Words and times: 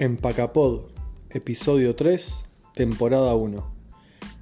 Empacapod, 0.00 0.92
episodio 1.28 1.96
3, 1.96 2.44
temporada 2.76 3.34
1, 3.34 3.74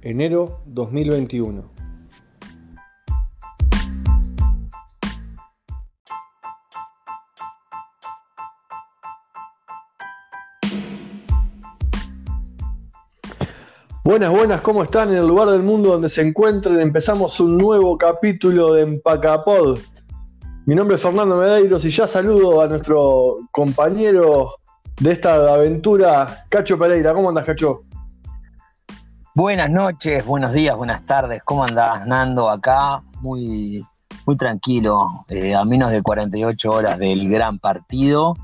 enero 0.03 0.59
2021. 0.67 1.63
Buenas, 14.03 14.29
buenas, 14.29 14.61
¿cómo 14.61 14.83
están? 14.83 15.09
En 15.09 15.15
el 15.15 15.27
lugar 15.27 15.49
del 15.49 15.63
mundo 15.63 15.89
donde 15.89 16.09
se 16.09 16.21
encuentren, 16.21 16.79
empezamos 16.79 17.39
un 17.39 17.57
nuevo 17.57 17.97
capítulo 17.97 18.73
de 18.73 18.83
Empacapod. 18.83 19.79
Mi 20.67 20.75
nombre 20.75 20.97
es 20.97 21.01
Fernando 21.01 21.35
Medeiros 21.37 21.83
y 21.83 21.89
ya 21.89 22.05
saludo 22.05 22.61
a 22.61 22.67
nuestro 22.67 23.37
compañero 23.51 24.51
de 24.99 25.11
esta 25.11 25.35
aventura, 25.53 26.45
Cacho 26.49 26.77
Pereira. 26.77 27.13
¿Cómo 27.13 27.29
andas, 27.29 27.45
Cacho? 27.45 27.83
Buenas 29.35 29.69
noches, 29.69 30.25
buenos 30.25 30.53
días, 30.53 30.75
buenas 30.75 31.05
tardes. 31.05 31.41
¿Cómo 31.45 31.63
andás, 31.63 32.07
Nando? 32.07 32.49
Acá 32.49 33.03
muy, 33.21 33.85
muy 34.25 34.35
tranquilo, 34.37 35.25
eh, 35.29 35.53
a 35.53 35.63
menos 35.65 35.91
de 35.91 36.01
48 36.01 36.71
horas 36.71 36.97
del 36.97 37.29
gran 37.29 37.59
partido. 37.59 38.35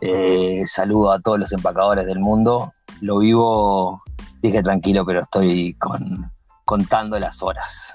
Eh, 0.00 0.62
saludo 0.66 1.12
a 1.12 1.20
todos 1.20 1.38
los 1.38 1.52
empacadores 1.52 2.06
del 2.06 2.20
mundo. 2.20 2.72
Lo 3.02 3.18
vivo, 3.18 4.02
dije 4.40 4.62
tranquilo, 4.62 5.04
pero 5.04 5.20
estoy 5.20 5.74
con, 5.74 6.32
contando 6.64 7.18
las 7.18 7.42
horas. 7.42 7.94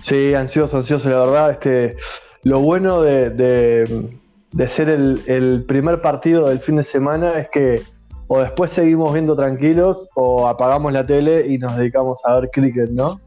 Sí, 0.00 0.34
ansioso, 0.34 0.76
ansioso, 0.76 1.10
la 1.10 1.18
verdad. 1.18 1.50
Este, 1.50 1.96
lo 2.44 2.60
bueno 2.60 3.00
de 3.00 3.30
de 3.30 4.20
ser 4.68 4.88
el, 4.88 5.64
primer 5.66 6.00
partido 6.00 6.48
del 6.48 6.58
fin 6.60 6.76
de 6.76 6.84
semana 6.84 7.38
es 7.38 7.50
que 7.50 7.82
o 8.28 8.40
después 8.40 8.72
seguimos 8.72 9.12
viendo 9.12 9.36
tranquilos 9.36 10.08
o 10.14 10.48
apagamos 10.48 10.92
la 10.92 11.06
tele 11.06 11.46
y 11.46 11.58
nos 11.58 11.76
dedicamos 11.76 12.20
a 12.24 12.40
ver 12.40 12.50
cricket, 12.50 12.90
¿no? 12.90 13.20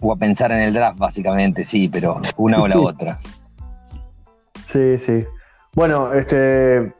O 0.00 0.12
a 0.12 0.16
pensar 0.16 0.50
en 0.50 0.60
el 0.60 0.72
draft, 0.72 0.98
básicamente, 0.98 1.62
sí, 1.62 1.88
pero 1.88 2.20
una 2.36 2.62
o 2.62 2.66
la 2.66 2.78
otra. 2.78 3.18
Sí, 4.72 4.98
sí. 4.98 5.24
Bueno, 5.74 6.12
este, 6.12 6.92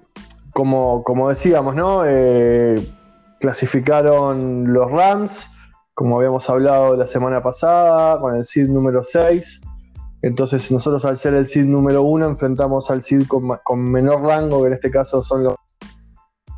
como, 0.52 1.02
como 1.02 1.30
decíamos, 1.30 1.74
¿no? 1.74 2.02
Eh, 2.06 2.80
clasificaron 3.40 4.72
los 4.72 4.90
Rams, 4.90 5.48
como 5.94 6.18
habíamos 6.18 6.48
hablado 6.48 6.94
la 6.94 7.08
semana 7.08 7.42
pasada, 7.42 8.20
con 8.20 8.36
el 8.36 8.44
seed 8.44 8.68
número 8.68 9.02
6. 9.02 9.62
Entonces 10.22 10.70
nosotros 10.70 11.04
al 11.04 11.18
ser 11.18 11.34
el 11.34 11.46
SID 11.46 11.64
número 11.64 12.02
uno 12.02 12.26
enfrentamos 12.26 12.90
al 12.90 13.02
SID 13.02 13.26
con, 13.26 13.82
menor 13.90 14.22
rango, 14.22 14.62
que 14.62 14.68
en 14.68 14.72
este 14.74 14.90
caso 14.90 15.22
son 15.22 15.44
los 15.44 15.54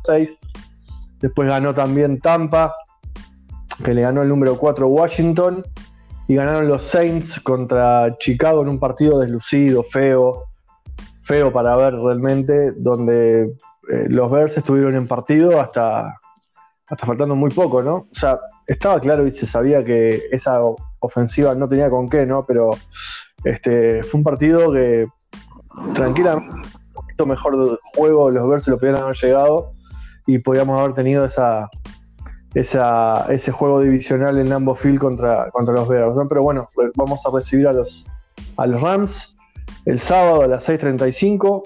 6. 0.03 0.37
Después 1.19 1.47
ganó 1.47 1.73
también 1.73 2.19
Tampa, 2.19 2.75
que 3.83 3.93
le 3.93 4.01
ganó 4.01 4.21
el 4.21 4.29
número 4.29 4.57
4 4.57 4.87
Washington. 4.87 5.63
Y 6.27 6.35
ganaron 6.35 6.69
los 6.69 6.83
Saints 6.83 7.39
contra 7.41 8.17
Chicago 8.17 8.61
en 8.61 8.69
un 8.69 8.79
partido 8.79 9.19
deslucido, 9.19 9.83
feo, 9.83 10.45
feo 11.23 11.51
para 11.51 11.75
ver 11.75 11.95
realmente, 11.95 12.71
donde 12.77 13.43
eh, 13.91 14.05
los 14.07 14.31
Bears 14.31 14.57
estuvieron 14.57 14.95
en 14.95 15.05
partido 15.05 15.59
hasta, 15.59 16.15
hasta 16.87 17.05
faltando 17.05 17.35
muy 17.35 17.51
poco, 17.51 17.83
¿no? 17.83 17.95
O 17.95 18.15
sea, 18.15 18.39
estaba 18.67 19.01
claro 19.01 19.27
y 19.27 19.31
se 19.31 19.45
sabía 19.45 19.83
que 19.83 20.21
esa 20.31 20.59
ofensiva 20.99 21.55
no 21.55 21.67
tenía 21.67 21.89
con 21.89 22.07
qué, 22.07 22.25
¿no? 22.25 22.45
Pero 22.45 22.71
este, 23.43 24.03
fue 24.03 24.19
un 24.19 24.23
partido 24.23 24.71
que 24.71 25.07
tranquilamente, 25.93 26.55
un 26.55 26.93
poquito 26.93 27.25
mejor 27.25 27.71
de 27.71 27.77
juego, 27.95 28.29
los 28.29 28.63
se 28.63 28.71
lo 28.71 28.77
pudieran 28.77 29.03
haber 29.03 29.17
llegado 29.17 29.73
y 30.27 30.39
podíamos 30.39 30.79
haber 30.79 30.93
tenido 30.93 31.25
esa, 31.25 31.69
ese 32.53 33.51
juego 33.51 33.81
divisional 33.81 34.37
en 34.37 34.49
Lambo 34.49 34.75
Field 34.75 34.99
contra, 34.99 35.49
contra 35.51 35.73
los 35.73 35.87
Bears. 35.87 36.15
Pero 36.29 36.43
bueno, 36.43 36.69
vamos 36.95 37.25
a 37.25 37.31
recibir 37.31 37.67
a 37.67 37.73
los, 37.73 38.05
a 38.57 38.67
los 38.67 38.81
Rams 38.81 39.35
el 39.85 39.99
sábado 39.99 40.43
a 40.43 40.47
las 40.47 40.67
6.35. 40.67 41.63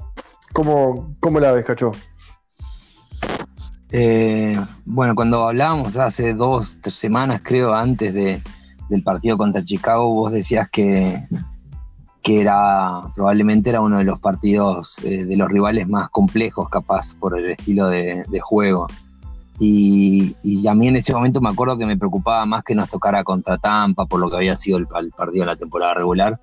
¿Cómo, 0.53 1.13
¿Cómo 1.19 1.39
la 1.39 1.51
ves, 1.51 1.66
Cacho? 1.66 1.91
Eh, 3.91 4.59
bueno, 4.85 5.16
cuando 5.16 5.47
hablábamos 5.47 5.97
hace 5.97 6.33
dos, 6.33 6.77
tres 6.81 6.95
semanas, 6.95 7.41
creo, 7.43 7.73
antes 7.73 8.13
de, 8.13 8.41
del 8.89 9.03
partido 9.03 9.37
contra 9.37 9.63
Chicago, 9.63 10.13
vos 10.13 10.31
decías 10.31 10.69
que, 10.69 11.19
que 12.27 12.41
era 12.41 13.03
probablemente 13.15 13.69
era 13.69 13.79
uno 13.79 13.99
de 13.99 14.03
los 14.03 14.19
partidos 14.19 15.01
eh, 15.05 15.23
de 15.23 15.38
los 15.38 15.47
rivales 15.47 15.88
más 15.88 16.09
complejos, 16.09 16.67
capaz, 16.67 17.15
por 17.15 17.39
el 17.39 17.51
estilo 17.51 17.88
de, 17.88 18.25
juego. 18.41 18.85
Y, 19.59 20.35
a 20.67 20.73
mí 20.73 20.89
en 20.89 20.97
ese 20.97 21.13
momento 21.13 21.39
me 21.39 21.47
acuerdo 21.47 21.77
que 21.77 21.85
me 21.85 21.95
preocupaba 21.95 22.45
más 22.45 22.66
que 22.66 22.75
nos 22.75 22.89
tocara 22.89 23.23
contra 23.23 23.57
Tampa, 23.57 24.05
por 24.07 24.19
lo 24.19 24.29
que 24.29 24.35
había 24.35 24.57
sido 24.57 24.77
el, 24.77 24.87
partido 24.87 25.45
de 25.45 25.45
la 25.45 25.55
temporada 25.55 25.93
regular. 25.93 26.37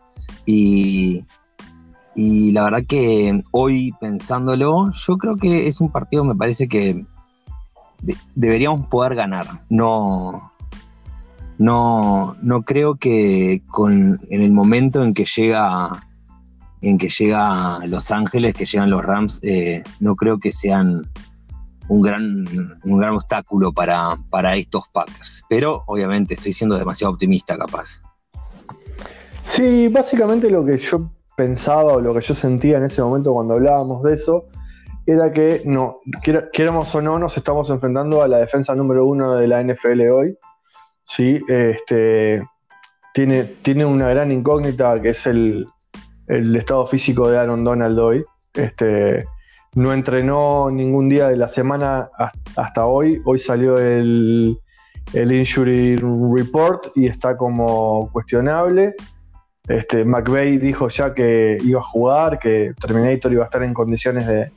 Y, 0.47 1.23
y 2.15 2.53
la 2.53 2.65
verdad 2.65 2.85
que 2.89 3.45
hoy 3.51 3.93
pensándolo, 4.01 4.91
yo 4.91 5.19
creo 5.19 5.37
que 5.37 5.69
es 5.69 5.83
un 5.83 5.91
partido, 5.93 6.25
me 6.25 6.35
parece 6.35 6.67
que 6.67 7.05
deberíamos 8.35 8.87
poder 8.87 9.17
ganar. 9.17 9.47
No, 9.69 10.54
no, 11.59 12.37
no 12.43 12.63
creo 12.63 12.97
que 12.97 13.63
con, 13.69 14.21
en 14.29 14.43
el 14.43 14.53
momento 14.53 15.03
en 15.05 15.15
que 15.15 15.25
llega 15.25 15.91
en 16.81 16.99
que 16.99 17.09
llega 17.09 17.79
Los 17.87 18.11
Ángeles, 18.11 18.55
que 18.55 18.67
llegan 18.67 18.91
los 18.91 19.03
Rams, 19.03 19.41
eh, 19.43 19.83
no 20.01 20.17
creo 20.17 20.39
que 20.39 20.53
sean 20.53 21.09
un 21.89 22.03
gran, 22.03 22.45
un 22.85 22.99
gran 22.99 23.15
obstáculo 23.15 23.73
para, 23.73 24.19
para 24.29 24.55
estos 24.57 24.87
Packers. 24.89 25.43
Pero 25.49 25.83
obviamente 25.87 26.35
estoy 26.35 26.53
siendo 26.53 26.77
demasiado 26.77 27.15
optimista 27.15 27.57
capaz. 27.57 28.03
Sí, 29.45 29.89
básicamente 29.89 30.51
lo 30.51 30.65
que 30.65 30.77
yo 30.77 31.11
pensaba 31.37 31.95
o 31.95 32.01
lo 32.01 32.15
que 32.15 32.21
yo 32.21 32.35
sentía 32.35 32.77
en 32.77 32.85
ese 32.85 33.03
momento 33.03 33.33
cuando 33.33 33.55
hablábamos 33.55 34.03
de 34.03 34.15
eso 34.15 34.45
era 35.07 35.33
que 35.33 35.63
no, 35.67 36.01
quieramos 36.53 36.95
o 36.95 37.03
no, 37.03 37.19
nos 37.19 37.37
estamos 37.37 37.69
enfrentando 37.69 38.23
a 38.23 38.29
la 38.29 38.39
defensa 38.39 38.75
número 38.75 39.07
uno 39.07 39.37
de 39.37 39.49
la 39.49 39.63
NFL 39.63 40.11
hoy 40.11 40.39
¿sí? 41.05 41.41
Este, 41.49 42.43
tiene, 43.13 43.45
tiene 43.45 43.85
una 43.85 44.09
gran 44.09 44.33
incógnita 44.33 45.01
que 45.01 45.11
es 45.11 45.27
el, 45.27 45.67
estado 46.29 46.87
físico 46.87 47.29
de 47.29 47.39
Aaron 47.39 47.65
Donald 47.65 47.99
hoy. 47.99 48.25
Este, 48.55 49.25
no 49.75 49.93
entrenó 49.93 50.71
ningún 50.71 51.09
día 51.09 51.29
de 51.29 51.37
la 51.37 51.49
semana 51.49 52.11
hasta 52.57 52.87
hoy. 52.87 53.21
Hoy 53.25 53.39
salió 53.39 53.77
el, 53.79 54.59
el 55.13 55.33
injury 55.33 55.97
report 55.97 56.89
y 56.97 57.07
está 57.07 57.37
como 57.37 58.11
cuestionable. 58.13 58.95
Este, 59.69 60.05
McVeigh 60.05 60.59
dijo 60.59 60.89
ya 60.89 61.15
que 61.15 61.57
iba 61.63 61.81
a 61.81 61.85
jugar, 61.85 62.39
que 62.39 62.73
Terminator 62.81 63.33
iba 63.33 63.43
a 63.43 63.47
estar 63.47 63.63
en 63.63 63.73
condiciones 63.73 64.27
de, 64.27 64.53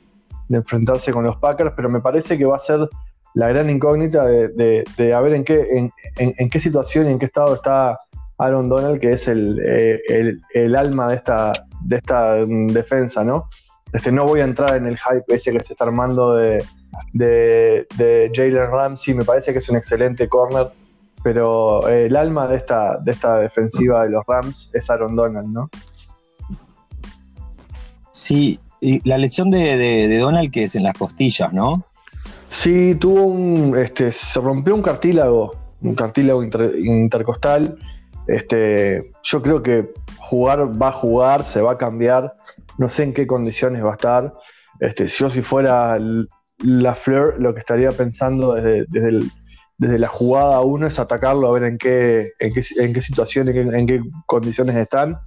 de 0.48 0.56
enfrentarse 0.56 1.12
con 1.12 1.24
los 1.24 1.36
Packers, 1.36 1.72
pero 1.76 1.88
me 1.88 2.00
parece 2.00 2.36
que 2.36 2.44
va 2.44 2.56
a 2.56 2.60
ser 2.60 2.88
la 3.38 3.46
gran 3.50 3.70
incógnita 3.70 4.26
de, 4.26 4.84
de, 4.96 5.14
a 5.14 5.20
ver 5.20 5.32
en 5.32 5.44
qué, 5.44 5.64
en, 6.16 6.50
qué 6.50 6.58
situación 6.58 7.06
y 7.06 7.12
en 7.12 7.20
qué 7.20 7.26
estado 7.26 7.54
está 7.54 8.00
Aaron 8.36 8.68
Donald, 8.68 8.98
que 8.98 9.12
es 9.12 9.28
el, 9.28 9.62
eh, 9.64 10.00
el, 10.54 10.74
alma 10.74 11.06
de 11.06 11.14
esta, 11.14 11.52
de 11.82 11.96
esta 11.98 12.34
mm, 12.44 12.66
defensa, 12.66 13.22
¿no? 13.22 13.48
Este, 13.92 14.10
no 14.10 14.26
voy 14.26 14.40
a 14.40 14.44
entrar 14.44 14.74
en 14.74 14.86
el 14.86 14.98
hype 14.98 15.32
ese 15.32 15.52
que 15.52 15.60
se 15.60 15.74
está 15.74 15.84
armando 15.84 16.34
de, 16.34 16.64
de, 17.12 18.30
Jalen 18.34 18.72
Ramsey, 18.72 19.14
me 19.14 19.24
parece 19.24 19.52
que 19.52 19.58
es 19.58 19.68
un 19.68 19.76
excelente 19.76 20.28
corner, 20.28 20.66
pero 21.22 21.86
el 21.86 22.16
alma 22.16 22.48
de 22.48 22.56
esta, 22.56 22.96
de 22.96 23.12
esta 23.12 23.38
defensiva 23.38 24.02
de 24.02 24.10
los 24.10 24.26
Rams 24.26 24.68
es 24.74 24.90
Aaron 24.90 25.14
Donald, 25.14 25.46
¿no? 25.46 25.70
Sí, 28.10 28.58
y 28.80 29.08
la 29.08 29.16
lesión 29.16 29.48
de, 29.48 29.76
de 29.76 30.18
Donald 30.18 30.50
que 30.50 30.64
es 30.64 30.74
en 30.74 30.82
las 30.82 30.98
costillas, 30.98 31.52
¿no? 31.52 31.84
Sí, 32.48 32.94
tuvo 32.94 33.26
un. 33.26 33.76
Este, 33.76 34.12
se 34.12 34.40
rompió 34.40 34.74
un 34.74 34.82
cartílago, 34.82 35.54
un 35.82 35.94
cartílago 35.94 36.42
intercostal. 36.42 37.78
Este, 38.26 39.10
yo 39.22 39.42
creo 39.42 39.62
que 39.62 39.90
jugar 40.18 40.80
va 40.80 40.88
a 40.88 40.92
jugar, 40.92 41.44
se 41.44 41.60
va 41.60 41.72
a 41.72 41.78
cambiar. 41.78 42.34
No 42.78 42.88
sé 42.88 43.04
en 43.04 43.14
qué 43.14 43.26
condiciones 43.26 43.84
va 43.84 43.90
a 43.90 43.94
estar. 43.94 44.34
Este, 44.80 45.08
si 45.08 45.18
yo 45.18 45.30
si 45.30 45.42
fuera 45.42 45.96
la 46.58 46.94
Fleur, 46.94 47.40
lo 47.40 47.54
que 47.54 47.60
estaría 47.60 47.90
pensando 47.90 48.54
desde, 48.54 48.86
desde, 49.78 49.98
la 49.98 50.08
jugada 50.08 50.60
uno 50.60 50.86
es 50.86 50.98
atacarlo, 50.98 51.48
a 51.48 51.52
ver 51.52 51.64
en 51.64 51.78
qué, 51.78 52.32
en 52.38 52.52
qué, 52.52 52.62
en 52.78 52.92
qué 52.92 53.02
situación, 53.02 53.48
en 53.48 53.86
qué, 53.86 54.02
condiciones 54.26 54.76
están. 54.76 55.18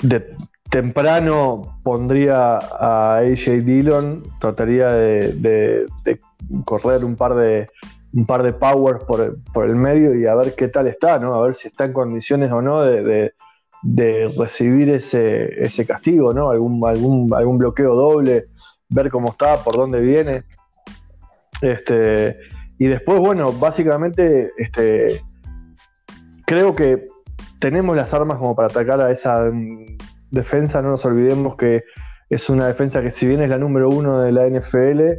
De, 0.00 0.36
temprano 0.74 1.78
pondría 1.84 2.58
a 2.58 3.18
AJ 3.18 3.62
Dillon, 3.62 4.24
trataría 4.40 4.88
de, 4.88 5.86
correr 6.64 7.04
un 7.04 7.14
par 7.14 7.36
de 7.36 7.68
un 8.12 8.26
par 8.26 8.42
de 8.42 8.52
powers 8.52 9.04
por, 9.04 9.64
el 9.64 9.76
medio 9.76 10.16
y 10.16 10.26
a 10.26 10.34
ver 10.34 10.56
qué 10.56 10.66
tal 10.66 10.88
está, 10.88 11.20
¿no? 11.20 11.36
A 11.36 11.46
ver 11.46 11.54
si 11.54 11.68
está 11.68 11.84
en 11.84 11.92
condiciones 11.92 12.50
o 12.50 12.60
no 12.60 12.82
de, 12.82 13.34
de 13.82 14.34
recibir 14.36 14.90
ese, 14.90 15.62
ese 15.62 15.86
castigo, 15.86 16.32
¿no? 16.32 16.50
Algún, 16.50 16.84
algún, 16.84 17.32
algún 17.32 17.56
bloqueo 17.56 17.94
doble, 17.94 18.46
ver 18.88 19.10
cómo 19.10 19.28
está, 19.28 19.58
por 19.58 19.76
dónde 19.76 20.00
viene. 20.00 20.42
Este, 21.60 22.36
y 22.80 22.86
después, 22.86 23.20
bueno, 23.20 23.52
básicamente, 23.52 24.50
este, 24.58 25.22
creo 26.44 26.74
que 26.74 27.06
tenemos 27.60 27.96
las 27.96 28.12
armas 28.12 28.38
como 28.38 28.56
para 28.56 28.66
atacar 28.66 29.00
a 29.00 29.12
esa 29.12 29.52
defensa. 30.30 30.82
No 30.82 30.90
nos 30.90 31.04
olvidemos 31.04 31.56
que 31.56 31.84
es 32.28 32.48
una 32.48 32.66
defensa 32.66 33.02
que, 33.02 33.10
si 33.10 33.26
bien 33.26 33.42
es 33.42 33.48
la 33.50 33.58
número 33.58 33.88
uno 33.88 34.20
de 34.20 34.32
la 34.32 34.46
NFL, 34.48 35.18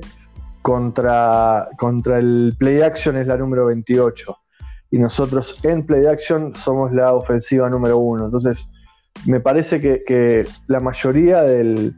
contra, 0.61 1.69
contra 1.77 2.17
el 2.17 2.55
play 2.57 2.81
action 2.81 3.15
es 3.17 3.27
la 3.27 3.37
número 3.37 3.67
28 3.67 4.35
y 4.89 4.97
nosotros 4.97 5.59
en 5.63 5.85
play 5.85 6.07
action 6.07 6.55
somos 6.55 6.91
la 6.91 7.13
ofensiva 7.13 7.69
número 7.69 7.99
uno. 7.99 8.25
Entonces, 8.25 8.71
me 9.25 9.39
parece 9.39 9.79
que, 9.79 10.47
la 10.67 10.79
mayoría 10.79 11.43
del, 11.43 11.93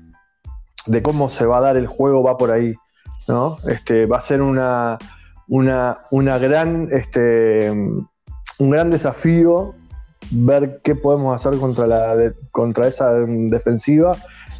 de 0.86 1.01
cómo 1.01 1.30
se 1.30 1.45
va 1.45 1.59
a 1.59 1.62
dar 1.62 1.77
el 1.77 1.88
juego 1.88 2.24
va 2.24 2.38
por 2.38 2.51
ahí. 2.51 2.74
¿no? 3.30 3.56
Este, 3.69 4.06
va 4.06 4.18
a 4.18 4.21
ser 4.21 4.42
una, 4.42 4.98
una, 5.48 5.98
una 6.12 6.38
gran, 6.38 6.89
este, 6.92 7.71
un 7.71 8.69
gran 8.69 8.89
desafío 8.89 9.75
ver 10.31 10.81
qué 10.83 10.95
podemos 10.95 11.35
hacer 11.35 11.59
contra, 11.59 11.88
la 11.88 12.33
contra 12.51 12.88
esa 12.88 13.13
defensiva 13.13 14.15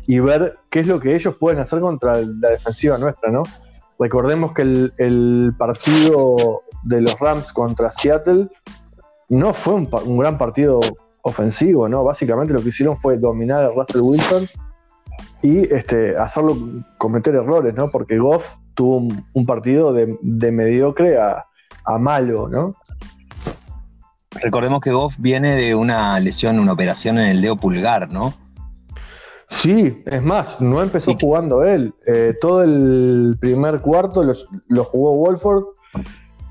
y 0.08 0.20
ver 0.20 0.58
qué 0.70 0.82
es 0.82 0.88
lo 0.88 1.00
que 1.00 1.16
ellos 1.16 1.36
pueden 1.38 1.60
hacer 1.60 1.80
contra 1.80 2.22
la 2.22 2.50
defensiva 2.50 2.98
nuestra, 2.98 3.30
¿no? 3.30 3.44
Recordemos 4.00 4.54
que 4.54 4.62
el, 4.62 5.54
partido 5.58 6.62
de 6.84 7.02
los 7.02 7.20
Rams 7.20 7.52
contra 7.52 7.92
Seattle 7.92 8.48
no 9.30 9.54
fue 9.54 9.74
un, 9.74 10.18
gran 10.18 10.38
partido 10.38 10.80
ofensivo, 11.24 11.90
¿no? 11.90 12.04
Básicamente 12.04 12.54
lo 12.54 12.62
que 12.62 12.70
hicieron 12.70 12.98
fue 12.98 13.18
dominar 13.18 13.64
a 13.64 13.70
Russell 13.70 14.02
Wilson 14.02 14.46
y 15.42 15.74
este, 15.74 16.16
hacerlo 16.18 16.56
cometer 16.98 17.36
errores, 17.36 17.76
¿no? 17.76 17.90
Porque 17.92 18.18
Goff 18.18 18.46
tuvo 18.76 19.08
un, 19.34 19.46
partido 19.46 19.92
de, 19.92 20.52
mediocre 20.52 21.18
a, 21.20 21.44
malo, 22.00 22.48
¿no? 22.48 22.76
Recordemos 24.42 24.82
que 24.82 24.92
Goff 24.92 25.16
viene 25.18 25.56
de 25.56 25.76
una 25.76 26.20
lesión, 26.20 26.60
una 26.60 26.74
operación 26.74 27.18
en 27.20 27.28
el 27.28 27.42
dedo 27.42 27.56
pulgar, 27.58 28.12
¿no? 28.12 28.34
Sí, 29.50 30.04
es 30.06 30.22
más, 30.24 30.60
no 30.60 30.82
empezó 30.82 31.16
jugando 31.20 31.64
él. 31.64 31.94
Eh, 32.06 32.36
todo 32.40 32.64
el 32.64 33.38
primer 33.40 33.80
cuarto 33.80 34.22
lo 34.68 34.84
jugó 34.84 35.16
Wolford 35.16 35.64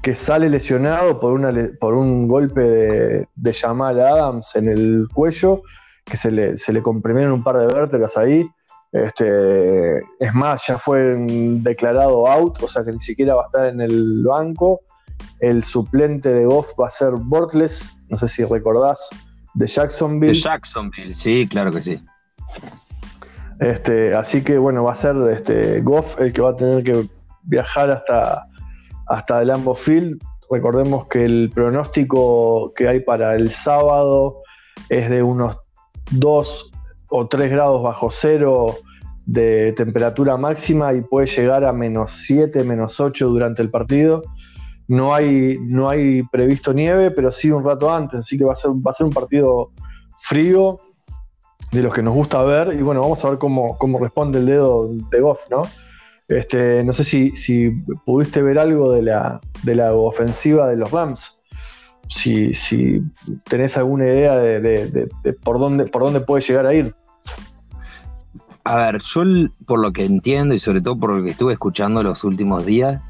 que 0.06 0.14
sale 0.14 0.48
lesionado 0.48 1.18
por, 1.18 1.32
una, 1.32 1.50
por 1.80 1.94
un 1.94 2.28
golpe 2.28 2.60
de, 2.60 3.28
de, 3.34 3.52
Jamal 3.52 3.98
Adams 3.98 4.54
en 4.54 4.68
el 4.68 5.08
cuello, 5.12 5.62
que 6.04 6.16
se 6.16 6.30
le, 6.30 6.56
se 6.56 6.72
le 6.72 6.80
comprimieron 6.80 7.32
un 7.32 7.42
par 7.42 7.58
de 7.58 7.66
vértebras 7.66 8.16
ahí. 8.16 8.48
Este, 8.92 9.98
es 9.98 10.32
más, 10.32 10.64
ya 10.64 10.78
fue 10.78 11.16
declarado 11.60 12.28
out, 12.28 12.62
o 12.62 12.68
sea 12.68 12.84
que 12.84 12.92
ni 12.92 13.00
siquiera 13.00 13.34
va 13.34 13.42
a 13.42 13.46
estar 13.46 13.66
en 13.66 13.80
el 13.80 14.22
banco. 14.24 14.82
El 15.40 15.64
suplente 15.64 16.32
de 16.32 16.44
Goff 16.46 16.68
va 16.80 16.86
a 16.86 16.90
ser 16.90 17.10
Bortles, 17.12 17.96
no 18.08 18.16
sé 18.16 18.28
si 18.28 18.44
recordás, 18.44 19.10
de 19.54 19.66
Jacksonville. 19.66 20.32
De 20.32 20.38
Jacksonville, 20.38 21.12
sí, 21.12 21.46
claro 21.48 21.72
que 21.72 21.82
sí. 21.82 22.00
Este, 23.60 24.14
así 24.14 24.42
que 24.42 24.58
bueno, 24.58 24.84
va 24.84 24.92
a 24.92 24.94
ser 24.94 25.16
este, 25.30 25.80
Goff 25.80 26.20
el 26.20 26.32
que 26.32 26.42
va 26.42 26.50
a 26.50 26.56
tener 26.56 26.84
que 26.84 27.08
viajar 27.42 27.90
hasta, 27.90 28.46
hasta 29.06 29.42
el 29.42 29.48
Lambo 29.48 29.74
Field. 29.74 30.22
Recordemos 30.50 31.08
que 31.08 31.24
el 31.24 31.50
pronóstico 31.54 32.72
que 32.76 32.88
hay 32.88 33.00
para 33.00 33.34
el 33.34 33.50
sábado 33.50 34.42
es 34.88 35.10
de 35.10 35.22
unos 35.22 35.58
2 36.12 36.70
o 37.08 37.26
3 37.26 37.50
grados 37.50 37.82
bajo 37.82 38.10
cero 38.10 38.76
de 39.24 39.72
temperatura 39.76 40.36
máxima 40.36 40.94
y 40.94 41.00
puede 41.00 41.26
llegar 41.26 41.64
a 41.64 41.72
menos 41.72 42.12
7, 42.12 42.62
menos 42.62 43.00
8 43.00 43.26
durante 43.28 43.62
el 43.62 43.70
partido. 43.70 44.22
No 44.88 45.14
hay, 45.14 45.58
no 45.60 45.88
hay 45.88 46.22
previsto 46.24 46.72
nieve, 46.72 47.10
pero 47.10 47.32
sí 47.32 47.50
un 47.50 47.64
rato 47.64 47.92
antes, 47.92 48.20
así 48.20 48.38
que 48.38 48.44
va 48.44 48.52
a 48.52 48.56
ser, 48.56 48.70
va 48.70 48.92
a 48.92 48.94
ser 48.94 49.06
un 49.06 49.12
partido 49.12 49.72
frío, 50.22 50.78
de 51.72 51.82
los 51.82 51.92
que 51.92 52.02
nos 52.02 52.14
gusta 52.14 52.42
ver, 52.44 52.74
y 52.74 52.82
bueno, 52.82 53.00
vamos 53.00 53.24
a 53.24 53.30
ver 53.30 53.38
cómo, 53.38 53.76
cómo 53.78 53.98
responde 53.98 54.38
el 54.38 54.46
dedo 54.46 54.88
de 54.88 55.20
Goff, 55.20 55.40
¿no? 55.50 55.62
Este, 56.28 56.82
no 56.82 56.92
sé 56.92 57.04
si, 57.04 57.36
si 57.36 57.70
pudiste 58.04 58.42
ver 58.42 58.58
algo 58.58 58.92
de 58.92 59.02
la, 59.02 59.40
de 59.62 59.74
la 59.74 59.92
ofensiva 59.92 60.68
de 60.68 60.76
los 60.76 60.90
Rams. 60.90 61.38
Si, 62.08 62.54
si 62.54 63.02
tenés 63.48 63.76
alguna 63.76 64.06
idea 64.06 64.36
de, 64.36 65.08
por, 65.42 65.58
dónde, 65.58 65.84
por 65.84 66.02
dónde 66.02 66.20
puede 66.20 66.44
llegar 66.44 66.66
a 66.66 66.74
ir. 66.74 66.94
A 68.64 68.76
ver, 68.76 68.98
yo 69.02 69.22
por 69.66 69.80
lo 69.80 69.92
que 69.92 70.04
entiendo 70.04 70.54
y 70.54 70.58
sobre 70.58 70.80
todo 70.80 70.96
por 70.96 71.14
lo 71.14 71.22
que 71.22 71.30
estuve 71.30 71.52
escuchando 71.52 72.02
los 72.02 72.24
últimos 72.24 72.66
días, 72.66 73.00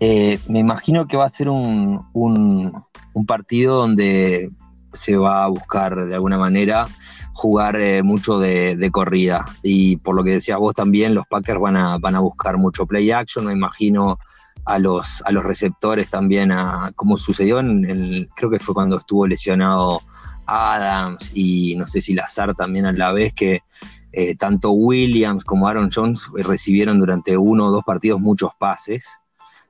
eh, 0.00 0.38
me 0.48 0.58
imagino 0.58 1.06
que 1.06 1.16
va 1.16 1.26
a 1.26 1.30
ser 1.30 1.48
un, 1.48 2.06
un, 2.12 3.26
partido 3.26 3.76
donde 3.76 4.50
se 4.94 5.16
va 5.16 5.44
a 5.44 5.48
buscar 5.48 6.06
de 6.06 6.14
alguna 6.14 6.38
manera 6.38 6.88
jugar 7.34 7.76
eh, 7.76 8.02
mucho 8.02 8.38
de, 8.38 8.90
corrida. 8.90 9.44
Y 9.62 9.96
por 9.96 10.14
lo 10.14 10.24
que 10.24 10.32
decías 10.32 10.58
vos 10.58 10.74
también, 10.74 11.14
los 11.14 11.26
Packers 11.26 11.60
van 11.60 11.76
a, 11.76 11.98
van 11.98 12.14
a 12.14 12.20
buscar 12.20 12.56
mucho 12.56 12.86
play 12.86 13.10
action, 13.10 13.44
me 13.44 13.52
imagino 13.52 14.18
a 14.64 14.78
los, 14.78 15.22
a 15.26 15.32
los 15.32 15.44
receptores 15.44 16.08
también, 16.08 16.50
a, 16.50 16.92
como 16.96 17.16
sucedió 17.16 17.60
en 17.60 17.84
el, 17.84 18.28
creo 18.34 18.50
que 18.50 18.58
fue 18.58 18.74
cuando 18.74 18.98
estuvo 18.98 19.26
lesionado 19.26 20.00
Adams 20.46 21.30
y 21.34 21.76
no 21.76 21.86
sé 21.86 22.00
si 22.00 22.14
Lazar 22.14 22.54
también 22.54 22.86
a 22.86 22.92
la 22.92 23.12
vez, 23.12 23.32
que 23.34 23.60
eh, 24.12 24.34
tanto 24.34 24.72
Williams 24.72 25.44
como 25.44 25.68
Aaron 25.68 25.90
Jones 25.94 26.30
recibieron 26.34 26.98
durante 26.98 27.36
uno 27.36 27.66
o 27.66 27.70
dos 27.70 27.84
partidos 27.84 28.20
muchos 28.20 28.50
pases. 28.58 29.20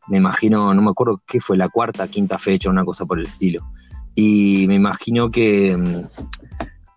Me 0.08 0.19
imagino, 0.19 0.75
no 0.75 0.82
me 0.82 0.91
acuerdo 0.91 1.23
qué 1.26 1.41
fue, 1.41 1.56
la 1.56 1.69
cuarta, 1.69 2.08
quinta 2.08 2.38
fecha, 2.38 2.70
una 2.70 2.85
cosa 2.85 3.06
por 3.06 3.19
el 3.19 3.26
estilo. 3.26 3.64
Y 4.14 4.67
me 4.67 4.75
imagino 4.75 5.31
que 5.31 5.76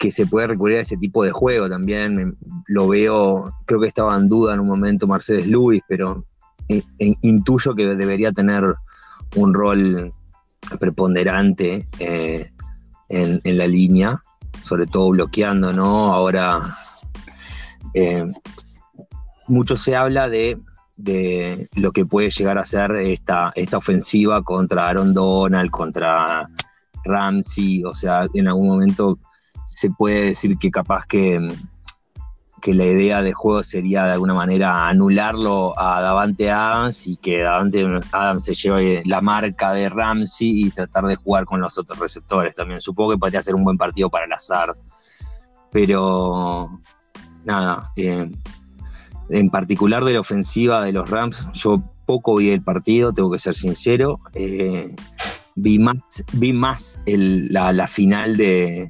que 0.04 0.12
se 0.12 0.26
puede 0.26 0.48
recurrir 0.48 0.80
a 0.80 0.82
ese 0.82 0.98
tipo 0.98 1.24
de 1.24 1.32
juego 1.32 1.70
también. 1.70 2.38
Lo 2.68 2.90
veo, 2.90 3.54
creo 3.66 3.80
que 3.80 3.88
estaba 3.88 4.14
en 4.18 4.28
duda 4.28 4.54
en 4.54 4.60
un 4.60 4.68
momento 4.68 5.08
Mercedes 5.08 5.48
Lewis, 5.48 5.82
pero 5.88 6.26
eh, 6.68 6.84
eh, 7.00 7.14
intuyo 7.22 7.74
que 7.74 7.96
debería 7.96 8.34
tener 8.34 8.76
un 9.38 9.54
rol 9.54 10.14
preponderante 10.78 11.88
eh, 12.00 12.52
en, 13.08 13.58
la 13.58 13.66
línea, 13.66 14.22
sobre 14.62 14.88
todo 14.88 15.12
bloqueando, 15.12 15.72
¿no? 15.72 16.14
Ahora, 16.14 16.60
mucho 19.48 19.78
se 19.78 19.96
habla 19.96 20.28
de, 20.28 20.60
de, 21.04 21.68
lo 21.76 21.92
que 21.92 22.06
puede 22.06 22.30
llegar 22.30 22.58
a 22.58 22.66
ser 22.66 22.92
esta, 22.96 23.52
esta 23.56 23.78
ofensiva 23.78 24.42
contra 24.42 24.88
Aaron 24.88 25.14
Donald, 25.14 25.70
contra 25.70 26.50
Ramsey, 27.04 27.84
o 27.84 27.94
sea, 27.94 28.28
en 28.34 28.48
algún 28.48 28.68
momento 28.68 29.20
se 29.66 29.90
puede 29.90 30.26
decir 30.26 30.58
que 30.58 30.72
capaz 30.72 31.06
que, 31.06 31.46
que 32.62 32.74
la 32.74 32.86
idea 32.86 33.22
de 33.22 33.34
juego 33.34 33.62
sería 33.64 34.06
de 34.06 34.14
alguna 34.14 34.34
manera 34.34 34.88
anularlo 34.88 35.78
a 35.78 36.00
Davante 36.00 36.50
Adams 36.50 37.08
y 37.08 37.18
que 37.18 37.42
Davante 37.42 37.86
Adams 38.12 38.46
se 38.46 38.54
lleve 38.54 39.04
la 39.06 39.20
marca 39.20 39.74
de 39.74 39.90
Ramsey 39.90 40.66
y 40.66 40.72
tratar 40.72 41.06
de 41.06 41.18
jugar 41.18 41.46
con 41.46 41.60
los 41.60 41.78
otros 41.78 42.00
receptores 42.00 42.56
también. 42.56 42.80
Supongo 42.80 43.12
que 43.12 43.18
podría 43.18 43.42
ser 43.42 43.56
un 43.56 43.66
buen 43.66 43.78
partido 43.78 44.10
para 44.10 44.26
el 44.26 44.32
azar. 44.32 44.74
Pero 45.72 46.80
nada, 47.44 47.92
eh, 47.98 48.30
en 49.30 49.50
particular 49.50 50.04
de 50.04 50.14
la 50.14 50.20
ofensiva 50.20 50.84
de 50.84 50.94
los 50.94 51.10
Rams, 51.10 51.48
yo 51.54 51.82
poco 52.06 52.36
vi 52.36 52.50
el 52.50 52.62
partido, 52.62 53.14
tengo 53.14 53.32
que 53.32 53.40
ser 53.40 53.56
sincero. 53.56 54.20
Eh, 54.34 54.96
vi 55.56 55.80
más, 55.80 55.98
vi 56.34 56.54
más 56.54 56.98
la 57.06 57.88
final 57.88 58.38
de, 58.38 58.88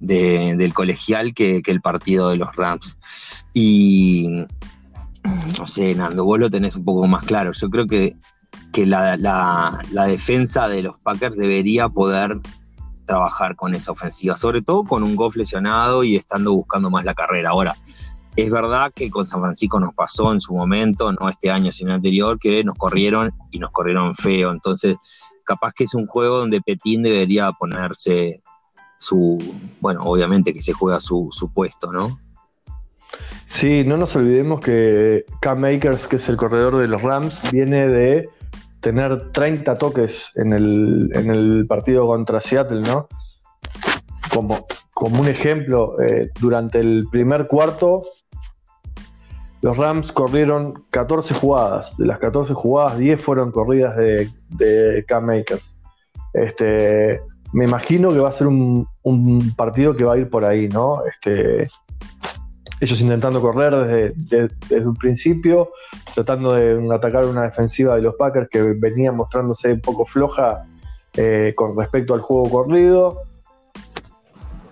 del 0.00 0.74
colegial 0.74 1.34
que, 1.34 1.62
el 1.64 1.80
partido 1.80 2.30
de 2.30 2.36
los 2.36 2.54
Rams. 2.56 2.98
Y 3.52 4.44
no 5.58 5.66
sé, 5.66 5.94
Nando, 5.94 6.24
vos 6.24 6.38
lo 6.38 6.50
tenés 6.50 6.76
un 6.76 6.84
poco 6.84 7.06
más 7.06 7.24
claro. 7.24 7.52
Yo 7.52 7.70
creo 7.70 7.86
que, 7.86 8.16
que 8.72 8.86
la, 8.86 9.80
defensa 10.06 10.68
de 10.68 10.82
los 10.82 10.98
Packers 10.98 11.36
debería 11.36 11.88
poder 11.88 12.40
trabajar 13.06 13.54
con 13.54 13.74
esa 13.74 13.92
ofensiva, 13.92 14.34
sobre 14.34 14.62
todo 14.62 14.84
con 14.84 15.02
un 15.02 15.14
Goff 15.14 15.36
lesionado 15.36 16.04
y 16.04 16.16
estando 16.16 16.52
buscando 16.54 16.90
más 16.90 17.04
la 17.04 17.14
carrera. 17.14 17.50
Ahora, 17.50 17.76
es 18.36 18.50
verdad 18.50 18.92
que 18.94 19.10
con 19.10 19.26
San 19.26 19.40
Francisco 19.40 19.78
nos 19.78 19.94
pasó 19.94 20.32
en 20.32 20.40
su 20.40 20.54
momento, 20.54 21.12
no 21.12 21.28
este 21.28 21.50
año, 21.50 21.70
sino 21.70 21.94
anterior, 21.94 22.38
que 22.38 22.64
nos 22.64 22.76
corrieron 22.76 23.32
y 23.50 23.58
nos 23.58 23.70
corrieron 23.70 24.14
feo. 24.14 24.50
Entonces, 24.50 24.96
capaz 25.44 25.72
que 25.72 25.84
es 25.84 25.94
un 25.94 26.06
juego 26.06 26.38
donde 26.38 26.60
Petín 26.60 27.02
debería 27.02 27.52
ponerse 27.52 28.40
su, 28.98 29.38
bueno, 29.80 30.02
obviamente 30.04 30.52
que 30.52 30.62
se 30.62 30.72
juega 30.72 30.98
su, 30.98 31.30
puesto, 31.54 31.92
¿no? 31.92 32.18
Sí, 33.46 33.84
no 33.84 33.96
nos 33.96 34.16
olvidemos 34.16 34.60
que 34.60 35.24
Cam 35.40 35.60
Makers, 35.60 36.08
que 36.08 36.16
es 36.16 36.28
el 36.28 36.36
corredor 36.36 36.78
de 36.78 36.88
los 36.88 37.02
Rams, 37.02 37.40
viene 37.52 37.86
de 37.86 38.28
tener 38.80 39.30
30 39.30 39.78
toques 39.78 40.32
en 40.34 40.52
el, 40.52 41.10
en 41.14 41.30
el 41.30 41.66
partido 41.68 42.06
contra 42.06 42.40
Seattle, 42.40 42.80
¿no? 42.80 43.08
Como 44.32 44.66
como 44.94 45.20
un 45.20 45.28
ejemplo, 45.28 46.00
eh, 46.00 46.30
durante 46.40 46.78
el 46.78 47.08
primer 47.10 47.48
cuarto, 47.48 48.02
los 49.64 49.78
Rams 49.78 50.12
corrieron 50.12 50.84
14 50.90 51.32
jugadas. 51.32 51.96
De 51.96 52.04
las 52.04 52.18
14 52.18 52.52
jugadas, 52.52 52.98
10 52.98 53.24
fueron 53.24 53.50
corridas 53.50 53.96
de, 53.96 54.28
de 54.50 55.02
Cam 55.08 55.24
Makers. 55.24 55.74
Este, 56.34 57.22
me 57.54 57.64
imagino 57.64 58.10
que 58.10 58.18
va 58.18 58.28
a 58.28 58.32
ser 58.32 58.46
un, 58.46 58.86
partido 59.56 59.96
que 59.96 60.04
va 60.04 60.12
a 60.12 60.18
ir 60.18 60.28
por 60.28 60.44
ahí, 60.44 60.68
¿no? 60.68 61.02
Este, 61.06 61.66
ellos 62.78 63.00
intentando 63.00 63.40
correr 63.40 64.12
desde, 64.14 64.86
un 64.86 64.96
principio, 64.96 65.70
tratando 66.14 66.52
de 66.52 66.86
atacar 66.94 67.24
una 67.24 67.44
defensiva 67.44 67.96
de 67.96 68.02
los 68.02 68.16
Packers 68.16 68.50
que 68.50 68.60
venía 68.60 69.12
mostrándose 69.12 69.72
un 69.72 69.80
poco 69.80 70.04
floja 70.04 70.66
eh, 71.16 71.54
con 71.56 71.74
respecto 71.74 72.12
al 72.12 72.20
juego 72.20 72.50
corrido. 72.50 73.22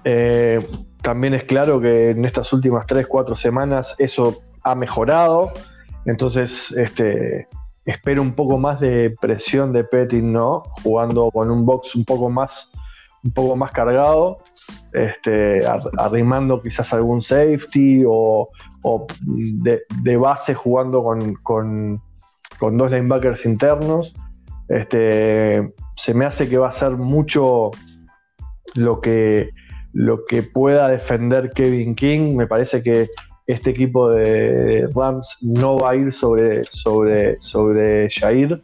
Eh, 0.04 0.60
también 1.00 1.32
es 1.32 1.44
claro 1.44 1.80
que 1.80 2.10
en 2.10 2.26
estas 2.26 2.52
últimas 2.52 2.86
3-4 2.86 3.36
semanas 3.36 3.94
eso 3.96 4.51
ha 4.64 4.74
mejorado. 4.74 5.50
Entonces, 6.04 6.72
este, 6.72 7.48
espero 7.84 8.22
un 8.22 8.32
poco 8.32 8.58
más 8.58 8.80
de 8.80 9.14
presión 9.20 9.72
de 9.72 9.84
Petting, 9.84 10.32
¿no? 10.32 10.62
Jugando 10.82 11.30
con 11.30 11.50
un 11.50 11.64
box 11.64 11.94
un 11.94 12.04
poco 12.04 12.30
más, 12.30 12.70
un 13.24 13.32
poco 13.32 13.56
más 13.56 13.72
cargado, 13.72 14.38
este, 14.92 15.64
arrimando 15.98 16.60
quizás 16.60 16.92
algún 16.92 17.22
safety 17.22 18.04
o, 18.06 18.48
de, 19.22 20.16
base 20.16 20.54
jugando 20.54 21.02
con, 21.02 21.34
con, 21.36 22.02
con, 22.58 22.76
dos 22.76 22.90
linebackers 22.90 23.44
internos. 23.46 24.14
Este, 24.68 25.72
se 25.96 26.14
me 26.14 26.24
hace 26.24 26.48
que 26.48 26.58
va 26.58 26.68
a 26.68 26.72
ser 26.72 26.92
mucho 26.92 27.70
lo 28.74 29.00
que, 29.00 29.50
lo 29.92 30.24
que 30.24 30.42
pueda 30.42 30.88
defender 30.88 31.50
Kevin 31.50 31.94
King. 31.94 32.36
Me 32.36 32.46
parece 32.46 32.82
que 32.82 33.08
este 33.46 33.70
equipo 33.70 34.10
de 34.10 34.88
Rams 34.94 35.36
no 35.40 35.76
va 35.76 35.90
a 35.90 35.96
ir 35.96 36.12
sobre, 36.12 36.64
sobre, 36.64 37.40
sobre 37.40 38.08
Jair. 38.10 38.62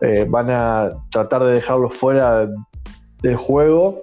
Eh, 0.00 0.26
van 0.28 0.50
a 0.50 0.88
tratar 1.10 1.44
de 1.44 1.52
dejarlo 1.52 1.90
fuera 1.90 2.48
del 3.22 3.36
juego. 3.36 3.98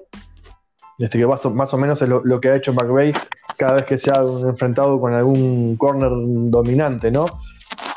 Este, 0.99 1.19
que 1.19 1.27
más 1.27 1.45
o, 1.45 1.51
más 1.51 1.73
o 1.73 1.77
menos 1.77 2.01
es 2.01 2.09
lo, 2.09 2.41
que 2.41 2.49
ha 2.49 2.55
hecho 2.55 2.73
McVeigh 2.73 3.13
cada 3.57 3.75
vez 3.75 3.83
que 3.83 3.99
se 3.99 4.11
ha 4.11 4.21
enfrentado 4.47 4.99
con 4.99 5.13
algún 5.13 5.75
corner 5.77 6.09
dominante, 6.49 7.11
¿no? 7.11 7.27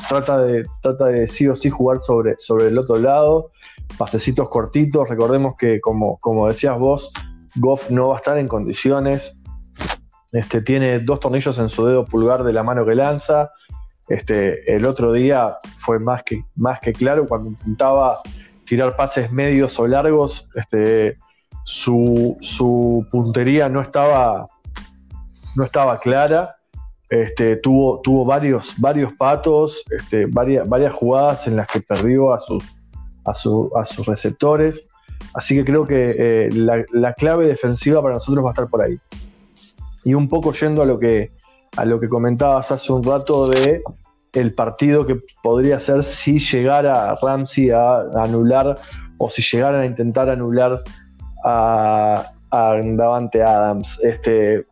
Trata 0.08 0.38
de, 0.42 0.64
trata 0.82 1.06
de 1.06 1.28
sí 1.28 1.48
o 1.48 1.56
sí 1.56 1.70
jugar 1.70 2.00
sobre, 2.00 2.34
sobre 2.38 2.68
el 2.68 2.76
otro 2.76 2.96
lado, 2.96 3.50
pasecitos 3.96 4.48
cortitos. 4.50 5.08
Recordemos 5.08 5.54
que, 5.56 5.80
como, 5.80 6.18
como 6.18 6.46
decías 6.46 6.78
vos, 6.78 7.10
Goff 7.56 7.90
no 7.90 8.08
va 8.08 8.16
a 8.16 8.18
estar 8.18 8.38
en 8.38 8.48
condiciones 8.48 9.39
este, 10.32 10.62
tiene 10.62 11.00
dos 11.00 11.20
tornillos 11.20 11.58
en 11.58 11.68
su 11.68 11.84
dedo 11.84 12.04
pulgar 12.04 12.44
de 12.44 12.52
la 12.52 12.62
mano 12.62 12.86
que 12.86 12.94
lanza. 12.94 13.50
Este, 14.08 14.74
el 14.74 14.86
otro 14.86 15.12
día 15.12 15.58
fue 15.84 15.98
más 15.98 16.22
que, 16.24 16.44
más 16.56 16.80
que 16.80 16.92
claro 16.92 17.26
cuando 17.26 17.50
intentaba 17.50 18.20
tirar 18.64 18.96
pases 18.96 19.32
medios 19.32 19.78
o 19.78 19.86
largos. 19.86 20.48
Este, 20.54 21.18
su, 21.64 23.06
puntería 23.10 23.68
no 23.68 23.80
estaba, 23.80 24.46
no 25.56 25.64
estaba 25.64 25.98
clara. 25.98 26.56
Este, 27.08 27.56
tuvo, 27.56 28.00
tuvo 28.02 28.24
varios, 28.24 28.74
varios 28.78 29.12
patos, 29.16 29.82
este, 29.90 30.26
varias, 30.26 30.68
varias 30.68 30.94
jugadas 30.94 31.44
en 31.48 31.56
las 31.56 31.66
que 31.66 31.80
perdió 31.80 32.32
a 32.32 32.38
sus, 32.38 32.62
a, 33.24 33.34
sus 33.34 34.06
receptores. 34.06 34.88
Así 35.34 35.56
que 35.56 35.64
creo 35.64 35.84
que 35.84 36.14
eh, 36.16 36.48
la 36.52 37.12
clave 37.14 37.46
defensiva 37.46 38.00
para 38.00 38.14
nosotros 38.14 38.44
va 38.44 38.50
a 38.50 38.52
estar 38.52 38.68
por 38.68 38.82
ahí. 38.82 38.96
Y 40.04 40.14
un 40.14 40.28
poco 40.28 40.52
yendo 40.52 40.82
a 40.82 40.86
lo 40.86 40.98
que, 40.98 41.32
a 41.76 41.84
lo 41.84 42.00
que 42.00 42.08
comentabas 42.08 42.70
hace 42.70 42.92
un 42.92 43.02
rato 43.02 43.46
de 43.46 43.82
el 44.32 44.54
partido 44.54 45.06
que 45.06 45.20
podría 45.42 45.80
ser 45.80 46.04
si 46.04 46.38
llegara 46.38 47.16
Ramsey 47.20 47.70
a, 47.70 48.00
anular 48.22 48.78
o 49.18 49.28
si 49.28 49.42
llegaran 49.42 49.82
a 49.82 49.86
intentar 49.86 50.30
anular 50.30 50.82
a, 51.44 52.26
a 52.50 52.74
Davante 52.82 53.42
Adams. 53.42 53.98
Este, 54.02 54.64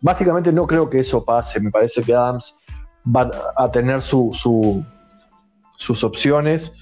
básicamente 0.00 0.52
no 0.52 0.66
creo 0.66 0.88
que 0.88 1.00
eso 1.00 1.24
pase. 1.24 1.60
Me 1.60 1.70
parece 1.70 2.02
que 2.02 2.14
Adams 2.14 2.56
va 3.04 3.30
a 3.56 3.70
tener 3.70 4.00
su, 4.02 4.30
sus 5.76 6.04
opciones. 6.04 6.72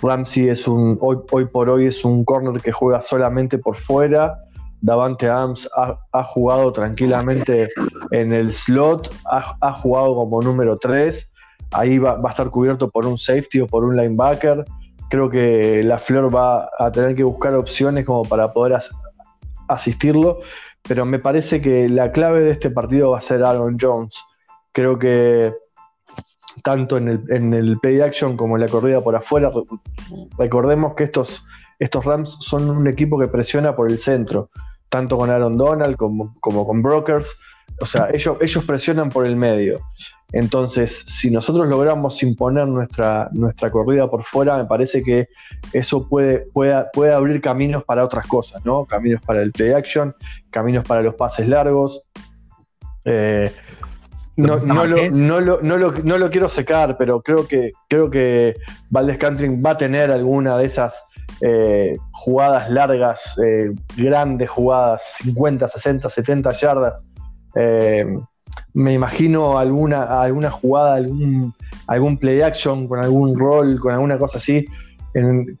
Ramsey 0.00 0.48
es 0.48 0.66
un, 0.68 0.96
hoy, 1.00 1.18
hoy 1.32 1.46
por 1.46 1.68
hoy 1.68 1.86
es 1.86 2.04
un 2.04 2.24
corner 2.24 2.60
que 2.62 2.72
juega 2.72 3.02
solamente 3.02 3.58
por 3.58 3.76
fuera 3.76 4.38
Davante 4.80 5.28
Adams 5.28 5.68
ha, 5.74 6.24
jugado 6.24 6.72
tranquilamente 6.72 7.68
en 8.10 8.32
el 8.32 8.52
slot, 8.52 9.12
ha, 9.26 9.72
jugado 9.72 10.14
como 10.14 10.40
número 10.40 10.78
3, 10.78 11.30
ahí 11.72 11.98
va, 11.98 12.20
a 12.22 12.30
estar 12.30 12.50
cubierto 12.50 12.88
por 12.88 13.06
un 13.06 13.18
safety 13.18 13.60
o 13.60 13.66
por 13.66 13.84
un 13.84 13.96
linebacker. 13.96 14.64
Creo 15.10 15.30
que 15.30 15.82
la 15.82 15.98
Flor 15.98 16.34
va 16.34 16.70
a 16.78 16.92
tener 16.92 17.16
que 17.16 17.24
buscar 17.24 17.54
opciones 17.54 18.04
como 18.04 18.24
para 18.24 18.52
poder 18.52 18.78
asistirlo, 19.66 20.38
pero 20.86 21.04
me 21.04 21.18
parece 21.18 21.60
que 21.60 21.88
la 21.88 22.12
clave 22.12 22.42
de 22.42 22.50
este 22.52 22.70
partido 22.70 23.10
va 23.10 23.18
a 23.18 23.22
ser 23.22 23.42
Aaron 23.42 23.78
Jones. 23.80 24.22
Creo 24.72 24.98
que 24.98 25.52
tanto 26.62 26.98
en 26.98 27.08
el, 27.08 27.24
en 27.30 27.54
el 27.54 27.78
play 27.78 28.00
action 28.00 28.36
como 28.36 28.56
en 28.56 28.62
la 28.62 28.68
corrida 28.68 29.02
por 29.02 29.16
afuera, 29.16 29.50
recordemos 30.36 30.94
que 30.94 31.04
estos 31.04 31.44
estos 31.78 32.04
Rams 32.04 32.36
son 32.40 32.68
un 32.70 32.86
equipo 32.86 33.18
que 33.18 33.28
presiona 33.28 33.74
por 33.74 33.90
el 33.90 33.98
centro, 33.98 34.50
tanto 34.88 35.16
con 35.16 35.30
Aaron 35.30 35.56
Donald 35.56 35.96
como, 35.96 36.34
con 36.40 36.82
Brokers. 36.82 37.28
O 37.80 37.86
sea, 37.86 38.08
ellos, 38.12 38.36
ellos 38.40 38.64
presionan 38.64 39.08
por 39.08 39.26
el 39.26 39.36
medio. 39.36 39.80
Entonces, 40.32 41.04
si 41.06 41.30
nosotros 41.30 41.68
logramos 41.68 42.22
imponer 42.22 42.66
nuestra, 42.66 43.28
nuestra 43.32 43.70
corrida 43.70 44.10
por 44.10 44.24
fuera, 44.24 44.56
me 44.56 44.64
parece 44.64 45.02
que 45.02 45.28
eso 45.72 46.08
puede, 46.08 46.46
puede, 46.52 46.84
puede 46.92 47.12
abrir 47.12 47.40
caminos 47.40 47.84
para 47.84 48.04
otras 48.04 48.26
cosas, 48.26 48.64
¿no? 48.64 48.84
Caminos 48.84 49.22
para 49.22 49.42
el 49.42 49.52
play 49.52 49.72
action, 49.72 50.14
caminos 50.50 50.84
para 50.86 51.02
los 51.02 51.14
pases 51.14 51.48
largos. 51.48 52.02
Eh, 53.04 53.50
no, 54.38 54.56
no, 54.60 54.86
lo, 54.86 54.96
no, 55.10 55.40
lo, 55.40 55.60
no, 55.62 55.76
lo, 55.76 55.92
no, 55.92 56.16
lo, 56.16 56.30
quiero 56.30 56.48
secar, 56.48 56.96
pero 56.96 57.20
creo 57.20 57.48
que 57.48 57.72
creo 57.88 58.08
que 58.08 58.54
Valdez 58.88 59.18
Cantling 59.18 59.60
va 59.64 59.70
a 59.72 59.76
tener 59.76 60.12
alguna 60.12 60.56
de 60.56 60.66
esas 60.66 60.94
eh, 61.40 61.96
jugadas 62.12 62.70
largas, 62.70 63.36
eh, 63.44 63.72
grandes 63.96 64.48
jugadas, 64.48 65.02
50, 65.24 65.66
60, 65.66 66.08
70 66.08 66.52
yardas. 66.52 67.02
Eh, 67.56 68.06
me 68.74 68.92
imagino 68.92 69.58
alguna, 69.58 70.22
alguna 70.22 70.50
jugada, 70.50 70.94
algún, 70.94 71.52
algún 71.88 72.16
play 72.16 72.40
action 72.40 72.86
con 72.86 73.02
algún 73.02 73.36
rol, 73.36 73.80
con 73.80 73.92
alguna 73.92 74.18
cosa 74.18 74.38
así, 74.38 74.64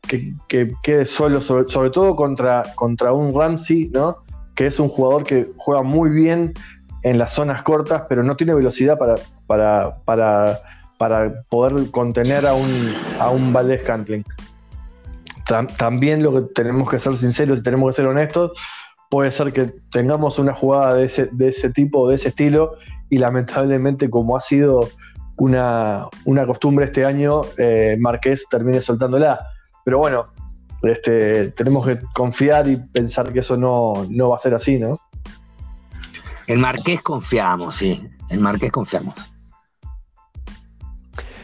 que, 0.06 0.72
quede 0.82 1.04
solo, 1.04 1.40
sobre, 1.40 1.90
todo 1.90 2.14
contra, 2.14 2.62
contra 2.76 3.12
un 3.12 3.34
Ramsey, 3.34 3.90
¿no? 3.92 4.18
que 4.54 4.66
es 4.66 4.78
un 4.78 4.88
jugador 4.88 5.24
que 5.24 5.46
juega 5.56 5.82
muy 5.82 6.10
bien 6.10 6.52
en 7.02 7.18
las 7.18 7.32
zonas 7.32 7.62
cortas, 7.62 8.02
pero 8.08 8.22
no 8.22 8.36
tiene 8.36 8.54
velocidad 8.54 8.98
para, 8.98 9.14
para, 9.46 9.96
para, 10.04 10.58
para 10.98 11.42
poder 11.48 11.90
contener 11.90 12.46
a 12.46 12.54
un, 12.54 12.94
a 13.20 13.30
un 13.30 13.52
Valdez 13.52 13.82
Cantling 13.82 14.24
también 15.78 16.22
lo 16.22 16.32
que 16.32 16.54
tenemos 16.54 16.90
que 16.90 16.98
ser 16.98 17.14
sinceros 17.16 17.58
y 17.58 17.62
tenemos 17.62 17.90
que 17.90 18.02
ser 18.02 18.06
honestos, 18.06 18.52
puede 19.10 19.30
ser 19.30 19.52
que 19.52 19.72
tengamos 19.90 20.38
una 20.38 20.54
jugada 20.54 20.94
de 20.94 21.04
ese, 21.04 21.28
de 21.32 21.48
ese 21.48 21.70
tipo, 21.70 22.08
de 22.08 22.16
ese 22.16 22.28
estilo, 22.28 22.72
y 23.08 23.18
lamentablemente 23.18 24.10
como 24.10 24.36
ha 24.36 24.40
sido 24.40 24.88
una, 25.38 26.08
costumbre 26.46 26.86
este 26.86 27.04
año, 27.04 27.40
eh, 27.56 27.96
Marqués 27.98 28.44
termine 28.50 28.80
soltándola. 28.80 29.38
Pero 29.84 29.98
bueno, 29.98 30.26
este, 30.82 31.48
tenemos 31.52 31.86
que 31.86 31.98
confiar 32.14 32.68
y 32.68 32.76
pensar 32.76 33.32
que 33.32 33.38
eso 33.38 33.56
no, 33.56 34.06
no 34.10 34.30
va 34.30 34.36
a 34.36 34.40
ser 34.40 34.54
así, 34.54 34.78
¿no? 34.78 34.98
El 36.48 36.58
Marqués 36.58 37.02
confiamos, 37.02 37.76
sí. 37.76 38.02
El 38.30 38.40
Marqués 38.40 38.72
confiamos. 38.72 39.14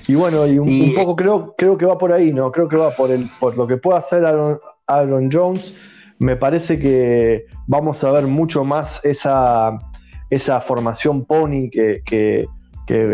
Y 0.08 0.14
bueno, 0.14 0.46
y 0.46 0.58
un, 0.58 0.66
poco 0.94 1.14
creo, 1.14 1.54
creo 1.56 1.76
que 1.76 1.84
va 1.86 1.98
por 1.98 2.12
ahí, 2.12 2.32
¿no? 2.32 2.50
Creo 2.50 2.68
que 2.68 2.76
va 2.76 2.90
por, 2.90 3.10
el, 3.10 3.24
por 3.38 3.56
lo 3.56 3.66
que 3.66 3.76
puede 3.76 3.98
hacer 3.98 4.24
Aaron, 4.24 5.30
Jones. 5.30 5.74
Me 6.18 6.36
parece 6.36 6.78
que 6.78 7.44
vamos 7.66 8.02
a 8.02 8.10
ver 8.12 8.26
mucho 8.26 8.64
más 8.64 9.00
esa, 9.04 9.78
esa 10.30 10.60
formación 10.62 11.26
pony 11.26 11.68
que, 11.70 12.02
que, 12.06 12.46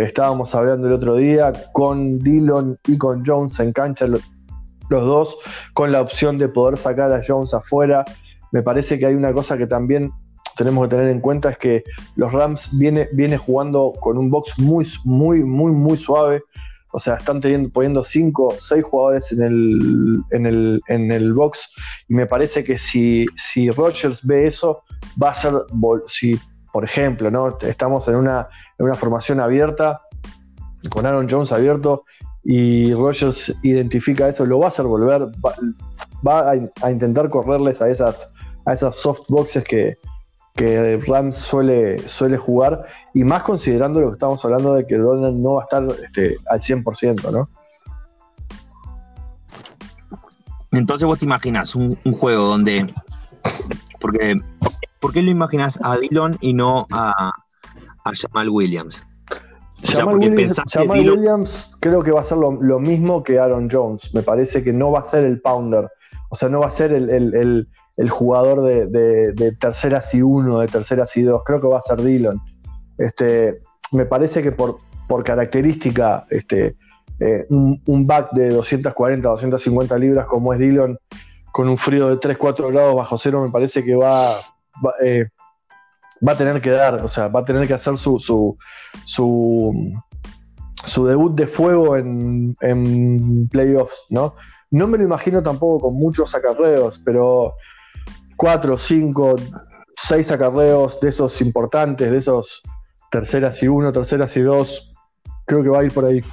estábamos 0.02 0.54
hablando 0.54 0.88
el 0.88 0.94
otro 0.94 1.16
día, 1.16 1.52
con 1.72 2.18
Dillon 2.18 2.76
y 2.86 2.98
con 2.98 3.24
Jones 3.24 3.58
en 3.60 3.72
cancha, 3.72 4.06
los, 4.06 4.22
dos, 4.88 5.36
con 5.74 5.90
la 5.90 6.00
opción 6.00 6.38
de 6.38 6.48
poder 6.48 6.76
sacar 6.76 7.12
a 7.12 7.20
Jones 7.26 7.52
afuera. 7.52 8.04
Me 8.52 8.62
parece 8.62 8.98
que 8.98 9.06
hay 9.06 9.14
una 9.14 9.32
cosa 9.32 9.56
que 9.56 9.68
también 9.68 10.10
tenemos 10.60 10.86
que 10.86 10.96
tener 10.96 11.10
en 11.10 11.20
cuenta 11.20 11.48
es 11.48 11.56
que 11.56 11.82
los 12.16 12.30
Rams 12.32 12.68
viene, 12.72 13.08
viene 13.14 13.38
jugando 13.38 13.94
con 13.98 14.18
un 14.18 14.28
box 14.28 14.58
muy, 14.58 14.86
muy, 15.04 15.42
muy, 15.42 15.72
muy 15.72 15.96
suave. 15.96 16.42
O 16.92 16.98
sea, 16.98 17.14
están 17.14 17.40
poniendo 17.72 18.04
5 18.04 18.46
o 18.46 18.50
6 18.58 18.84
jugadores 18.84 19.32
en 19.32 19.42
el, 19.42 20.22
en, 20.32 20.44
el, 20.44 20.80
en 20.88 21.12
el 21.12 21.32
box. 21.32 21.70
Y 22.08 22.14
me 22.14 22.26
parece 22.26 22.62
que 22.62 22.76
si, 22.76 23.24
si 23.36 23.70
Rogers 23.70 24.20
ve 24.22 24.48
eso, 24.48 24.82
va 25.22 25.30
a 25.30 25.34
ser, 25.34 25.54
si 26.08 26.38
por 26.74 26.84
ejemplo, 26.84 27.30
¿no? 27.30 27.48
estamos 27.62 28.06
en 28.08 28.16
una, 28.16 28.48
en 28.78 28.84
una 28.84 28.94
formación 28.94 29.40
abierta, 29.40 30.02
con 30.90 31.06
Aaron 31.06 31.26
Jones 31.28 31.52
abierto, 31.52 32.04
y 32.44 32.92
Rogers 32.92 33.56
identifica 33.62 34.28
eso, 34.28 34.44
lo 34.44 34.58
va 34.58 34.66
a 34.66 34.68
hacer 34.68 34.84
volver, 34.84 35.26
va, 36.26 36.50
a, 36.50 36.90
intentar 36.90 37.30
correrles 37.30 37.80
a 37.80 37.88
esas, 37.88 38.30
a 38.66 38.74
esas 38.74 38.96
soft 38.96 39.22
boxes 39.28 39.64
que, 39.64 39.96
que 40.54 40.96
Rams 41.06 41.36
suele, 41.36 41.98
suele 41.98 42.36
jugar, 42.36 42.84
y 43.14 43.24
más 43.24 43.42
considerando 43.42 44.00
lo 44.00 44.08
que 44.08 44.14
estamos 44.14 44.44
hablando 44.44 44.74
de 44.74 44.86
que 44.86 44.96
Donald 44.96 45.36
no 45.36 45.54
va 45.54 45.62
a 45.62 45.64
estar 45.64 45.86
este, 46.04 46.36
al 46.48 46.60
100%, 46.60 47.32
¿no? 47.32 47.48
Entonces 50.72 51.06
vos 51.06 51.18
te 51.18 51.24
imaginas 51.24 51.74
un, 51.74 51.96
juego 52.12 52.44
donde, 52.44 52.86
porque, 54.00 54.40
¿por 55.00 55.12
qué 55.12 55.22
lo 55.22 55.30
imaginas 55.30 55.78
a 55.82 55.96
Dillon 55.96 56.36
y 56.40 56.52
no 56.52 56.86
a, 56.90 57.32
a 58.04 58.12
Jamal 58.14 58.48
Williams? 58.48 59.04
Jamal, 59.82 60.18
Williams, 60.18 61.76
creo 61.80 62.02
que 62.02 62.10
va 62.10 62.20
a 62.20 62.22
ser 62.22 62.38
lo, 62.38 62.78
mismo 62.78 63.22
que 63.22 63.38
Aaron 63.38 63.68
Jones. 63.70 64.12
Me 64.14 64.22
parece 64.22 64.62
que 64.62 64.72
no 64.72 64.90
va 64.90 65.00
a 65.00 65.02
ser 65.02 65.24
el 65.24 65.40
pounder. 65.40 65.88
O 66.28 66.36
sea, 66.36 66.48
no 66.48 66.60
va 66.60 66.66
a 66.66 66.70
ser 66.70 66.92
el, 66.92 67.68
jugador 68.08 68.62
de, 68.62 69.56
terceras 69.60 70.14
y 70.14 70.22
uno, 70.22 70.60
de 70.60 70.68
terceras 70.68 71.14
y 71.16 71.22
dos. 71.22 71.42
Creo 71.44 71.60
que 71.60 71.68
va 71.68 71.78
a 71.78 71.82
ser 71.82 72.00
Dillon. 72.00 72.40
Este, 72.96 73.60
me 73.92 74.06
parece 74.06 74.42
que 74.42 74.52
por, 74.52 74.78
por 75.08 75.24
característica, 75.24 76.26
este, 76.30 76.76
eh, 77.18 77.46
un, 77.50 78.06
back 78.06 78.32
de 78.32 78.48
240, 78.48 79.28
250 79.28 79.98
libras 79.98 80.26
como 80.26 80.54
es 80.54 80.60
Dillon, 80.60 80.98
con 81.52 81.68
un 81.68 81.76
frío 81.76 82.08
de 82.08 82.16
3-4 82.16 82.72
grados 82.72 82.94
bajo 82.94 83.18
cero, 83.18 83.42
me 83.42 83.50
parece 83.50 83.84
que 83.84 83.94
va, 83.94 84.32
eh, 85.02 85.26
va 86.26 86.32
a 86.32 86.36
tener 86.36 86.60
que 86.60 86.70
dar, 86.70 86.94
o 87.04 87.08
sea, 87.08 87.28
va 87.28 87.40
a 87.40 87.44
tener 87.44 87.66
que 87.66 87.74
hacer 87.74 87.98
su, 87.98 88.18
su, 88.18 88.56
su, 90.84 91.06
debut 91.06 91.34
de 91.34 91.46
fuego 91.46 91.96
en, 91.96 92.56
en, 92.60 93.48
playoffs, 93.48 94.06
¿no? 94.08 94.34
No 94.70 94.86
me 94.86 94.96
lo 94.96 95.04
imagino 95.04 95.42
tampoco 95.42 95.88
con 95.88 95.94
muchos 95.94 96.34
acarreos, 96.34 97.00
pero 97.04 97.54
cuatro, 98.40 98.78
cinco, 98.78 99.36
seis 99.94 100.30
acarreos 100.30 100.98
de 100.98 101.10
esos 101.10 101.42
importantes, 101.42 102.10
de 102.10 102.16
esos 102.16 102.62
terceras 103.10 103.62
y 103.62 103.68
uno, 103.68 103.92
terceras 103.92 104.34
y 104.34 104.40
dos, 104.40 104.94
creo 105.44 105.62
que 105.62 105.68
va 105.68 105.80
a 105.80 105.84
ir 105.84 105.92
por 105.92 106.06
ahí. 106.06 106.24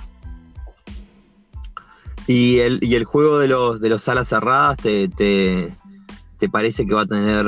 ¿Y 2.26 2.60
el, 2.60 2.80
y 2.82 2.96
el 2.96 3.04
juego 3.04 3.40
de 3.40 3.50
los, 3.50 3.82
de 3.82 3.90
los 3.90 4.08
alas 4.08 4.30
cerradas 4.30 4.78
te, 4.78 5.10
te, 5.10 5.76
te 6.38 6.48
parece 6.48 6.86
que 6.86 6.94
va 6.94 7.02
a 7.02 7.06
tener 7.06 7.46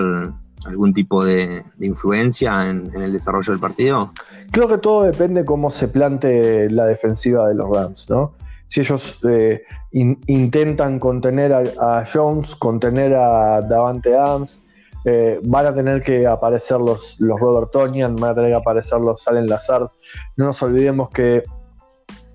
algún 0.65 0.93
tipo 0.93 1.23
de, 1.23 1.63
influencia 1.79 2.69
en, 2.69 2.91
el 3.01 3.13
desarrollo 3.13 3.53
del 3.53 3.61
partido? 3.61 4.11
Creo 4.51 4.67
que 4.67 4.77
todo 4.77 5.03
depende 5.03 5.45
cómo 5.45 5.71
se 5.71 5.87
plante 5.87 6.69
la 6.69 6.85
defensiva 6.85 7.47
de 7.47 7.55
los 7.55 7.69
Rams, 7.69 8.09
¿no? 8.09 8.33
Si 8.69 8.81
ellos 8.81 9.19
eh, 9.27 9.63
intentan 9.91 10.99
contener 10.99 11.53
a, 11.53 12.03
Jones, 12.05 12.55
contener 12.55 13.15
a 13.15 13.61
Davante 13.61 14.15
Adams, 14.15 14.61
eh, 15.05 15.39
van 15.43 15.65
a 15.65 15.73
tener 15.73 16.01
que 16.01 16.25
aparecer 16.25 16.79
los, 16.79 17.17
los 17.19 17.39
Robert 17.39 17.71
Tonian, 17.71 18.15
van 18.15 18.31
a 18.31 18.35
tener 18.35 18.51
que 18.51 18.55
aparecer 18.55 18.99
los 18.99 19.23
Salen 19.23 19.47
Lazard. 19.47 19.89
No 20.37 20.45
nos 20.45 20.61
olvidemos 20.61 21.09
que 21.09 21.43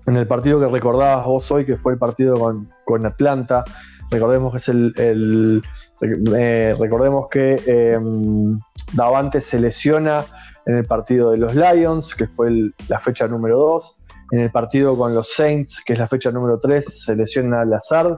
en 0.07 0.17
el 0.17 0.27
partido 0.27 0.59
que 0.59 0.67
recordabas 0.67 1.25
vos 1.25 1.49
hoy, 1.51 1.65
que 1.65 1.77
fue 1.77 1.93
el 1.93 1.99
partido 1.99 2.35
con, 2.35 3.05
Atlanta, 3.05 3.63
recordemos 4.11 4.51
que 4.51 4.57
es 4.57 4.69
el 4.69 5.63
eh, 6.01 6.75
recordemos 6.77 7.27
que 7.29 7.55
em, 7.65 8.59
Davante 8.93 9.41
se 9.41 9.59
lesiona 9.59 10.23
en 10.65 10.75
el 10.75 10.85
partido 10.85 11.31
de 11.31 11.37
los 11.37 11.55
Lions, 11.55 12.15
que 12.15 12.27
fue 12.27 12.71
la 12.87 12.99
fecha 12.99 13.27
número 13.27 13.57
2. 13.57 14.01
En 14.31 14.39
el 14.39 14.51
partido 14.51 14.97
con 14.97 15.13
los 15.13 15.33
Saints, 15.33 15.81
que 15.85 15.93
es 15.93 15.99
la 15.99 16.07
fecha 16.07 16.31
número 16.31 16.59
3, 16.59 17.03
se 17.05 17.15
lesiona 17.15 17.63
Lazard, 17.65 18.17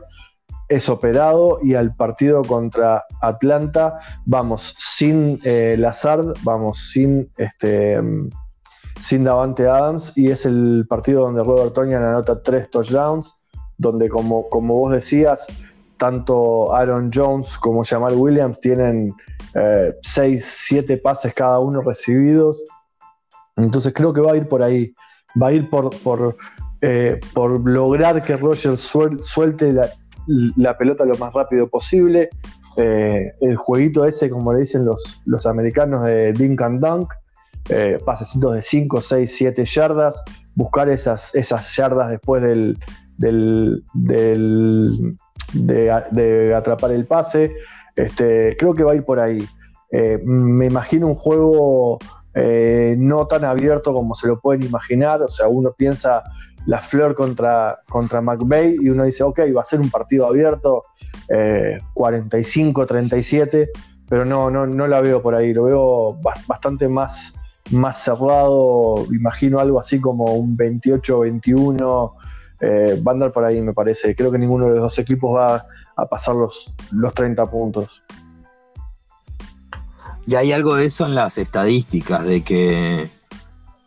es 0.70 0.89
operado 0.89 1.60
y 1.62 1.76
al 1.76 1.96
partido 1.96 2.41
contra 2.41 3.06
Atlanta 3.22 4.00
vamos 4.26 4.76
sin 4.78 5.39
eh, 5.43 5.76
Lazard, 5.78 6.34
vamos 6.43 6.89
sin 6.91 7.30
este 7.38 8.02
sin 9.00 9.24
Davante 9.24 9.67
Adams 9.67 10.13
y 10.15 10.32
es 10.32 10.46
el 10.46 10.86
partido 10.89 11.22
donde 11.22 11.43
Robert 11.43 11.74
Tonyan 11.74 12.04
anota 12.04 12.41
tres 12.41 12.70
touchdowns, 12.70 13.36
donde 13.78 14.10
como, 14.10 14.50
como 14.50 14.76
vos 14.76 14.91
decías, 14.91 15.48
tanto 15.98 16.76
Aaron 16.76 17.12
Jones 17.13 17.58
como 17.58 17.84
Jamal 17.84 18.15
Williams 18.15 18.60
tienen 18.60 19.13
6, 19.54 19.56
eh, 19.56 20.39
7 20.41 20.98
pases 20.98 21.34
cada 21.34 21.60
uno 21.60 21.82
recibidos. 21.82 22.62
Entonces 23.56 23.93
creo 23.93 24.13
que 24.13 24.22
va 24.22 24.34
a 24.34 24.38
ir 24.38 24.48
por 24.48 24.63
ahí. 24.63 24.93
Va 25.42 25.48
a 25.48 25.54
ir 25.54 25.70
por, 25.70 25.90
por, 26.02 26.38
eh, 26.82 27.20
lograr 27.36 28.22
que 28.22 28.36
Rogers 28.36 28.80
suelte 28.80 29.74
la, 29.74 30.78
pelota 30.78 31.06
lo 31.06 31.18
más 31.18 31.34
rápido 31.34 31.68
posible. 31.68 32.30
Eh, 32.78 33.32
el 33.42 33.56
jueguito 33.58 34.06
ese, 34.06 34.30
como 34.30 34.54
le 34.54 34.60
dicen 34.60 34.86
los, 34.86 35.22
los 35.26 35.46
americanos, 35.46 36.06
de 36.06 36.34
Dink 36.34 36.62
and 36.62 36.80
Dunk. 36.80 37.12
pasecitos 38.06 38.56
de 38.56 38.62
5, 38.62 39.02
6, 39.02 39.34
7 39.36 39.66
yardas. 39.66 40.22
Buscar 40.56 40.90
esas, 40.90 41.34
esas 41.36 41.76
yardas 41.76 42.10
después 42.10 42.42
del, 42.42 42.78
del 43.18 43.84
de, 45.54 46.54
atrapar 46.56 46.92
el 46.92 47.06
pase. 47.06 47.56
Este, 47.96 48.56
creo 48.58 48.74
que 48.74 48.84
va 48.84 48.94
a 48.94 48.96
ir 48.96 49.04
por 49.04 49.20
ahí. 49.20 49.44
Eh, 49.92 50.20
me 50.24 50.66
imagino 50.66 51.08
un 51.08 51.16
juego 51.16 51.98
eh, 52.39 52.95
no 53.00 53.26
tan 53.26 53.45
abierto 53.45 53.93
como 53.93 54.13
se 54.13 54.28
lo 54.28 54.39
pueden 54.39 54.62
imaginar. 54.63 55.23
O 55.23 55.28
sea, 55.28 55.47
uno 55.47 55.73
piensa 55.76 56.23
la 56.67 56.82
Fleur 56.82 57.15
contra, 57.15 57.80
contra 57.89 58.21
McVeigh 58.21 58.78
y 58.82 58.89
uno 58.89 59.06
dice, 59.06 59.23
ok, 59.23 59.39
va 59.56 59.62
a 59.62 59.63
ser 59.63 59.80
un 59.80 59.89
partido 59.89 60.28
abierto, 60.28 60.84
45-37, 61.28 63.54
eh, 63.54 63.69
pero 64.08 64.23
no, 64.23 64.52
no, 64.52 64.67
no 64.67 64.88
la 64.88 65.02
veo 65.02 65.19
por 65.21 65.34
ahí. 65.34 65.52
Lo 65.54 65.63
veo 65.63 66.19
bastante 66.47 66.88
más, 66.88 67.34
más 67.71 68.04
cerrado. 68.04 69.04
Imagino 69.12 69.60
algo 69.60 69.80
así 69.80 70.00
como 70.00 70.36
un 70.36 70.56
28-21 70.56 72.13
eh, 72.60 73.02
va 73.06 73.12
a 73.12 73.13
andar 73.13 73.32
por 73.32 73.45
ahí, 73.45 73.62
me 73.62 73.73
parece. 73.73 74.15
Creo 74.15 74.32
que 74.32 74.38
ninguno 74.38 74.67
de 74.67 74.76
los 74.76 74.82
dos 74.82 75.00
equipos 75.00 75.36
va 75.36 75.65
a 75.95 76.06
pasar 76.06 76.36
los, 76.36 76.73
los 76.91 77.13
30 77.13 77.45
puntos. 77.47 78.04
Y 80.28 80.36
hay 80.36 80.52
algo 80.52 80.76
de 80.76 80.86
eso 80.86 81.06
en 81.06 81.16
las 81.16 81.38
estadísticas, 81.38 82.26
de 82.26 82.44
que, 82.44 83.10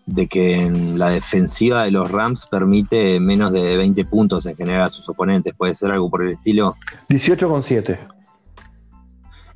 de 0.06 0.26
que 0.26 0.70
la 0.94 1.10
defensiva 1.10 1.84
de 1.84 1.90
los 1.90 2.10
Rams 2.10 2.46
permite 2.46 3.20
menos 3.20 3.52
de 3.52 3.76
20 3.76 4.04
puntos 4.06 4.46
en 4.46 4.56
general 4.56 4.84
a 4.84 4.90
sus 4.90 5.08
oponentes. 5.08 5.54
¿Puede 5.54 5.74
ser 5.74 5.92
algo 5.92 6.10
por 6.10 6.22
el 6.24 6.32
estilo? 6.32 6.76
18,7. 7.10 7.98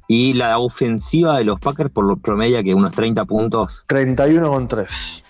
Y 0.07 0.35
la 0.35 0.59
ofensiva 0.59 1.39
de 1.39 1.45
los 1.45 1.59
Packers 1.59 1.91
por 1.91 2.05
lo 2.05 2.17
promedio 2.17 2.63
que 2.63 2.75
unos 2.75 2.93
30 2.93 3.25
puntos. 3.25 3.85
31,3. 3.89 5.23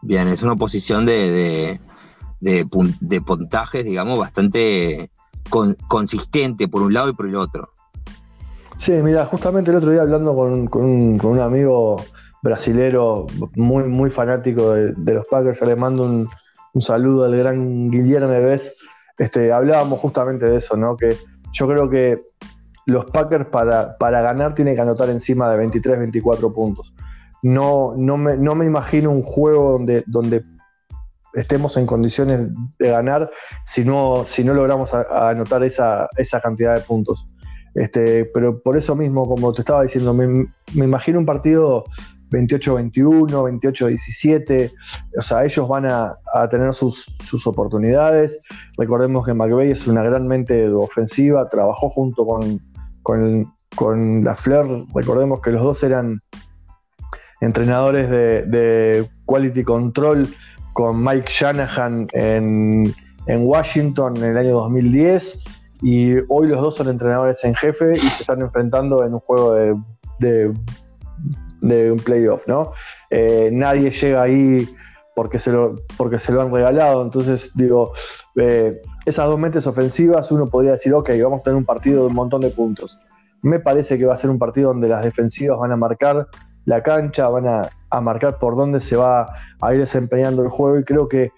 Bien, 0.00 0.28
es 0.28 0.42
una 0.42 0.56
posición 0.56 1.04
de 1.04 1.78
de, 2.44 2.66
de 3.00 3.20
puntajes, 3.22 3.84
digamos, 3.84 4.18
bastante 4.18 5.10
consistente 5.88 6.68
por 6.68 6.82
un 6.82 6.92
lado 6.92 7.08
y 7.08 7.14
por 7.14 7.26
el 7.26 7.36
otro. 7.36 7.70
Sí, 8.76 8.92
mira, 8.92 9.24
justamente 9.26 9.70
el 9.70 9.78
otro 9.78 9.90
día 9.90 10.02
hablando 10.02 10.34
con, 10.34 10.68
un, 10.72 11.40
amigo 11.40 11.96
brasilero 12.42 13.26
muy, 13.54 13.84
muy 13.84 14.10
fanático 14.10 14.72
de, 14.72 15.14
los 15.14 15.26
Packers, 15.28 15.62
le 15.62 15.76
mando 15.76 16.02
un, 16.02 16.28
saludo 16.80 17.24
al 17.24 17.36
gran 17.36 17.90
Guillermo 17.90 18.28
Neves, 18.28 18.74
este, 19.16 19.52
hablábamos 19.52 20.00
justamente 20.00 20.46
de 20.46 20.56
eso, 20.56 20.76
¿no? 20.76 20.96
Que 20.96 21.16
yo 21.52 21.68
creo 21.68 21.88
que 21.88 22.22
los 22.86 23.06
Packers 23.06 23.46
para, 23.46 23.96
para 23.96 24.20
ganar 24.22 24.54
tienen 24.54 24.74
que 24.74 24.80
anotar 24.80 25.08
encima 25.08 25.50
de 25.50 25.56
23, 25.56 25.98
24 25.98 26.52
puntos. 26.52 26.92
No, 27.42 27.94
no, 27.96 28.16
me, 28.16 28.36
no 28.36 28.54
me 28.54 28.66
imagino 28.66 29.10
un 29.10 29.22
juego 29.22 29.72
donde, 29.72 30.02
donde 30.06 30.44
estemos 31.34 31.76
en 31.76 31.86
condiciones 31.86 32.48
de 32.78 32.90
ganar 32.90 33.30
si 33.66 33.84
no, 33.84 34.24
si 34.26 34.44
no 34.44 34.54
logramos 34.54 34.92
anotar 34.94 35.62
esa, 35.62 36.08
esa 36.16 36.40
cantidad 36.40 36.74
de 36.74 36.80
puntos. 36.80 37.26
Este, 37.74 38.24
pero 38.32 38.60
por 38.62 38.76
eso 38.76 38.94
mismo, 38.94 39.26
como 39.26 39.52
te 39.52 39.62
estaba 39.62 39.82
diciendo, 39.82 40.14
me, 40.14 40.46
imagino 40.74 41.18
un 41.18 41.26
partido 41.26 41.84
28-21, 42.30 43.28
28-17, 43.60 44.72
o 45.18 45.22
sea, 45.22 45.44
ellos 45.44 45.68
van 45.68 45.86
a, 45.86 46.12
tener 46.50 46.72
sus, 46.74 47.06
oportunidades. 47.46 48.38
Recordemos 48.78 49.26
que 49.26 49.34
McVeigh 49.34 49.72
es 49.72 49.86
una 49.86 50.02
gran 50.02 50.26
mente 50.28 50.68
ofensiva, 50.68 51.48
trabajó 51.48 51.90
junto 51.90 52.24
con, 52.24 52.60
con, 53.02 54.24
la 54.24 54.34
Fleur, 54.36 54.84
recordemos 54.94 55.40
que 55.40 55.50
los 55.50 55.62
dos 55.62 55.82
eran 55.82 56.20
entrenadores 57.40 58.08
de 58.08 59.08
quality 59.26 59.64
control 59.64 60.28
con 60.74 61.02
Mike 61.02 61.30
Shanahan 61.30 62.08
en, 62.12 62.92
Washington 63.26 64.18
en 64.18 64.24
el 64.24 64.36
año 64.36 64.56
2010 64.56 65.42
y 65.84 66.14
hoy 66.28 66.48
los 66.48 66.60
dos 66.60 66.74
son 66.74 66.88
entrenadores 66.88 67.44
en 67.44 67.54
jefe 67.54 67.92
y 67.92 67.96
se 67.96 68.22
están 68.22 68.40
enfrentando 68.40 69.04
en 69.04 69.14
un 69.14 69.20
juego 69.20 69.52
de 69.54 69.76
de, 71.60 71.92
un 71.92 71.98
playoff, 71.98 72.46
¿no? 72.46 72.72
Eh, 73.10 73.50
nadie 73.52 73.90
llega 73.90 74.22
ahí 74.22 74.68
porque 75.14 75.38
se, 75.38 75.52
lo, 75.52 75.76
porque 75.96 76.18
se 76.18 76.32
lo 76.32 76.42
han 76.42 76.52
regalado, 76.52 77.02
entonces 77.02 77.52
digo, 77.54 77.92
eh, 78.36 78.80
esas 79.06 79.28
dos 79.28 79.38
mentes 79.38 79.66
ofensivas 79.66 80.30
uno 80.32 80.46
podría 80.46 80.72
decir, 80.72 80.92
ok, 80.92 81.10
vamos 81.22 81.40
a 81.40 81.42
tener 81.44 81.56
un 81.56 81.64
partido 81.64 82.02
de 82.02 82.08
un 82.08 82.14
montón 82.14 82.40
de 82.40 82.50
puntos. 82.50 82.98
Me 83.42 83.60
parece 83.60 83.98
que 83.98 84.06
va 84.06 84.14
a 84.14 84.16
ser 84.16 84.30
un 84.30 84.38
partido 84.38 84.70
donde 84.70 84.88
las 84.88 85.04
defensivas 85.04 85.58
van 85.58 85.70
a 85.70 85.76
marcar 85.76 86.26
la 86.64 86.82
cancha, 86.82 87.28
van 87.28 87.46
a, 87.46 87.62
a 87.90 88.00
marcar 88.00 88.38
por 88.38 88.56
dónde 88.56 88.80
se 88.80 88.96
va 88.96 89.34
a 89.60 89.74
ir 89.74 89.80
desempeñando 89.80 90.42
el 90.42 90.48
juego 90.48 90.78
y 90.78 90.84
creo 90.84 91.08
que 91.08 91.30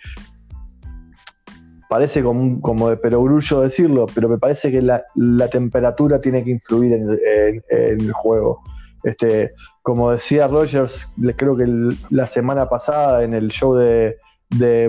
parece 1.88 2.22
como, 2.22 2.60
como 2.60 2.90
de 2.90 2.96
perogrullo 2.96 3.60
decirlo, 3.60 4.06
pero 4.14 4.28
me 4.28 4.38
parece 4.38 4.70
que 4.70 4.82
la, 4.82 5.04
temperatura 5.50 6.20
tiene 6.20 6.42
que 6.44 6.52
influir 6.52 6.94
en, 6.94 7.62
el 7.68 8.12
juego. 8.12 8.62
Este, 9.02 9.52
como 9.82 10.10
decía 10.10 10.48
Rogers, 10.48 11.08
creo 11.36 11.56
que 11.56 11.66
la 12.10 12.26
semana 12.26 12.68
pasada 12.68 13.22
en 13.22 13.34
el 13.34 13.48
show 13.48 13.74
de, 13.74 14.16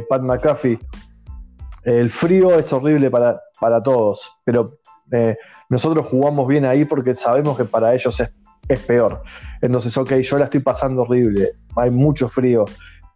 Pat 0.10 0.22
McAfee, 0.22 0.80
el 1.84 2.10
frío 2.10 2.58
es 2.58 2.72
horrible 2.74 3.10
para, 3.10 3.42
para 3.60 3.82
todos, 3.82 4.40
pero 4.44 4.80
eh, 5.12 5.38
nosotros 5.70 6.06
jugamos 6.08 6.48
bien 6.48 6.66
ahí 6.66 6.86
porque 6.86 7.16
sabemos 7.16 7.58
que 7.58 7.66
para 7.66 7.94
ellos 7.94 8.20
es, 8.20 8.30
es 8.68 8.80
peor. 8.80 9.22
Entonces, 9.62 9.96
ok, 9.98 10.14
yo 10.16 10.38
la 10.38 10.46
estoy 10.46 10.60
pasando 10.60 11.04
horrible, 11.04 11.52
hay 11.76 11.92
mucho 11.92 12.30
frío, 12.30 12.66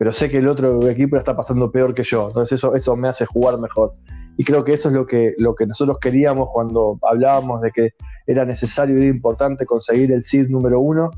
pero 0.02 0.14
sé 0.14 0.30
que 0.30 0.40
el 0.40 0.48
otro 0.48 0.90
equipo 0.90 1.16
está 1.16 1.36
pasando 1.36 1.70
peor 1.70 1.94
que 1.94 2.02
yo, 2.02 2.30
entonces 2.30 2.58
eso, 2.58 2.74
eso 2.74 2.96
me 2.96 3.08
hace 3.08 3.28
jugar 3.28 3.60
mejor. 3.60 3.94
Y 4.36 4.44
creo 4.44 4.64
que 4.64 4.74
eso 4.74 4.90
es 4.90 4.96
lo 4.96 5.06
que, 5.06 5.36
lo 5.38 5.54
que 5.54 5.68
nosotros 5.68 6.00
queríamos 6.00 6.50
cuando 6.52 6.98
hablábamos 7.08 7.62
de 7.62 7.70
que 7.70 7.94
era 8.26 8.44
necesario 8.44 8.98
y 8.98 9.02
era 9.02 9.12
importante 9.12 9.64
conseguir 9.68 10.12
el 10.12 10.24
seed 10.24 10.48
número 10.50 10.80
uno. 10.80 11.12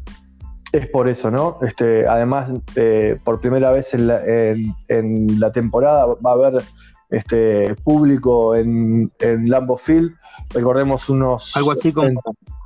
Es 0.73 0.89
por 0.89 1.07
eso, 1.07 1.31
¿no? 1.31 1.59
Este, 1.61 2.05
además, 2.05 2.51
eh, 2.75 3.17
por 3.23 3.39
primera 3.39 3.71
vez 3.71 3.93
en 3.93 4.07
la, 4.07 4.21
en, 4.25 5.39
la, 5.39 5.49
temporada 5.53 6.05
va 6.05 6.31
a 6.31 6.33
haber 6.33 6.61
este, 7.09 7.75
público 7.85 8.53
en, 8.53 9.09
en 9.21 9.49
Lambo 9.49 9.77
Field. 9.77 10.11
Recordemos 10.53 11.07
unos. 11.09 11.55
Algo 11.55 11.71
así 11.71 11.93
como. 11.93 12.21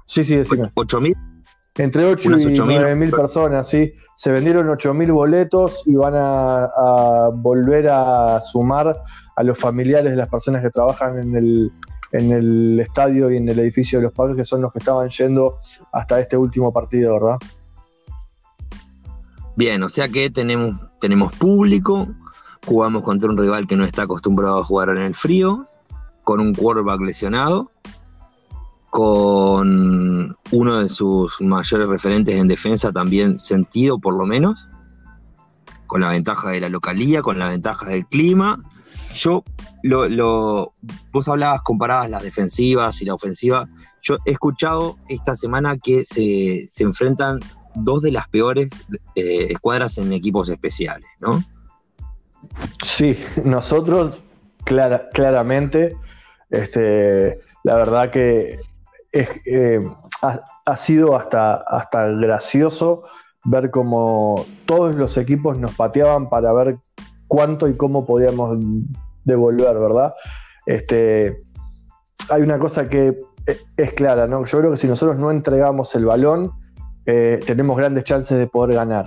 sí, 0.08 0.24
sí, 0.24 0.36
decime. 0.36 0.72
¿8.000? 0.74 1.37
Entre 1.78 2.06
8 2.06 2.38
y 2.40 2.54
9 2.54 2.96
mil 2.96 3.12
personas, 3.12 3.70
sí. 3.70 3.94
Se 4.16 4.32
vendieron 4.32 4.68
8 4.68 4.94
mil 4.96 5.12
boletos 5.12 5.84
y 5.86 5.96
van 5.96 6.14
a, 6.16 7.30
volver 7.34 7.90
a 7.90 8.42
sumar 8.42 8.96
a 9.36 9.44
los 9.44 9.60
familiares 9.60 10.12
de 10.12 10.18
las 10.18 10.28
personas 10.28 10.64
que 10.64 10.72
trabajan 10.72 11.20
en 11.20 11.36
el, 11.36 11.72
en 12.14 12.32
el 12.32 12.80
estadio 12.80 13.30
y 13.30 13.38
en 13.38 13.48
el 13.48 13.60
edificio 13.60 14.00
de 14.00 14.06
los 14.06 14.14
padres, 14.14 14.38
que 14.38 14.46
son 14.46 14.62
los 14.62 14.74
que 14.74 14.80
estaban 14.80 15.10
yendo 15.10 15.60
hasta 15.92 16.20
este 16.20 16.36
último 16.36 16.74
partido, 16.74 17.14
¿verdad? 17.14 17.38
Bien, 19.56 19.84
o 19.84 19.90
sea 19.90 20.10
que 20.10 20.32
tenemos, 20.32 20.80
tenemos 21.00 21.32
público, 21.34 22.08
jugamos 22.66 23.04
contra 23.04 23.30
un 23.30 23.38
rival 23.38 23.68
que 23.68 23.76
no 23.76 23.86
está 23.86 24.04
acostumbrado 24.04 24.60
a 24.60 24.64
jugar 24.64 24.90
en 24.90 24.98
el 24.98 25.14
frío, 25.14 25.68
con 26.24 26.40
un 26.40 26.56
quarterback 26.56 27.02
lesionado 27.02 27.70
con 28.98 30.36
uno 30.50 30.78
de 30.80 30.90
sus 30.90 31.40
mayores 31.40 31.88
referentes 31.88 32.34
en 32.34 32.48
defensa 32.48 32.92
también 32.92 33.38
sentido 33.38 34.00
por 34.00 34.18
lo 34.18 34.26
menos, 34.26 34.68
con 35.86 36.02
la 36.02 36.10
ventaja 36.10 36.50
de 36.50 36.62
la 36.62 36.68
localía, 36.68 37.22
con 37.22 37.38
la 37.38 37.50
ventaja 37.50 37.92
del 37.92 38.08
clima. 38.08 38.60
Yo, 39.14 39.44
lo, 39.84 40.74
vos 41.12 41.30
hablabas, 41.30 41.62
comparabas 41.62 42.10
las 42.10 42.24
defensivas 42.24 43.00
y 43.04 43.06
la 43.06 43.14
ofensiva. 43.14 43.70
Yo 44.02 44.18
he 44.26 44.32
escuchado 44.32 44.98
esta 45.10 45.36
semana 45.36 45.78
que 45.78 46.04
se, 46.04 46.66
enfrentan 46.80 47.40
dos 47.76 48.02
de 48.02 48.12
las 48.12 48.28
peores 48.30 48.72
eh, 49.14 49.46
escuadras 49.52 50.00
en 50.00 50.12
equipos 50.12 50.50
especiales, 50.50 51.08
¿no? 51.20 51.44
Sí, 52.84 53.16
nosotros 53.46 54.20
claramente, 54.66 55.96
este, 56.50 57.42
la 57.64 57.76
verdad 57.76 58.10
que 58.10 58.58
eh, 59.12 59.80
ha, 60.22 60.78
sido 60.78 61.16
hasta, 61.16 61.56
hasta 61.56 62.08
gracioso 62.08 63.04
ver 63.46 63.72
cómo 63.72 64.46
todos 64.66 64.96
los 64.96 65.18
equipos 65.18 65.58
nos 65.58 65.76
pateaban 65.76 66.30
para 66.30 66.52
ver 66.54 66.78
cuánto 67.28 67.68
y 67.68 67.78
cómo 67.78 68.06
podíamos 68.06 68.58
devolver, 69.24 69.78
¿verdad? 69.78 70.14
Este, 70.66 71.38
hay 72.30 72.42
una 72.42 72.60
cosa 72.60 72.90
que 72.90 73.18
e, 73.46 73.58
es 73.78 73.94
clara, 73.94 74.28
¿no? 74.28 74.46
Yo 74.46 74.60
creo 74.60 74.72
que 74.72 74.78
si 74.78 74.88
nosotros 74.88 75.18
no 75.18 75.32
entregamos 75.32 75.96
el 75.96 76.06
balón, 76.06 76.52
eh, 77.06 77.40
tenemos 77.46 77.78
grandes 77.78 78.04
chances 78.04 78.38
de 78.38 78.48
poder 78.48 78.76
ganar. 78.76 79.06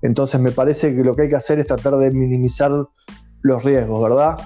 Entonces 0.00 0.40
me 0.40 0.50
parece 0.50 0.94
que 0.94 1.04
lo 1.04 1.14
que 1.14 1.22
hay 1.22 1.28
que 1.28 1.36
hacer 1.36 1.58
es 1.60 1.66
tratar 1.66 1.96
de 1.96 2.10
minimizar 2.10 2.72
los 3.42 3.64
riesgos, 3.64 4.02
¿verdad? 4.02 4.36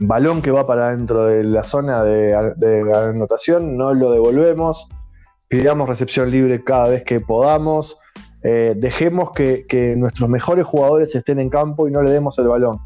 Balón 0.00 0.42
que 0.42 0.50
va 0.50 0.66
para 0.66 0.90
dentro 0.90 1.26
de 1.26 1.44
la 1.44 1.64
zona 1.64 2.02
de, 2.02 2.34
anotación, 2.94 3.76
no 3.76 3.94
lo 3.94 4.12
devolvemos, 4.12 4.88
pidamos 5.48 5.88
recepción 5.88 6.30
libre 6.30 6.62
cada 6.64 6.88
vez 6.88 7.04
que 7.04 7.20
podamos, 7.20 7.98
eh, 8.42 8.74
dejemos 8.76 9.30
que, 9.32 9.94
nuestros 9.96 10.28
mejores 10.28 10.66
jugadores 10.66 11.14
estén 11.14 11.40
en 11.40 11.50
campo 11.50 11.88
y 11.88 11.90
no 11.90 12.02
le 12.02 12.10
demos 12.10 12.38
el 12.38 12.48
balón. 12.48 12.78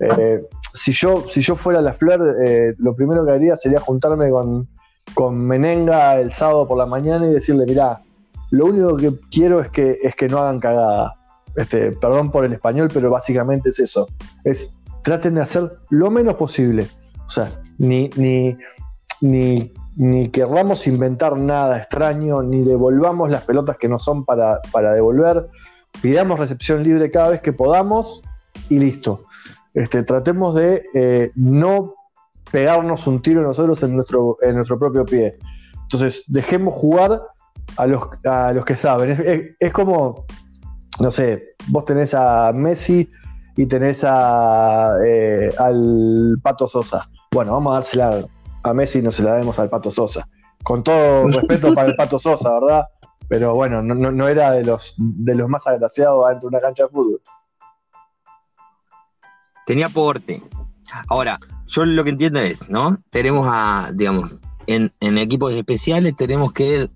Eh, 0.00 0.42
si, 0.72 0.92
yo, 0.92 1.24
si 1.30 1.40
yo 1.40 1.56
fuera 1.56 1.80
la 1.80 1.92
Flor, 1.92 2.36
eh, 2.46 2.74
lo 2.78 2.94
primero 2.94 3.24
que 3.24 3.32
haría 3.32 3.56
sería 3.56 3.80
juntarme 3.80 4.30
con, 4.30 4.68
con 5.14 5.38
Menenga 5.38 6.18
el 6.20 6.32
sábado 6.32 6.66
por 6.66 6.78
la 6.78 6.86
mañana 6.86 7.26
y 7.26 7.32
decirle, 7.32 7.66
mirá, 7.66 8.02
lo 8.50 8.66
único 8.66 8.96
que 8.96 9.12
quiero 9.30 9.60
es 9.60 9.68
que, 9.70 9.98
es 10.02 10.14
que 10.14 10.28
no 10.28 10.38
hagan 10.38 10.60
cagada. 10.60 11.14
Este, 11.56 11.92
perdón 11.92 12.30
por 12.30 12.44
el 12.44 12.52
español, 12.52 12.88
pero 12.92 13.10
básicamente 13.10 13.70
es 13.70 13.78
eso. 13.78 14.08
Es 14.44 14.76
traten 15.04 15.34
de 15.34 15.42
hacer 15.42 15.70
lo 15.90 16.10
menos 16.10 16.34
posible. 16.34 16.88
O 17.26 17.30
sea, 17.30 17.52
ni, 17.78 18.10
ni, 18.16 18.56
ni, 19.20 19.72
ni 19.96 20.28
querramos 20.30 20.86
inventar 20.88 21.36
nada 21.38 21.78
extraño, 21.78 22.42
ni 22.42 22.62
devolvamos 22.62 23.30
las 23.30 23.42
pelotas 23.42 23.76
que 23.76 23.88
no 23.88 23.98
son 23.98 24.24
para, 24.24 24.60
devolver. 24.94 25.46
Pidamos 26.02 26.40
recepción 26.40 26.82
libre 26.82 27.10
cada 27.10 27.28
vez 27.28 27.40
que 27.42 27.52
podamos 27.52 28.22
y 28.68 28.78
listo. 28.78 29.26
Este, 29.74 30.02
tratemos 30.02 30.54
de 30.54 30.82
eh, 30.94 31.30
no 31.36 31.94
pegarnos 32.50 33.06
un 33.06 33.20
tiro 33.20 33.42
nosotros 33.42 33.82
en 33.82 33.94
nuestro, 33.94 34.38
en 34.40 34.56
nuestro 34.56 34.78
propio 34.78 35.04
pie. 35.04 35.36
Entonces, 35.82 36.24
dejemos 36.28 36.74
jugar 36.74 37.20
a 37.76 37.86
los, 37.86 38.08
a 38.24 38.52
los 38.52 38.64
que 38.64 38.76
saben. 38.76 39.54
es, 39.60 39.72
como, 39.72 40.24
no 40.98 41.10
sé, 41.10 41.56
vos 41.68 41.84
tenés 41.84 42.14
a 42.14 42.52
Messi 42.54 43.10
y 43.56 43.66
tenés 43.66 44.02
a, 44.04 44.96
eh, 45.04 45.52
al 45.58 46.38
Pato 46.42 46.66
Sosa. 46.66 47.08
Bueno, 47.30 47.52
vamos 47.52 47.72
a 47.72 47.74
dársela 47.74 48.26
a 48.62 48.74
Messi, 48.74 49.02
no 49.02 49.10
se 49.10 49.22
la 49.22 49.34
demos 49.34 49.58
al 49.58 49.70
Pato 49.70 49.90
Sosa. 49.90 50.28
Con 50.62 50.82
todo 50.82 51.28
respeto 51.28 51.74
para 51.74 51.88
el 51.88 51.96
Pato 51.96 52.18
Sosa, 52.18 52.50
¿verdad? 52.60 52.84
Pero 53.28 53.54
bueno, 53.54 53.82
no, 53.82 54.28
era 54.28 54.52
de 54.52 54.64
los, 54.64 54.94
de 54.98 55.34
los 55.34 55.48
más 55.48 55.66
agraciados 55.66 56.28
dentro 56.28 56.50
de 56.50 56.56
una 56.56 56.60
cancha 56.60 56.84
de 56.84 56.88
fútbol. 56.90 57.20
Tenía 59.66 59.88
porte. 59.88 60.42
Ahora, 61.08 61.38
yo 61.66 61.84
lo 61.84 62.04
que 62.04 62.10
entiendo 62.10 62.40
es, 62.40 62.68
¿no? 62.68 62.98
Tenemos 63.10 63.48
a, 63.50 63.90
digamos, 63.94 64.32
en, 64.66 64.92
en 65.00 65.18
equipos 65.18 65.52
especiales 65.54 66.14
tenemos 66.16 66.52
que 66.52 66.88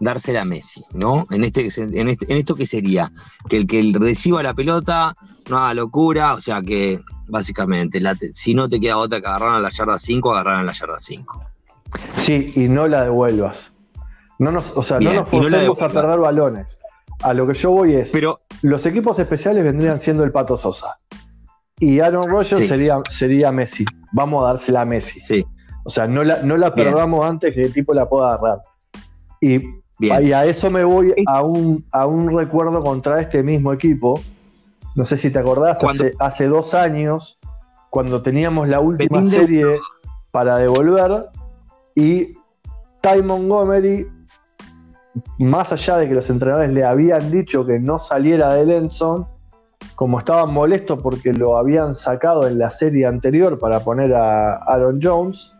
dársela 0.00 0.42
a 0.42 0.44
Messi, 0.44 0.84
¿no? 0.92 1.26
En, 1.30 1.44
este, 1.44 1.68
en, 1.78 2.08
este, 2.08 2.30
en 2.30 2.38
esto 2.38 2.54
que 2.54 2.66
sería 2.66 3.10
que 3.48 3.56
el 3.56 3.66
que 3.66 3.92
reciba 3.98 4.42
la 4.42 4.54
pelota 4.54 5.14
no 5.50 5.58
haga 5.58 5.74
locura, 5.74 6.34
o 6.34 6.40
sea 6.40 6.62
que 6.62 7.00
básicamente 7.28 8.00
si 8.32 8.54
no 8.54 8.68
te 8.68 8.80
queda 8.80 8.96
otra 8.96 9.20
que 9.20 9.26
agarrar 9.26 9.54
a 9.54 9.60
la 9.60 9.70
yarda 9.70 9.98
5, 9.98 10.32
agarrar 10.32 10.60
a 10.60 10.62
la 10.62 10.72
yarda 10.72 10.98
5. 10.98 11.42
Sí, 12.16 12.52
y 12.56 12.68
no 12.68 12.86
la 12.86 13.02
devuelvas. 13.02 13.72
No 14.38 14.52
nos, 14.52 14.72
o 14.74 14.82
sea, 14.82 14.98
no 15.00 15.12
nos 15.12 15.28
forcemos 15.28 15.82
a 15.82 15.88
perder 15.88 16.18
balones. 16.18 16.78
A 17.22 17.34
lo 17.34 17.46
que 17.46 17.52
yo 17.52 17.70
voy 17.70 17.94
es, 17.94 18.08
Pero, 18.08 18.38
los 18.62 18.86
equipos 18.86 19.18
especiales 19.18 19.62
vendrían 19.62 20.00
siendo 20.00 20.24
el 20.24 20.32
Pato 20.32 20.56
Sosa. 20.56 20.96
Y 21.78 22.00
Aaron 22.00 22.22
Rodgers 22.22 22.66
sería, 22.66 22.98
sería 23.10 23.52
Messi. 23.52 23.84
Vamos 24.12 24.42
a 24.42 24.46
dársela 24.48 24.82
a 24.82 24.84
Messi. 24.84 25.18
Sí. 25.18 25.44
O 25.84 25.90
sea, 25.90 26.06
no 26.06 26.24
la, 26.24 26.42
no 26.42 26.56
la 26.56 26.74
perdamos 26.74 27.26
antes 27.26 27.54
que 27.54 27.62
el 27.62 27.72
tipo 27.72 27.92
la 27.92 28.08
pueda 28.08 28.34
agarrar. 28.34 28.60
Y, 29.40 29.60
a 30.10 30.46
eso 30.46 30.70
me 30.70 30.84
voy 30.84 31.12
a 31.26 31.42
un, 31.42 31.84
a 31.90 32.06
un 32.06 32.34
recuerdo 32.34 32.82
contra 32.82 33.20
este 33.20 33.42
mismo 33.42 33.72
equipo. 33.72 34.20
No 34.94 35.04
sé 35.04 35.16
si 35.16 35.30
te 35.30 35.38
acordás, 35.38 35.78
hace, 36.18 36.46
dos 36.46 36.74
años, 36.74 37.38
cuando 37.90 38.22
teníamos 38.22 38.68
la 38.68 38.80
última 38.80 39.24
serie 39.24 39.78
para 40.30 40.58
devolver, 40.58 41.28
y 41.94 42.34
Ty 43.00 43.22
Montgomery, 43.24 44.06
más 45.38 45.72
allá 45.72 45.98
de 45.98 46.08
que 46.08 46.14
los 46.14 46.28
entrenadores 46.30 46.70
le 46.70 46.84
habían 46.84 47.30
dicho 47.30 47.64
que 47.64 47.78
no 47.78 47.98
saliera 47.98 48.54
de 48.54 48.66
Lenson, 48.66 49.26
como 49.94 50.18
estaban 50.18 50.52
molestos 50.52 51.00
porque 51.02 51.32
lo 51.32 51.56
habían 51.56 51.94
sacado 51.94 52.46
en 52.46 52.58
la 52.58 52.70
serie 52.70 53.06
anterior 53.06 53.58
para 53.58 53.80
poner 53.80 54.14
a 54.14 54.56
Aaron 54.56 54.98
Jones, 55.02 55.52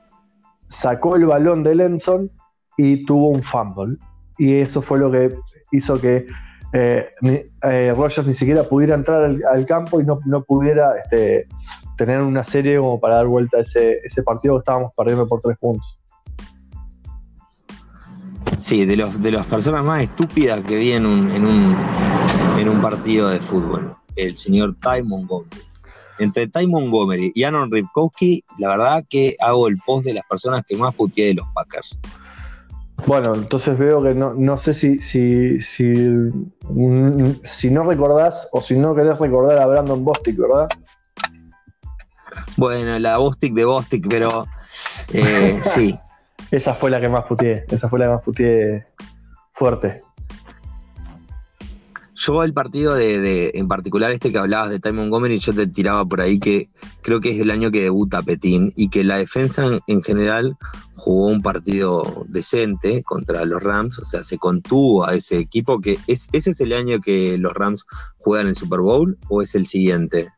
sacó 0.69 1.17
el 1.17 1.27
balón 1.27 1.63
de 1.63 1.75
Lenson 1.75 2.31
y 2.77 3.05
tuvo 3.05 3.29
un 3.29 3.43
fumble. 3.43 3.99
y 4.39 4.61
eso 4.61 4.81
fue 4.81 4.99
lo 4.99 5.11
que 5.11 5.37
hizo 5.73 6.01
que 6.01 6.27
eh, 6.73 7.11
eh, 7.63 7.93
Rogers 7.97 8.27
ni 8.27 8.35
siquiera 8.35 8.63
pudiera 8.63 8.95
entrar 8.95 9.25
al, 9.25 9.67
campo 9.67 10.01
y 10.01 10.05
no, 10.05 10.21
pudiera 10.43 10.95
este, 11.03 11.49
tener 11.97 12.21
una 12.23 12.45
serie 12.45 12.79
como 12.79 13.01
para 13.01 13.17
dar 13.17 13.27
vuelta 13.27 13.59
a 13.59 13.61
ese, 13.61 14.23
partido 14.25 14.55
que 14.55 14.61
estábamos 14.61 14.93
perdiendo 14.97 15.27
por 15.27 15.41
tres 15.41 15.59
puntos. 15.59 15.99
Sí, 18.57 18.85
de, 18.85 18.97
los, 18.97 19.21
de 19.23 19.33
las 19.33 19.47
personas 19.47 19.85
más 19.85 20.03
estúpidas 20.03 20.61
que 20.61 20.77
vi 20.77 20.93
en 20.93 21.07
un, 21.07 21.31
en 21.33 21.47
un, 21.47 21.77
en 22.59 22.69
un 22.69 22.81
partido 22.81 23.29
de 23.29 23.41
fútbol, 23.41 23.93
el 24.17 24.37
señor 24.37 24.77
Ty 24.77 25.03
Montgomery. 25.03 25.63
Entre 26.19 26.47
Ty 26.47 26.67
Montgomery 26.67 27.33
y 27.35 27.45
Aaron 27.45 27.73
Ripkowski, 27.73 28.45
la 28.59 28.69
verdad 28.69 29.05
que 29.09 29.37
hago 29.41 29.67
el 29.69 29.79
post 29.79 30.05
de 30.05 30.15
las 30.15 30.27
personas 30.27 30.65
que 30.69 30.77
más 30.77 30.95
puteé 30.95 31.29
de 31.29 31.35
los 31.35 31.47
Packers. 31.55 31.99
Bueno, 33.07 33.35
entonces 33.35 33.79
veo 33.79 34.03
que 34.03 34.15
no, 34.15 34.35
no 34.35 34.57
sé 34.57 34.75
si, 34.75 35.01
si, 35.01 35.61
si, 35.61 36.31
si 37.45 37.71
no 37.71 37.85
recordás 37.85 38.49
o 38.53 38.61
si 38.61 38.77
no 38.77 38.95
querés 38.95 39.19
recordar 39.19 39.59
a 39.59 39.67
Brandon 39.67 40.05
Bostic, 40.05 40.37
¿verdad? 40.37 40.69
Bueno, 42.57 42.99
la 42.99 43.17
Bostic 43.17 43.55
de 43.55 43.65
Bostic, 43.65 44.07
pero 44.09 44.47
eh, 45.13 45.61
sí. 45.63 45.99
Esa 46.51 46.75
fue 46.75 46.91
la 46.91 47.01
que 47.01 47.09
más 47.09 47.25
puteé, 47.27 47.65
esa 47.71 47.89
fue 47.89 47.99
la 47.99 48.07
que 48.07 48.13
más 48.13 48.25
puteé 48.25 48.85
fuerte. 49.53 50.03
Yo 52.21 52.45
el 52.45 52.53
partido 52.53 52.95
de, 52.97 53.51
en 53.55 53.67
particular 53.67 54.11
este 54.11 54.31
que 54.31 54.37
hablabas 54.37 54.69
de 54.69 54.79
Ty 54.79 54.93
Montgomery, 54.93 55.39
yo 55.39 55.55
te 55.55 55.67
tiraba 55.67 56.05
por 56.05 56.21
ahí 56.21 56.39
que 56.39 56.69
creo 57.01 57.19
que 57.19 57.31
es 57.31 57.41
el 57.41 57.51
año 57.51 57.71
que 57.71 57.81
debuta 57.81 58.21
Petín 58.21 58.75
y 58.77 58.91
que 58.91 59.05
la 59.05 59.17
defensa 59.17 59.65
en, 59.87 60.03
general 60.03 60.55
jugó 60.97 61.29
un 61.29 61.41
partido 61.41 62.27
decente 62.29 63.03
contra 63.05 63.47
los 63.47 63.63
Rams, 63.63 63.99
o 64.01 64.05
sea, 64.05 64.23
se 64.23 64.37
contuvo 64.37 65.07
a 65.07 65.15
ese 65.15 65.39
equipo 65.39 65.81
que 65.81 65.99
es, 66.09 66.29
ese 66.33 66.51
es 66.51 66.61
el 66.61 66.75
año 66.75 67.01
que 67.01 67.39
los 67.39 67.55
Rams 67.55 67.87
juegan 68.19 68.49
el 68.49 68.57
Super 68.57 68.81
Bowl 68.81 69.17
o 69.31 69.41
es 69.41 69.55
el 69.55 69.67
siguiente? 69.67 70.29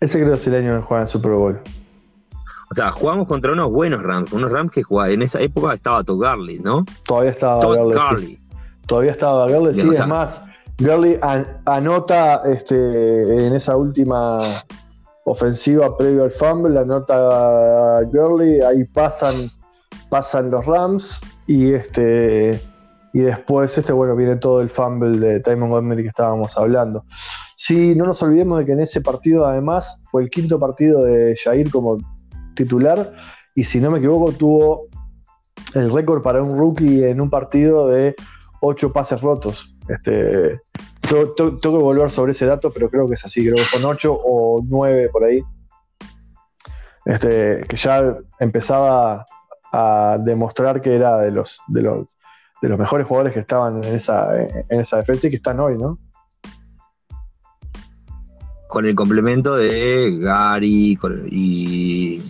Ese 0.00 0.18
creo 0.18 0.32
que 0.32 0.40
es 0.40 0.46
el 0.48 0.56
año 0.56 0.80
que 0.80 0.86
juegan 0.86 1.06
el 1.06 1.12
Super 1.12 1.32
Bowl. 1.34 1.60
O 2.72 2.74
sea, 2.74 2.90
jugamos 2.90 3.28
contra 3.28 3.52
unos 3.52 3.70
buenos 3.70 4.02
Rams, 4.02 4.32
unos 4.32 4.50
Rams 4.50 4.72
que 4.72 4.82
jugaban. 4.82 5.12
En 5.12 5.22
esa 5.22 5.40
época 5.40 5.72
estaba 5.72 6.02
Todd 6.02 6.20
Garley, 6.20 6.58
¿no? 6.58 6.84
Todavía 7.06 7.30
estaba 7.30 7.60
Garley. 7.92 8.40
Todavía 8.88 9.12
estaba 9.12 9.48
Garley, 9.48 9.74
sí, 9.74 9.88
es 9.88 10.06
más 10.08 10.47
Gurley 10.78 11.18
anota 11.64 12.42
este, 12.44 13.46
en 13.46 13.54
esa 13.54 13.76
última 13.76 14.38
ofensiva 15.24 15.96
previo 15.96 16.22
al 16.24 16.30
fumble, 16.30 16.78
anota 16.78 18.02
Gurley, 18.12 18.60
ahí 18.60 18.84
pasan, 18.84 19.34
pasan 20.08 20.50
los 20.50 20.64
Rams 20.64 21.20
y 21.46 21.72
este 21.72 22.60
y 23.12 23.20
después 23.20 23.76
este 23.76 23.92
bueno 23.92 24.14
viene 24.14 24.36
todo 24.36 24.60
el 24.60 24.68
fumble 24.68 25.18
de 25.18 25.40
Ty 25.40 25.56
Montgomery 25.56 26.02
que 26.02 26.10
estábamos 26.10 26.56
hablando. 26.56 27.04
Sí, 27.56 27.96
no 27.96 28.04
nos 28.04 28.22
olvidemos 28.22 28.60
de 28.60 28.66
que 28.66 28.72
en 28.72 28.80
ese 28.80 29.00
partido 29.00 29.46
además 29.46 29.98
fue 30.12 30.22
el 30.22 30.30
quinto 30.30 30.60
partido 30.60 31.02
de 31.02 31.34
Jair 31.42 31.70
como 31.72 31.98
titular 32.54 33.12
y 33.56 33.64
si 33.64 33.80
no 33.80 33.90
me 33.90 33.98
equivoco 33.98 34.30
tuvo 34.30 34.86
el 35.74 35.90
récord 35.90 36.22
para 36.22 36.40
un 36.40 36.56
rookie 36.56 37.02
en 37.02 37.20
un 37.20 37.30
partido 37.30 37.88
de 37.88 38.14
ocho 38.60 38.92
pases 38.92 39.20
rotos. 39.20 39.74
Este, 39.88 40.60
tengo, 41.00 41.60
que 41.60 41.68
volver 41.68 42.10
sobre 42.10 42.32
ese 42.32 42.46
dato, 42.46 42.70
pero 42.70 42.90
creo 42.90 43.08
que 43.08 43.14
es 43.14 43.24
así, 43.24 43.42
creo 43.42 43.56
que 43.56 43.62
son 43.62 43.90
8 43.90 44.12
o 44.12 44.62
9 44.64 45.08
por 45.10 45.24
ahí. 45.24 45.42
Este, 47.04 47.64
que 47.66 47.76
ya 47.76 48.18
empezaba 48.38 49.24
a 49.72 50.18
demostrar 50.20 50.82
que 50.82 50.94
era 50.94 51.18
de 51.18 51.30
los, 51.30 51.60
de 51.68 51.82
los, 51.82 52.06
de 52.60 52.68
los 52.68 52.78
mejores 52.78 53.06
jugadores 53.06 53.32
que 53.32 53.40
estaban 53.40 53.82
en 53.82 53.94
esa, 53.94 54.36
en 54.36 54.80
esa 54.80 54.98
defensa 54.98 55.26
y 55.26 55.30
que 55.30 55.36
están 55.36 55.60
hoy, 55.60 55.78
¿no? 55.78 55.98
Con 58.68 58.84
el 58.84 58.94
complemento 58.94 59.56
de 59.56 60.18
Gary 60.20 60.98
y 61.30 62.20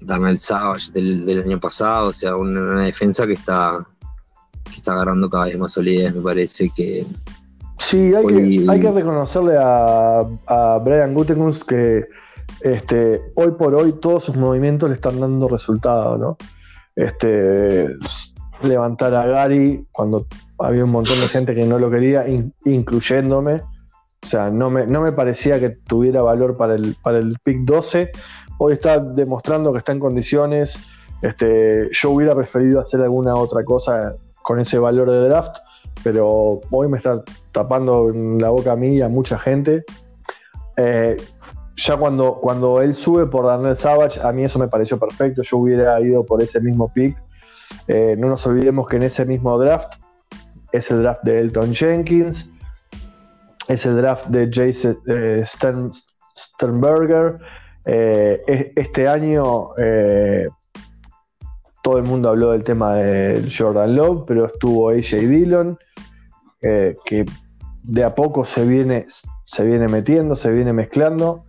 Daniel 0.00 0.38
Savage 0.38 0.92
del, 0.92 1.42
año 1.42 1.58
pasado, 1.58 2.08
o 2.08 2.12
sea, 2.12 2.36
una 2.36 2.84
defensa 2.84 3.26
que 3.26 3.32
está 3.32 3.86
que 4.66 4.76
está 4.76 4.92
agarrando 4.92 5.28
cada 5.28 5.46
vez 5.46 5.58
más 5.58 5.72
solidez, 5.72 6.14
me 6.14 6.22
parece 6.22 6.70
que... 6.74 7.06
Sí, 7.78 8.14
hay, 8.14 8.26
que, 8.26 8.66
hay 8.68 8.80
que 8.80 8.90
reconocerle 8.90 9.56
a, 9.58 10.20
a 10.46 10.78
Brian 10.78 11.12
Gutekunst 11.12 11.62
que 11.64 12.06
este, 12.60 13.20
hoy 13.34 13.52
por 13.52 13.74
hoy 13.74 13.92
todos 14.00 14.24
sus 14.24 14.36
movimientos 14.36 14.88
le 14.88 14.94
están 14.94 15.20
dando 15.20 15.48
resultado, 15.48 16.16
¿no? 16.16 16.36
Este, 16.94 17.88
levantar 18.62 19.14
a 19.14 19.26
Gary 19.26 19.86
cuando 19.92 20.26
había 20.58 20.84
un 20.84 20.90
montón 20.90 21.20
de 21.20 21.28
gente 21.28 21.54
que 21.54 21.66
no 21.66 21.78
lo 21.78 21.90
quería, 21.90 22.24
incluyéndome. 22.64 23.60
O 24.22 24.26
sea, 24.26 24.50
no 24.50 24.70
me, 24.70 24.86
no 24.86 25.02
me 25.02 25.12
parecía 25.12 25.60
que 25.60 25.70
tuviera 25.70 26.22
valor 26.22 26.56
para 26.56 26.74
el, 26.74 26.96
para 27.02 27.18
el 27.18 27.36
pick 27.44 27.58
12. 27.60 28.10
Hoy 28.58 28.72
está 28.72 28.98
demostrando 28.98 29.72
que 29.72 29.78
está 29.78 29.92
en 29.92 30.00
condiciones. 30.00 30.78
Este, 31.22 31.88
yo 31.92 32.10
hubiera 32.10 32.34
preferido 32.34 32.80
hacer 32.80 33.02
alguna 33.02 33.34
otra 33.34 33.64
cosa 33.64 34.16
con 34.46 34.60
ese 34.60 34.78
valor 34.78 35.10
de 35.10 35.18
draft, 35.28 35.56
pero 36.04 36.60
hoy 36.70 36.88
me 36.88 36.98
está 36.98 37.20
tapando 37.50 38.12
la 38.12 38.50
boca 38.50 38.72
a 38.72 38.76
mí 38.76 38.98
y 38.98 39.02
a 39.02 39.08
mucha 39.08 39.40
gente. 39.40 39.84
Eh, 40.76 41.16
ya 41.74 41.96
cuando, 41.96 42.34
cuando 42.34 42.80
él 42.80 42.94
sube 42.94 43.26
por 43.26 43.46
Daniel 43.46 43.76
Savage, 43.76 44.20
a 44.22 44.30
mí 44.30 44.44
eso 44.44 44.60
me 44.60 44.68
pareció 44.68 45.00
perfecto, 45.00 45.42
yo 45.42 45.56
hubiera 45.56 46.00
ido 46.00 46.24
por 46.24 46.40
ese 46.40 46.60
mismo 46.60 46.88
pick. 46.92 47.20
Eh, 47.88 48.14
no 48.16 48.28
nos 48.28 48.46
olvidemos 48.46 48.86
que 48.86 48.94
en 48.94 49.02
ese 49.02 49.24
mismo 49.24 49.58
draft 49.58 49.94
es 50.70 50.92
el 50.92 51.02
draft 51.02 51.24
de 51.24 51.40
Elton 51.40 51.74
Jenkins, 51.74 52.48
es 53.66 53.84
el 53.84 53.96
draft 53.96 54.26
de 54.26 54.48
Jason 54.48 54.96
eh, 55.08 55.44
Sternberger. 56.36 57.40
este 57.84 59.08
año 59.08 59.70
todo 61.86 61.98
el 61.98 62.02
mundo 62.04 62.30
habló 62.30 62.50
del 62.50 62.64
tema 62.64 62.94
de 62.94 63.48
Jordan 63.56 63.94
Love, 63.94 64.24
pero 64.26 64.46
estuvo 64.46 64.90
AJ 64.90 65.20
Dillon, 65.20 65.78
eh, 66.60 66.96
que 67.04 67.24
de 67.84 68.02
a 68.02 68.12
poco 68.12 68.44
se 68.44 68.66
viene, 68.66 69.06
se 69.44 69.64
viene 69.64 69.86
metiendo, 69.86 70.34
se 70.34 70.50
viene 70.50 70.72
mezclando, 70.72 71.44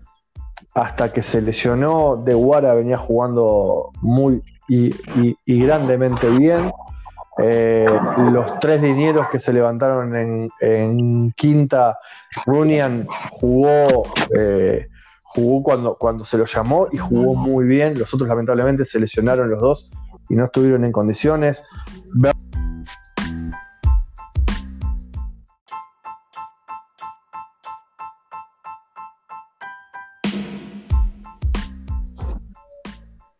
hasta 0.76 1.12
que 1.12 1.24
se 1.24 1.42
lesionó, 1.42 2.18
De 2.18 2.36
Guara 2.36 2.76
venía 2.76 3.00
jugando 3.00 3.90
muy 4.02 4.44
y, 4.68 4.92
grandemente 5.48 6.30
bien. 6.30 6.72
Eh, 7.40 7.90
los 8.32 8.60
tres 8.60 8.80
linieros 8.80 9.30
que 9.30 9.40
se 9.40 9.52
levantaron 9.52 10.52
en, 10.62 11.32
quinta, 11.36 11.98
Runian 12.46 13.08
jugó, 13.32 14.04
eh, 14.38 14.88
jugó 15.24 15.64
cuando, 15.64 15.96
cuando 15.96 16.26
se 16.26 16.38
lo 16.38 16.46
llamó 16.46 16.90
y 16.92 16.98
jugó 16.98 17.34
muy 17.34 17.66
bien. 17.68 17.98
Los 17.98 18.14
otros 18.14 18.30
lamentablemente 18.30 18.86
se 18.86 19.00
lesionaron 19.00 19.50
los 19.50 19.60
dos 19.60 19.92
y 20.30 20.36
no 20.36 20.46
estuvieron 20.46 20.86
en 20.86 20.92
condiciones. 20.92 21.64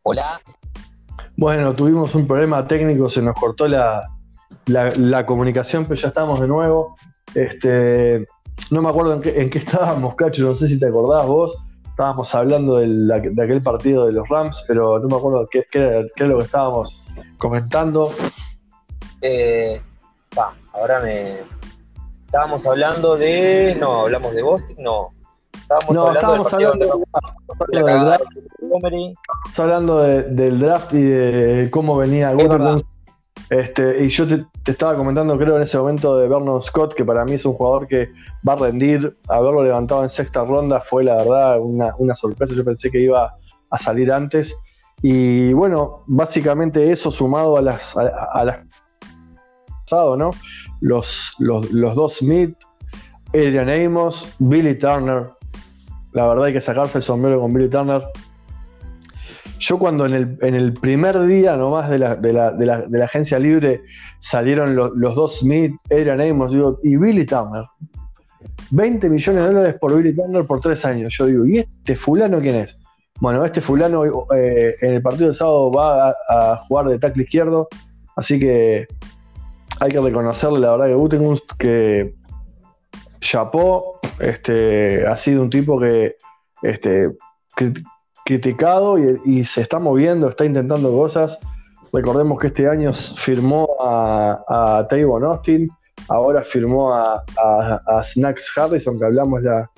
Hola. 0.04 0.42
Bueno, 1.36 1.74
tuvimos 1.74 2.16
un 2.16 2.26
problema 2.26 2.68
técnico, 2.68 3.10
se 3.10 3.22
nos 3.22 3.36
cortó 3.36 3.68
la, 3.68 4.08
la, 4.66 5.26
comunicación, 5.26 5.84
pero 5.84 5.96
ya 5.96 6.08
estamos 6.08 6.40
de 6.42 6.48
nuevo. 6.48 6.96
Este, 7.36 8.26
no 8.72 8.82
me 8.82 8.90
acuerdo 8.90 9.14
en 9.14 9.22
qué, 9.22 9.42
en 9.42 9.50
qué 9.50 9.60
estábamos, 9.60 10.16
Cacho, 10.16 10.44
no 10.44 10.54
sé 10.54 10.68
si 10.68 10.80
te 10.80 10.88
acordás 10.88 11.28
vos 11.28 11.67
estábamos 11.98 12.36
hablando 12.36 12.76
de 12.78 13.44
aquel 13.44 13.64
partido 13.64 14.06
de 14.06 14.12
los 14.12 14.30
Rams, 14.30 14.64
pero 14.68 15.00
no 15.00 15.08
me 15.08 15.16
acuerdo 15.16 15.50
qué, 15.50 15.66
era, 15.72 16.02
lo 16.28 16.38
que 16.38 16.44
estábamos 16.44 17.02
comentando. 17.40 18.12
Eh, 19.20 19.82
ahora 20.74 21.00
me. 21.00 21.38
Estábamos 22.28 22.68
hablando 22.68 23.18
de. 23.18 23.76
No, 23.80 24.02
hablamos 24.02 24.32
de 24.36 24.44
Boston, 24.44 24.76
no. 24.78 25.10
Estábamos 25.56 25.98
hablando, 25.98 26.34
del, 27.68 27.84
draft. 28.06 28.24
Estábamos 29.48 29.60
hablando 29.60 30.04
del 30.04 30.60
draft 30.60 30.94
y 30.94 31.02
de 31.02 31.70
cómo 31.72 31.98
venía 31.98 32.32
Gutenberg 32.34 32.86
este, 33.50 34.04
y 34.04 34.10
yo 34.10 34.28
te, 34.28 34.46
estaba 34.72 34.96
comentando, 34.96 35.38
creo, 35.38 35.56
en 35.56 35.64
ese 35.64 35.78
momento 35.78 36.18
de 36.18 36.28
Vernon 36.28 36.62
Scott, 36.62 36.94
que 36.96 37.06
para 37.06 37.24
mí 37.24 37.34
es 37.34 37.46
un 37.46 37.54
jugador 37.54 37.88
que 37.88 38.10
va 38.48 38.54
a 38.54 38.58
rendir. 38.58 39.18
Haberlo 39.30 39.64
levantado 39.64 40.04
en 40.04 40.10
sexta 40.10 40.44
ronda 40.44 40.82
fue, 40.82 41.04
la 41.04 41.16
verdad, 41.16 41.60
una, 41.60 42.16
sorpresa. 42.16 42.54
Yo 42.54 42.66
pensé 42.66 42.92
que 42.92 43.00
iba 43.00 43.34
a 43.70 43.78
salir 43.78 44.12
antes. 44.12 44.56
Y 45.02 45.54
bueno, 45.54 46.04
básicamente 46.08 46.92
eso 46.92 47.12
sumado 47.12 47.58
a 47.58 47.62
las. 47.62 47.96
A, 47.96 48.44
las 48.44 48.60
¿no? 49.92 50.32
Los, 50.82 51.34
los, 51.40 51.72
los 51.72 51.96
dos 51.96 52.18
Smith, 52.18 52.58
Adrian 53.30 53.70
Amos, 53.70 54.28
Billy 54.40 54.78
Turner. 54.78 55.30
La 56.12 56.28
verdad 56.28 56.46
hay 56.46 56.54
que 56.54 56.62
sacarse 56.62 56.98
el 56.98 57.04
sombrero 57.04 57.40
con 57.40 57.54
Billy 57.54 57.70
Turner. 57.70 58.04
Yo 59.60 59.80
cuando 59.80 60.06
en 60.06 60.14
el, 60.14 60.38
en 60.42 60.56
el 60.56 60.74
primer 60.74 61.20
día 61.22 61.56
nomás 61.56 61.90
de 61.90 62.00
la, 62.00 62.16
de 62.16 62.34
la, 62.34 62.52
de 62.52 62.66
la, 62.66 62.82
de 62.82 62.98
la 62.98 63.06
agencia 63.06 63.40
libre 63.40 63.82
salieron 64.20 64.76
los 64.76 65.16
dos 65.16 65.40
Smith, 65.40 65.76
Adrian 65.92 66.22
Amos 66.22 66.52
digo, 66.52 66.80
y 66.84 66.98
Billy 66.98 67.26
Turner. 67.26 67.64
20 68.72 69.10
millones 69.10 69.44
de 69.44 69.48
dólares 69.48 69.76
por 69.80 69.96
Billy 69.96 70.16
Turner 70.16 70.46
por 70.46 70.60
tres 70.60 70.84
años. 70.86 71.14
Yo 71.18 71.26
digo, 71.26 71.46
¿y 71.46 71.60
este 71.60 71.96
fulano 71.96 72.40
quién 72.40 72.56
es? 72.56 72.78
Bueno, 73.20 73.44
este 73.44 73.62
fulano 73.62 74.04
eh, 74.36 74.76
en 74.82 74.94
el 74.94 75.02
partido 75.02 75.30
de 75.30 75.34
sábado 75.34 75.72
va 75.72 76.10
a, 76.30 76.58
jugar 76.58 76.88
de 76.88 77.00
tackle 77.00 77.24
izquierdo, 77.24 77.68
así 78.16 78.40
que 78.40 78.88
hay 79.80 79.92
que 79.92 80.00
reconocerle 80.00 80.60
la 80.60 80.72
verdad 80.72 80.88
que 80.88 80.94
Gutengunst 80.94 81.52
que 81.58 82.14
Chapó 83.20 84.00
este, 84.20 85.08
ha 85.08 85.16
sido 85.16 85.42
un 85.42 85.50
tipo 85.50 85.80
que 85.80 86.16
este, 86.62 87.12
criticado 88.28 88.98
y, 89.00 89.46
se 89.46 89.62
está 89.62 89.80
moviendo, 89.80 90.28
está 90.28 90.44
intentando 90.44 90.92
cosas. 90.92 91.40
Recordemos 91.94 92.38
que 92.38 92.48
este 92.48 92.68
año 92.68 92.92
firmó 92.92 93.78
a, 93.80 94.44
a 94.50 94.88
Austin, 95.24 95.70
ahora 96.10 96.42
firmó 96.42 96.94
a, 96.94 97.24
a, 97.38 98.04
Snacks 98.04 98.52
Harrison, 98.58 99.00
que 99.00 99.06
hablamos 99.06 99.42
la, 99.44 99.72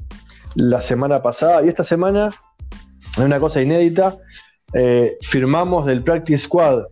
la 0.56 0.82
semana 0.82 1.22
pasada, 1.22 1.64
y 1.64 1.68
esta 1.68 1.84
semana 1.84 2.32
es 3.12 3.20
una 3.20 3.40
cosa 3.40 3.62
inédita. 3.62 4.18
Eh, 4.74 5.16
firmamos 5.22 5.86
del 5.86 6.02
Practice 6.02 6.46
Squad 6.46 6.86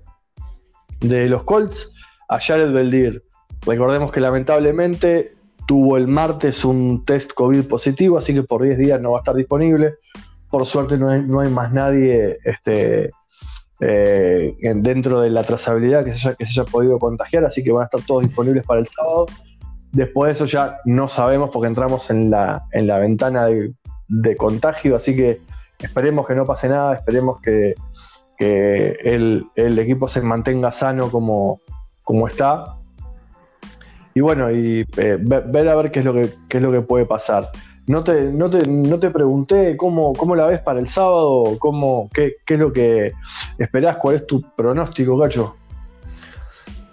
de 1.00 1.28
los 1.28 1.43
Colts 1.43 1.91
a 2.30 2.39
Jared 2.39 2.72
Beldir. 2.72 3.24
Recordemos 3.65 4.12
que 4.12 4.20
lamentablemente 4.20 5.34
tuvo 5.65 5.98
el 5.98 6.08
martes 6.08 6.63
un 6.63 7.04
test 7.04 7.34
COVID 7.34 7.67
positivo, 7.67 8.20
así 8.20 8.36
que 8.36 8.43
por 8.43 8.62
10 8.62 8.78
días 8.78 9.02
no 9.02 9.13
va 9.13 9.17
a 9.17 9.22
estar 9.22 9.36
disponible. 9.36 9.96
Por 10.58 10.65
suerte 10.65 10.98
no 10.98 11.10
hay, 11.10 11.22
no 11.22 11.39
hay 11.39 11.50
más 11.50 11.72
nadie 11.72 12.38
este, 12.43 13.12
eh, 13.80 14.56
dentro 14.76 15.22
de 15.22 15.30
la 15.30 15.43
trazabilidad 15.43 16.04
que 16.04 16.13
se, 16.13 16.30
haya, 16.30 16.36
que 16.36 16.46
se 16.46 16.60
haya 16.60 16.72
podido 16.72 16.98
contagiar, 17.00 17.46
así 17.46 17.63
que 17.63 17.72
van 17.72 17.84
a 17.84 17.86
estar 17.86 18.02
todos 18.02 18.24
disponibles 18.24 18.63
para 18.63 18.80
el 18.80 18.88
sábado. 18.88 19.26
Después 19.91 20.30
de 20.30 20.34
eso 20.34 20.46
ya 20.46 20.78
no 20.86 21.08
sabemos 21.08 21.50
porque 21.52 21.67
entramos 21.67 22.10
en 22.10 22.32
la, 22.32 22.63
en 22.72 22.88
la 22.88 22.98
ventana 22.98 23.46
de, 23.46 23.74
de 24.08 24.36
contagio, 24.36 24.96
así 24.96 25.15
que 25.15 25.41
Esperemos 25.80 26.26
que 26.26 26.34
no 26.34 26.46
pase 26.46 26.67
nada, 26.70 26.96
esperemos 26.96 27.39
que, 27.41 27.76
el, 28.39 29.50
equipo 29.56 30.08
se 30.08 30.22
mantenga 30.22 30.72
sano 30.72 31.10
como, 31.12 31.62
como 32.04 32.28
está. 32.28 32.78
Y 34.13 34.22
bueno, 34.22 34.52
y 34.52 34.86
eh, 34.98 35.17
ver 35.20 35.70
a 35.70 35.76
ver 35.76 35.91
qué 35.91 36.00
es 36.00 36.06
lo 36.06 36.13
que, 36.13 36.22
es 36.50 36.62
lo 36.62 36.72
que 36.72 36.82
puede 36.82 37.06
pasar. 37.06 37.52
No 37.88 38.04
te, 38.04 38.23
no 38.32 38.50
te, 38.50 39.10
pregunté 39.10 39.78
cómo, 39.78 40.13
cómo, 40.13 40.36
la 40.36 40.45
ves 40.45 40.60
para 40.60 40.80
el 40.80 40.88
sábado, 40.88 41.56
cómo, 41.58 42.10
qué, 42.13 42.36
es 42.45 42.60
lo 42.60 42.71
que 42.73 43.13
esperás, 43.58 43.97
cuál 43.97 44.17
es 44.17 44.28
tu 44.28 44.41
pronóstico, 44.56 45.17
Gacho. 45.17 45.56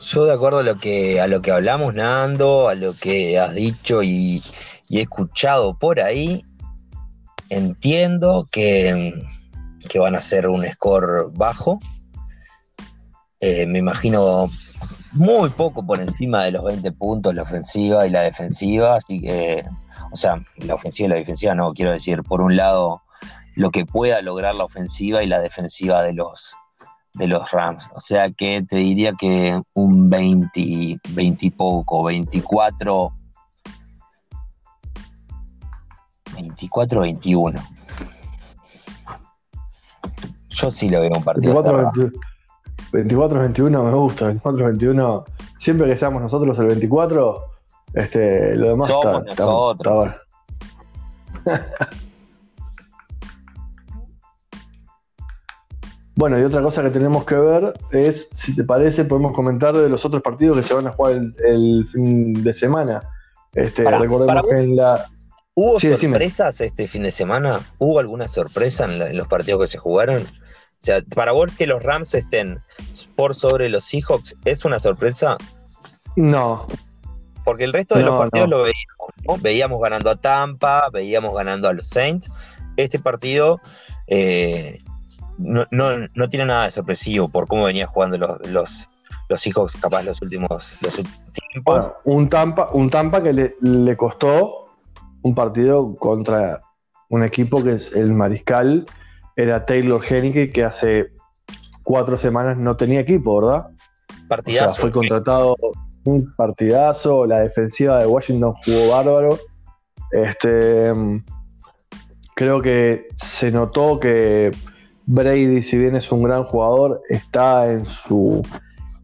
Yo 0.01 0.25
de 0.25 0.33
acuerdo 0.33 0.59
a 0.59 0.63
lo 0.63 0.77
que, 0.77 1.21
a 1.21 1.27
lo 1.27 1.43
que 1.43 1.51
hablamos, 1.51 1.95
Nando, 1.95 2.69
a 2.69 2.75
lo 2.75 2.95
que 2.95 3.39
has 3.39 3.55
dicho 3.55 4.03
y, 4.03 4.43
y 4.89 4.99
he 4.99 5.03
escuchado 5.03 5.77
por 5.77 5.99
ahí, 6.01 6.45
Entiendo 7.51 8.49
que, 8.51 9.13
van 9.99 10.17
a 10.17 10.21
ser 10.21 10.49
un 10.49 10.67
score 10.67 11.31
bajo. 11.33 11.79
Eh, 13.41 13.67
me 13.67 13.79
imagino 13.79 14.51
muy 15.13 15.51
poco 15.51 15.87
por 15.87 16.01
encima 16.01 16.45
de 16.45 16.53
los 16.53 16.65
20 16.65 16.91
puntos 16.93 17.35
la 17.35 17.43
ofensiva 17.43 18.07
y 18.07 18.11
la 18.11 18.23
defensiva. 18.23 18.97
Así 18.97 19.21
que, 19.21 19.63
o 20.15 20.17
sea, 20.17 20.41
la 20.59 20.75
ofensiva 20.75 21.09
y 21.09 21.11
la 21.11 21.17
defensiva, 21.17 21.57
no 21.57 21.75
quiero 21.75 21.91
decir, 21.91 22.23
por 22.23 22.41
un 22.41 22.55
lado, 22.55 23.03
lo 23.57 23.71
que 23.71 23.85
pueda 23.85 24.23
lograr 24.23 24.55
la 24.55 24.63
ofensiva 24.63 25.25
y 25.25 25.27
la 25.27 25.41
defensiva 25.41 26.03
de 26.03 26.13
los, 26.13 26.55
de 27.15 27.27
los 27.27 27.51
Rams. 27.51 27.91
O 27.97 28.01
sea 28.01 28.31
que 28.31 28.63
te 28.63 28.77
diría 28.77 29.15
que 29.19 29.61
un 29.73 30.09
20, 30.09 31.01
20 31.11 31.47
y 31.47 31.51
poco, 31.51 32.05
24 32.05 33.13
24-21. 36.37 37.61
Yo 40.51 40.71
sí 40.71 40.89
lo 40.89 41.01
veo 41.01 41.11
un 41.17 41.25
partido. 41.25 41.61
24-21 42.93 43.85
me 43.85 43.97
gusta. 43.97 44.33
24-21. 44.33 45.25
Siempre 45.59 45.89
que 45.89 45.97
seamos 45.97 46.23
nosotros 46.23 46.57
el 46.61 46.67
24, 46.67 47.54
este, 47.95 48.57
lo 48.57 48.69
demás 48.71 48.89
Somos 48.89 49.25
está, 49.29 49.45
nosotros. 49.45 50.15
bueno, 56.17 56.39
y 56.39 56.43
otra 56.43 56.63
cosa 56.63 56.83
que 56.83 56.91
tenemos 56.91 57.25
que 57.25 57.37
ver 57.37 57.73
es, 57.91 58.29
si 58.35 58.55
te 58.55 58.65
parece, 58.65 59.05
podemos 59.05 59.33
comentar 59.33 59.77
de 59.77 59.89
los 59.89 60.05
otros 60.05 60.23
partidos 60.23 60.57
que 60.57 60.63
se 60.63 60.75
van 60.75 60.87
a 60.89 60.91
jugar 60.93 61.21
el, 61.45 61.89
fin 61.93 62.43
de 62.43 62.55
semana. 62.55 63.01
Este, 63.53 63.85
recordemos 63.89 64.45
que 64.49 64.59
en 64.59 64.77
la, 64.77 65.07
¿Hubo 65.57 65.79
sorpresas 65.79 66.61
este 66.61 66.89
fin 66.89 67.05
de 67.05 67.13
semana? 67.13 67.61
¿Hubo 67.79 68.01
alguna 68.01 68.27
sorpresa 68.27 68.87
en, 68.87 69.17
los 69.17 69.29
partidos 69.29 69.61
que 69.61 69.67
se 69.69 69.79
jugaron? 69.79 70.23
O 70.23 70.27
sea, 70.81 71.01
para 71.15 71.31
vos 71.31 71.53
que 71.57 71.69
los 71.69 71.81
Rams 71.81 72.15
estén 72.15 72.59
por 73.15 73.37
sobre 73.37 73.69
los 73.69 73.85
Seahawks, 73.85 74.37
¿es 74.45 74.65
una 74.65 74.81
sorpresa? 74.81 75.37
No. 76.17 76.67
Porque 77.45 77.65
el 77.65 77.73
resto 77.73 77.97
de 77.97 78.05
los 78.05 78.19
partidos 78.19 78.49
lo 78.49 78.63
veíamos, 78.63 79.43
Veíamos 79.43 79.81
ganando 79.81 80.11
a 80.11 80.17
Tampa, 80.17 80.89
veíamos 80.93 81.35
ganando 81.35 81.69
a 81.69 81.73
los 81.73 81.89
Saints. 81.89 82.31
Este 82.77 82.99
partido 82.99 83.61
eh, 84.07 84.79
no, 85.39 86.29
tiene 86.29 86.47
nada 86.47 86.65
de 86.65 86.71
sorpresivo 86.71 87.29
por 87.29 87.47
cómo 87.47 87.65
venía 87.65 87.87
jugando 87.87 88.19
los, 88.19 88.47
los, 88.49 88.89
los 89.29 89.41
Seahawks 89.41 89.77
capaz 89.77 90.03
los 90.03 90.21
últimos, 90.23 90.77
los 90.81 91.01
tiempos. 91.53 91.93
un 92.05 92.29
Tampa, 92.29 92.69
un 92.73 92.91
Tampa 92.91 93.23
que 93.23 93.33
le, 93.33 93.55
le 93.61 93.97
costó 93.97 94.65
un 95.23 95.35
partido 95.35 95.95
contra 95.95 96.63
un 97.09 97.25
equipo 97.25 97.63
que 97.63 97.73
es 97.73 97.93
el 97.95 98.13
Mariscal, 98.13 98.87
era 99.37 99.65
Taylor 99.67 100.03
Hennique, 100.05 100.51
que 100.51 100.65
hace 100.65 101.13
cuatro 101.83 102.17
semanas 102.17 102.57
no 102.57 102.77
tenía 102.77 103.01
equipo, 103.01 103.41
¿verdad? 103.41 103.69
Partidazo. 104.29 104.81
fue 104.81 104.91
contratado 104.91 105.57
un 106.05 106.35
partidazo, 106.37 107.27
la 107.27 107.41
defensiva 107.41 107.99
de 107.99 108.07
Washington 108.07 108.53
jugó 108.65 108.91
bárbaro. 108.91 109.39
Este, 110.13 110.93
creo 112.35 112.63
que 112.63 113.07
se 113.17 113.51
notó 113.51 113.99
que 113.99 114.51
Brady, 115.07 115.63
si 115.63 115.79
bien 115.79 115.97
es 115.97 116.11
un 116.13 116.23
gran 116.23 116.45
jugador, 116.45 117.03
está 117.09 117.71
en 117.71 117.87
su 117.87 118.43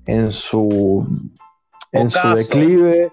en 0.06 0.32
su 0.32 1.06
en 1.92 2.10
su 2.10 2.34
declive 2.34 3.12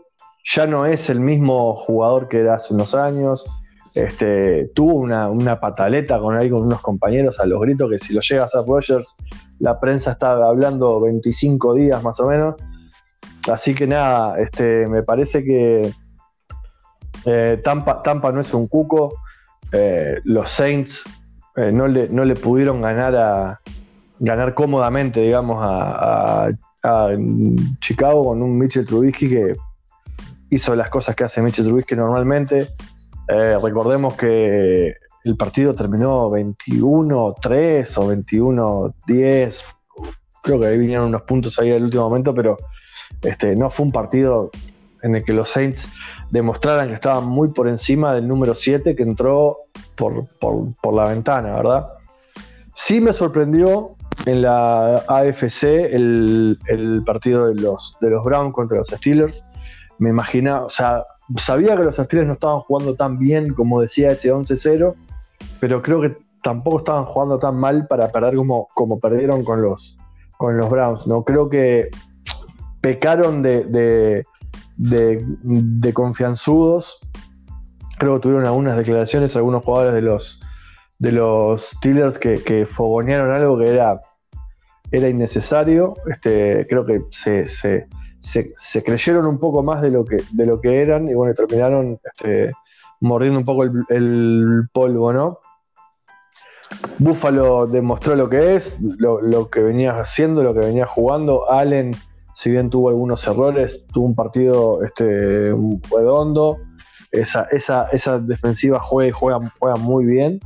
ya 0.56 0.66
no 0.66 0.86
es 0.86 1.10
el 1.10 1.20
mismo 1.20 1.76
jugador 1.76 2.28
que 2.30 2.40
era 2.40 2.56
hace 2.56 2.74
unos 2.74 2.96
años. 2.96 3.46
Este, 3.94 4.70
tuvo 4.76 4.94
una, 4.94 5.60
pataleta 5.60 6.20
con 6.20 6.38
ahí 6.38 6.50
con 6.50 6.62
unos 6.62 6.82
compañeros 6.82 7.40
a 7.40 7.46
los 7.46 7.60
gritos 7.60 7.90
que 7.90 8.00
si 8.00 8.14
lo 8.14 8.22
llega 8.22 8.44
a 8.46 8.62
Rogers, 8.66 9.16
la 9.60 9.80
prensa 9.80 10.12
está 10.12 10.34
hablando 10.34 11.02
25 11.02 11.74
días 11.74 12.02
más 12.04 12.20
o 12.20 12.28
menos. 12.28 12.56
Así 13.50 13.74
que 13.74 13.88
nada, 13.88 14.40
este, 14.40 14.88
me 14.88 15.04
parece 15.04 15.44
que 15.44 15.92
eh, 17.26 17.60
Tampa, 17.64 18.02
Tampa 18.02 18.32
no 18.32 18.42
es 18.42 18.54
un 18.54 18.68
cuco. 18.68 19.20
Eh, 19.72 20.20
los 20.24 20.50
Saints 20.50 21.04
eh, 21.56 21.72
no, 21.72 21.88
le, 21.88 22.08
no, 22.10 22.24
le, 22.24 22.36
pudieron 22.36 22.82
ganar 22.82 23.16
a 23.16 23.60
ganar 24.20 24.54
cómodamente, 24.54 25.22
digamos, 25.22 25.60
a, 25.62 26.50
a 26.84 27.10
Chicago 27.82 28.26
con 28.26 28.42
un 28.42 28.58
Mitchell 28.58 28.86
Trubisky 28.86 29.30
que 29.30 29.56
hizo 30.50 30.76
las 30.76 30.90
cosas 30.90 31.16
que 31.16 31.26
hace 31.26 31.42
Mitchell 31.42 31.66
Trubisky 31.66 31.96
normalmente. 31.96 32.70
Recordemos 33.28 34.14
que 34.14 34.96
el 35.26 35.36
partido 35.36 35.76
terminó 35.76 36.30
21-3 36.30 37.98
o 37.98 38.14
21-10. 38.14 39.62
Creo 40.42 40.60
que 40.60 40.66
ahí 40.66 40.78
vinieron 40.78 41.08
unos 41.08 41.24
puntos 41.24 41.60
ahí 41.60 41.72
al 41.72 41.84
último 41.84 42.04
momento, 42.04 42.34
pero 42.34 42.58
este, 43.22 43.56
no 43.56 43.70
fue 43.70 43.86
un 43.86 43.92
partido 43.92 44.52
en 45.04 45.16
el 45.16 45.24
que 45.24 45.34
los 45.34 45.50
Saints 45.50 45.90
demostraran 46.32 46.88
que 46.88 46.96
estaban 46.96 47.26
muy 47.26 47.50
por 47.50 47.68
encima 47.68 48.14
del 48.14 48.28
número 48.28 48.56
7 48.56 48.96
que 48.96 49.04
entró 49.04 49.58
por, 49.96 50.94
la 50.94 51.10
ventana, 51.10 51.56
¿verdad? 51.56 51.88
Sí 52.74 53.02
me 53.02 53.14
sorprendió 53.14 53.96
en 54.26 54.42
la 54.42 54.96
AFC 55.08 55.64
el, 55.64 56.60
el 56.68 57.04
partido 57.06 57.48
de 57.48 57.62
los, 57.62 57.96
de 58.02 58.10
los 58.10 58.24
Browns 58.24 58.54
contra 58.54 58.78
los 58.78 58.88
Steelers 58.88 59.44
me 60.00 60.10
imaginaba, 60.10 60.66
o 60.66 60.70
sea, 60.70 61.06
sabía 61.38 61.76
que 61.76 61.84
los 61.84 61.96
Steelers 61.96 62.28
no 62.28 62.34
estaban 62.34 62.60
jugando 62.62 62.96
tan 62.96 63.18
bien 63.18 63.54
como 63.54 63.82
decía 63.82 64.10
ese 64.10 64.34
11-0, 64.34 64.96
pero 65.60 65.82
creo 65.82 66.02
que 66.02 66.18
tampoco 66.44 66.80
estaban 66.80 67.06
jugando 67.06 67.40
tan 67.40 67.56
mal 67.56 67.88
para 67.88 68.12
perder 68.12 68.36
como, 68.36 68.68
como 68.74 69.00
perdieron 69.00 69.44
con 69.44 69.62
los, 69.62 69.98
con 70.38 70.58
los 70.58 70.70
Browns. 70.70 71.08
¿no? 71.08 71.24
Creo 71.24 71.50
que 71.50 71.90
pecaron 72.82 73.42
de, 73.42 73.66
de, 73.66 74.26
de, 74.78 75.94
confianzudos. 75.94 77.00
Creo 77.98 78.16
que 78.16 78.20
tuvieron 78.22 78.46
algunas 78.46 78.78
declaraciones 78.78 79.36
algunos 79.36 79.64
jugadores 79.64 79.96
de 79.96 80.02
los, 80.02 80.40
de 81.00 81.12
los 81.12 81.66
Steelers 81.70 82.20
que, 82.20 82.68
fogonearon 82.70 83.32
algo 83.32 83.58
que 83.58 83.72
era, 83.72 84.02
era 84.92 85.10
innecesario. 85.10 85.96
Este, 86.10 86.68
creo 86.68 86.86
que 86.86 87.02
se, 87.10 87.48
se, 87.50 88.84
creyeron 88.84 89.26
un 89.26 89.40
poco 89.40 89.64
más 89.64 89.82
de 89.82 89.92
lo 89.92 90.06
que, 90.06 90.18
de 90.32 90.46
lo 90.46 90.62
que 90.62 90.82
eran 90.82 91.10
y 91.10 91.14
bueno, 91.14 91.34
terminaron 91.34 92.00
este, 92.04 92.52
mordiendo 93.00 93.40
un 93.40 93.46
poco 93.46 93.64
el, 93.64 94.68
polvo, 94.72 95.14
¿no? 95.14 95.40
Buffalo 97.00 97.66
demostró 97.66 98.16
lo 98.16 98.30
que 98.30 98.56
es, 98.56 98.78
lo, 98.82 99.50
que 99.50 99.62
venía 99.62 99.98
haciendo, 100.00 100.44
lo 100.44 100.54
que 100.54 100.60
venía 100.60 100.86
jugando. 100.86 101.50
Allen, 101.50 101.92
si 102.38 102.52
bien 102.52 102.70
tuvo 102.70 102.90
algunos 102.90 103.26
errores, 103.26 103.84
tuvo 103.92 104.06
un 104.06 104.14
partido 104.14 104.84
este, 104.84 105.52
redondo. 105.90 106.60
Esa, 107.12 107.48
esa, 107.52 107.88
esa 107.88 108.20
defensiva 108.20 108.80
juega, 108.80 109.12
juega, 109.12 109.54
juega 109.58 109.76
muy 109.78 110.06
bien. 110.06 110.40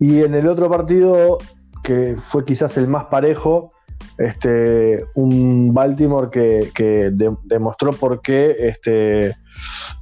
Y 0.00 0.24
en 0.24 0.34
el 0.34 0.48
otro 0.48 0.68
partido, 0.68 1.38
que 1.84 2.16
fue 2.28 2.44
quizás 2.44 2.76
el 2.76 2.88
más 2.88 3.04
parejo, 3.04 3.70
este, 4.18 5.04
un 5.14 5.72
Baltimore 5.72 6.28
que, 6.28 7.12
demostró 7.44 7.92
por 7.92 8.20
qué 8.20 8.56
este, 8.58 9.36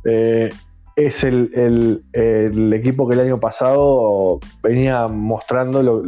eh, 0.06 0.50
es 0.96 1.22
el, 1.22 2.02
equipo 2.72 3.06
que 3.06 3.14
el 3.14 3.20
año 3.20 3.38
pasado 3.38 4.40
venía 4.62 5.06
mostrando 5.06 6.02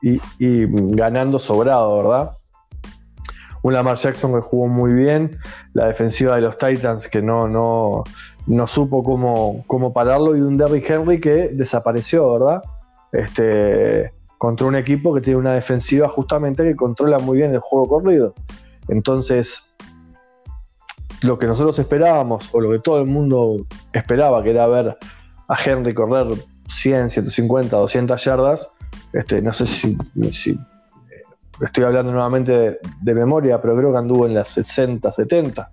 y, 0.00 0.18
ganando 0.96 1.38
sobrado, 1.38 1.98
¿verdad? 1.98 2.37
Un 3.62 3.72
Lamar 3.72 3.96
Jackson 3.96 4.34
que 4.34 4.40
jugó 4.40 4.68
muy 4.68 4.92
bien, 4.92 5.36
la 5.72 5.86
defensiva 5.86 6.36
de 6.36 6.42
los 6.42 6.58
Titans 6.58 7.08
que 7.08 7.22
no, 7.22 7.48
no, 7.48 8.04
no 8.46 8.66
supo 8.66 9.02
cómo, 9.02 9.64
cómo 9.66 9.92
pararlo 9.92 10.36
y 10.36 10.40
un 10.40 10.56
Derrick 10.56 10.88
Henry 10.88 11.20
que 11.20 11.48
desapareció, 11.52 12.32
¿verdad? 12.32 12.62
Este, 13.12 14.12
contra 14.38 14.66
un 14.66 14.76
equipo 14.76 15.14
que 15.14 15.20
tiene 15.20 15.38
una 15.38 15.52
defensiva 15.52 16.08
justamente 16.08 16.62
que 16.62 16.76
controla 16.76 17.18
muy 17.18 17.38
bien 17.38 17.52
el 17.52 17.60
juego 17.60 17.88
corrido. 17.88 18.34
Entonces, 18.88 19.74
lo 21.22 21.38
que 21.38 21.46
nosotros 21.46 21.78
esperábamos, 21.78 22.48
o 22.52 22.60
lo 22.60 22.70
que 22.70 22.78
todo 22.78 23.00
el 23.00 23.06
mundo 23.06 23.66
esperaba, 23.92 24.42
que 24.42 24.50
era 24.50 24.66
ver 24.66 24.96
a 25.48 25.62
Henry 25.62 25.94
correr 25.94 26.26
100, 26.68 27.10
150, 27.10 27.76
200 27.76 28.24
yardas, 28.24 28.70
este, 29.12 29.42
no 29.42 29.52
sé 29.52 29.66
si, 29.66 29.98
eh, 30.22 30.58
estoy 31.60 31.84
hablando 31.84 32.12
nuevamente 32.12 32.78
de, 33.00 33.14
memoria, 33.14 33.60
pero 33.60 33.76
creo 33.76 33.92
que 33.92 33.98
anduvo 33.98 34.26
en 34.26 34.34
las 34.34 34.48
60, 34.50 35.10
70. 35.12 35.70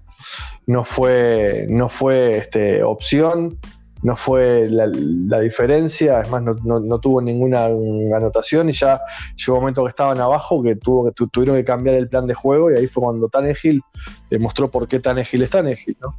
No 0.67 0.83
fue, 0.83 1.67
no 1.69 1.89
fue 1.89 2.37
este, 2.37 2.83
opción 2.83 3.57
no 4.05 4.15
fue 4.15 4.69
la, 4.69 5.39
diferencia, 5.39 6.21
es 6.21 6.29
más, 6.29 6.43
no, 6.43 6.99
tuvo 6.99 7.21
ninguna 7.21 7.65
anotación 7.65 8.69
y 8.69 8.73
ya 8.73 9.01
llegó 9.35 9.53
un 9.55 9.61
momento 9.61 9.83
que 9.83 9.89
estaban 9.89 10.19
abajo 10.19 10.61
que, 10.61 10.75
tuvieron 10.75 11.55
que 11.55 11.65
cambiar 11.65 11.95
el 11.95 12.07
plan 12.07 12.27
de 12.27 12.35
juego 12.35 12.71
y 12.71 12.77
ahí 12.77 12.87
fue 12.87 13.01
cuando 13.01 13.27
Tannehill 13.29 13.81
demostró 14.29 14.69
por 14.69 14.87
qué 14.87 14.99
Tannehill 14.99 15.41
es 15.41 15.49
Tannehill, 15.49 15.97
¿no? 15.99 16.09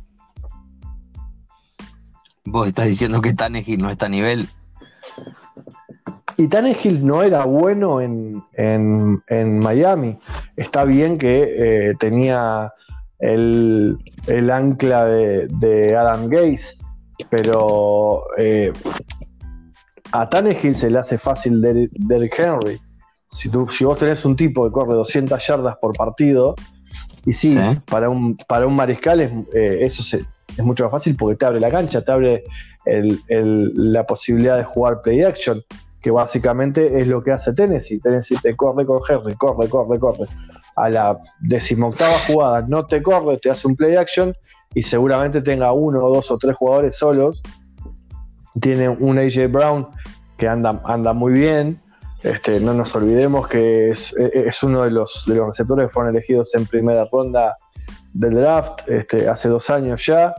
Vos 2.44 2.66
estás 2.66 2.88
diciendo 2.88 3.20
que 3.20 3.34
Tannehill 3.34 3.80
no 3.80 3.88
está 3.88 4.06
a 4.06 4.08
nivel. 4.08 4.48
Y 6.38 6.48
Tannehill 6.48 7.06
no 7.06 7.22
era 7.22 7.44
bueno 7.44 8.00
en, 8.00 9.60
Miami. 9.60 10.18
Está 10.56 10.84
bien 10.84 11.16
que 11.16 11.88
eh, 11.88 11.94
tenía 11.98 12.72
el, 13.18 13.98
ancla 14.52 15.06
de, 15.06 15.48
de 15.48 15.96
Adam 15.96 16.28
Gaze, 16.28 16.76
pero 17.30 18.24
eh, 18.36 18.72
a 20.12 20.28
Tannehill 20.28 20.76
se 20.76 20.90
le 20.90 20.98
hace 20.98 21.18
fácil 21.18 21.60
Derrick 21.60 22.38
Henry. 22.38 22.78
Si, 23.30 23.50
tú, 23.50 23.66
si 23.70 23.84
vos 23.84 23.98
tenés 23.98 24.24
un 24.24 24.36
tipo 24.36 24.64
que 24.64 24.72
corre 24.72 24.94
200 24.94 25.46
yardas 25.46 25.76
por 25.80 25.96
partido, 25.96 26.54
y 27.24 27.32
sí, 27.32 27.58
Para, 27.86 28.08
un, 28.08 28.36
para 28.36 28.68
un 28.68 28.76
mariscal 28.76 29.20
es, 29.20 29.32
eh, 29.52 29.78
eso 29.80 30.16
es 30.16 30.24
mucho 30.62 30.84
más 30.84 30.92
fácil 30.92 31.16
porque 31.16 31.36
te 31.36 31.44
abre 31.44 31.58
la 31.58 31.70
cancha, 31.72 32.04
te 32.04 32.12
abre 32.12 32.44
la 32.84 34.06
posibilidad 34.06 34.56
de 34.56 34.62
jugar 34.62 35.02
play 35.02 35.24
action, 35.24 35.60
que 36.06 36.12
básicamente 36.12 37.00
es 37.00 37.08
lo 37.08 37.20
que 37.20 37.32
hace 37.32 37.52
Tennessee. 37.52 37.98
Tennessee 37.98 38.38
te 38.40 38.54
corre 38.54 38.86
con 38.86 39.00
Henry, 39.08 39.34
corre, 39.34 39.68
corre, 39.68 39.98
corre. 39.98 40.26
A 40.76 40.88
la 40.88 41.18
decimoctava 41.40 42.14
jugada 42.28 42.64
no 42.68 42.86
te 42.86 43.02
corre, 43.02 43.38
te 43.38 43.50
hace 43.50 43.66
un 43.66 43.74
play 43.74 43.96
action 43.96 44.32
y 44.72 44.84
seguramente 44.84 45.42
tenga 45.42 45.72
uno 45.72 45.98
dos 45.98 46.30
o 46.30 46.38
tres 46.38 46.54
jugadores 46.56 46.96
solos. 46.96 47.42
Tiene 48.60 48.88
un 48.88 49.18
AJ 49.18 49.50
Brown 49.50 49.88
que 50.36 50.46
anda, 50.46 50.80
anda 50.84 51.12
muy 51.12 51.32
bien. 51.32 51.82
Este, 52.22 52.60
no 52.60 52.72
nos 52.72 52.94
olvidemos 52.94 53.48
que 53.48 53.90
es, 53.90 54.14
uno 54.62 54.84
de 54.84 54.92
los, 54.92 55.24
de 55.26 55.34
los 55.34 55.48
receptores 55.48 55.88
que 55.88 55.92
fueron 55.92 56.14
elegidos 56.14 56.54
en 56.54 56.66
primera 56.66 57.08
ronda 57.10 57.56
del 58.12 58.34
draft 58.34 58.88
este, 58.88 59.28
hace 59.28 59.48
dos 59.48 59.70
años 59.70 60.06
ya. 60.06 60.32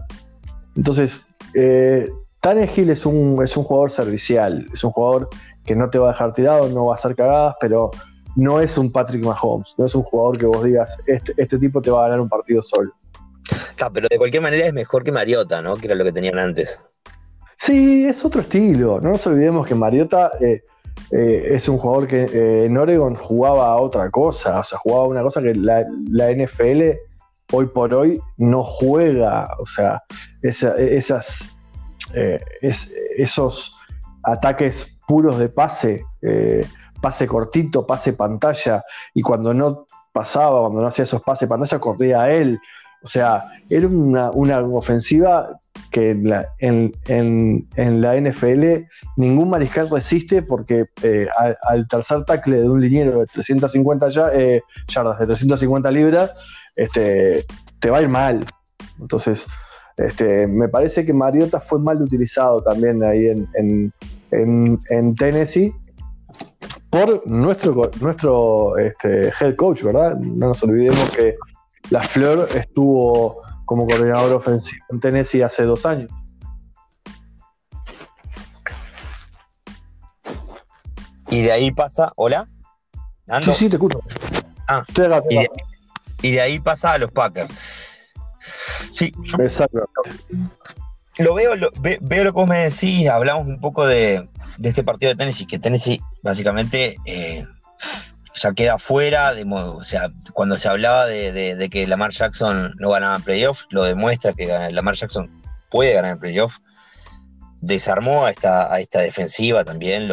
Entonces, 0.78 1.20
eh, 1.54 2.10
es 2.56 3.06
un, 3.06 3.44
es 3.44 3.58
un 3.58 3.64
jugador 3.64 3.92
servicial, 3.92 4.68
es 4.74 4.84
un 4.84 4.92
jugador 4.92 5.30
que 5.68 5.76
no 5.76 5.90
te 5.92 6.00
va 6.00 6.10
a 6.10 6.12
dejar 6.14 6.34
tirado, 6.34 6.68
no 6.70 6.88
va 6.88 6.96
a 6.96 6.98
hacer 6.98 7.16
cagadas, 7.16 7.56
pero 7.60 7.92
no 8.36 8.60
es 8.60 8.78
un 8.78 8.92
Patrick 8.92 9.24
Mahomes, 9.24 9.76
no 9.78 9.86
es 9.86 9.94
un 9.94 10.04
jugador 10.04 10.38
que 10.40 10.46
vos 10.48 10.64
digas, 10.64 10.98
este, 11.06 11.34
este 11.38 11.60
tipo 11.60 11.82
te 11.82 11.92
va 11.92 12.00
a 12.00 12.04
ganar 12.04 12.22
un 12.22 12.30
partido 12.30 12.64
solo 12.64 12.92
pero 13.94 14.08
de 14.10 14.18
cualquier 14.18 14.42
manera 14.42 14.66
es 14.66 14.74
mejor 14.74 15.04
que 15.04 15.12
Mariota, 15.12 15.62
¿no? 15.62 15.76
Que 15.76 15.88
era 15.88 15.96
lo 15.96 16.04
que 16.04 16.12
tenían 16.12 16.40
antes. 16.40 16.82
Sí, 17.56 18.06
es 18.06 18.24
otro 18.26 18.42
estilo. 18.42 19.00
No 19.02 19.12
nos 19.12 19.26
olvidemos 19.28 19.68
que 19.68 19.76
Mariota 19.76 20.32
eh, 20.40 20.62
eh, 21.12 21.48
es 21.52 21.68
un 21.68 21.78
jugador 21.78 22.08
que 22.08 22.24
eh, 22.24 22.66
en 22.66 22.78
Oregon 22.78 23.16
jugaba 23.16 23.68
a 23.68 23.78
otra 23.78 24.10
cosa. 24.10 24.60
O 24.60 24.64
sea, 24.64 24.78
jugaba 24.80 25.08
una 25.08 25.22
cosa 25.24 25.42
que 25.42 25.54
la, 25.56 25.84
NFL 25.84 26.98
hoy 27.54 27.66
por 27.68 27.94
hoy 27.94 28.20
no 28.38 28.64
juega. 28.64 29.48
O 29.60 29.66
sea, 29.66 30.02
esas, 30.42 31.50
esos 33.16 33.76
ataques 34.24 34.97
puros 35.08 35.40
de 35.40 35.50
pase, 35.50 36.04
pase 37.02 37.28
cortito, 37.28 37.88
pase 37.88 38.14
pantalla, 38.14 38.84
y 39.14 39.22
cuando 39.22 39.54
no 39.54 39.86
pasaba, 40.18 40.62
cuando 40.62 40.82
no 40.82 40.88
hacía 40.88 41.04
esos 41.04 41.22
pases 41.22 41.48
pantalla, 41.48 41.80
corría 41.80 42.22
a 42.24 42.32
él. 42.32 42.60
O 43.04 43.08
sea, 43.08 43.46
era 43.70 43.88
una, 43.88 44.32
ofensiva 44.32 45.60
que 45.92 46.12
en 46.12 46.30
la, 46.30 46.48
en, 46.58 48.02
la, 48.02 48.20
NFL 48.20 48.88
ningún 49.16 49.50
mariscal 49.50 49.90
resiste 49.90 50.42
porque 50.42 50.86
eh, 51.04 51.28
al, 51.62 51.88
tercer 51.88 52.26
tackle 52.26 52.62
de 52.62 52.70
un 52.70 52.82
liniero 52.82 53.20
de 53.20 53.28
350 53.28 54.08
eh, 54.34 54.62
yardas, 54.88 55.20
de 55.20 55.26
350 55.28 55.92
libras, 55.92 56.34
este, 56.76 57.46
te 57.80 57.90
va 57.92 58.00
a 58.00 58.02
ir 58.02 58.10
mal. 58.10 58.46
Entonces, 59.00 59.46
este, 59.96 60.48
me 60.48 60.68
parece 60.68 61.06
que 61.06 61.14
Mariota 61.14 61.60
fue 61.60 61.80
mal 61.80 62.02
utilizado 62.02 62.64
también 62.64 63.04
ahí 63.04 63.28
en, 63.28 63.94
en 64.32 65.16
Tennessee 65.16 65.74
por 66.90 67.28
nuestro, 67.28 67.92
nuestro 68.00 68.78
este, 68.78 69.32
head 69.40 69.56
coach, 69.56 69.84
¿verdad? 69.84 70.16
No 70.18 70.48
nos 70.48 70.64
olvidemos 70.64 71.10
que 71.12 71.36
la 71.90 72.02
Flor 72.02 72.48
estuvo 72.56 73.42
como 73.66 73.86
coordinador 73.86 74.38
ofensivo 74.38 74.84
en 74.90 75.00
Tennessee 75.00 75.42
hace 75.42 75.64
dos 75.64 75.86
años. 75.86 76.10
Y 81.30 81.42
de 81.42 81.52
ahí 81.52 81.72
pasa, 81.72 82.14
¿hola? 82.16 82.48
Sí, 83.42 83.52
sí, 83.52 83.70
te 83.70 83.76
escucho. 83.76 84.00
Ah, 84.68 84.84
y, 86.22 86.32
de, 86.32 86.42
ahí 86.42 86.60
pasa 86.60 86.94
a 86.94 86.98
los 86.98 87.12
Packers. 87.12 88.06
Sí, 88.92 89.14
Exacto. 89.40 89.90
Lo 91.18 91.34
veo, 91.34 91.56
lo, 91.56 91.72
veo 91.82 92.24
lo 92.24 92.32
que 92.32 92.40
vos 92.40 92.48
me 92.48 92.70
decís, 92.70 93.10
hablamos 93.10 93.48
un 93.48 93.60
poco 93.60 93.88
de, 93.88 94.30
este 94.62 94.84
partido 94.84 95.12
de 95.12 95.16
Tennessee, 95.16 95.48
que 95.48 95.58
Tennessee 95.58 96.02
básicamente 96.22 96.98
eh, 97.06 97.46
ya 98.36 98.54
queda 98.54 98.78
fuera, 98.78 99.34
de, 99.34 99.44
o 99.46 99.84
sea, 99.84 100.12
cuando 100.34 100.58
se 100.58 100.70
hablaba 100.70 101.06
de, 101.08 101.70
que 101.72 101.88
Lamar 101.88 102.12
Jackson 102.12 102.74
no 102.78 102.92
ganaba 102.92 103.20
playoff, 103.20 103.64
lo 103.72 103.84
demuestra 103.84 104.34
que 104.34 104.48
Lamar 104.72 104.96
Jackson 104.96 105.42
puede 105.70 105.94
ganar 105.94 106.12
en 106.12 106.20
playoff. 106.20 106.58
Desarmó 107.60 108.26
a 108.26 108.30
esta, 108.30 108.72
a 108.72 108.80
esta 108.80 109.00
defensiva 109.00 109.64
también. 109.64 110.10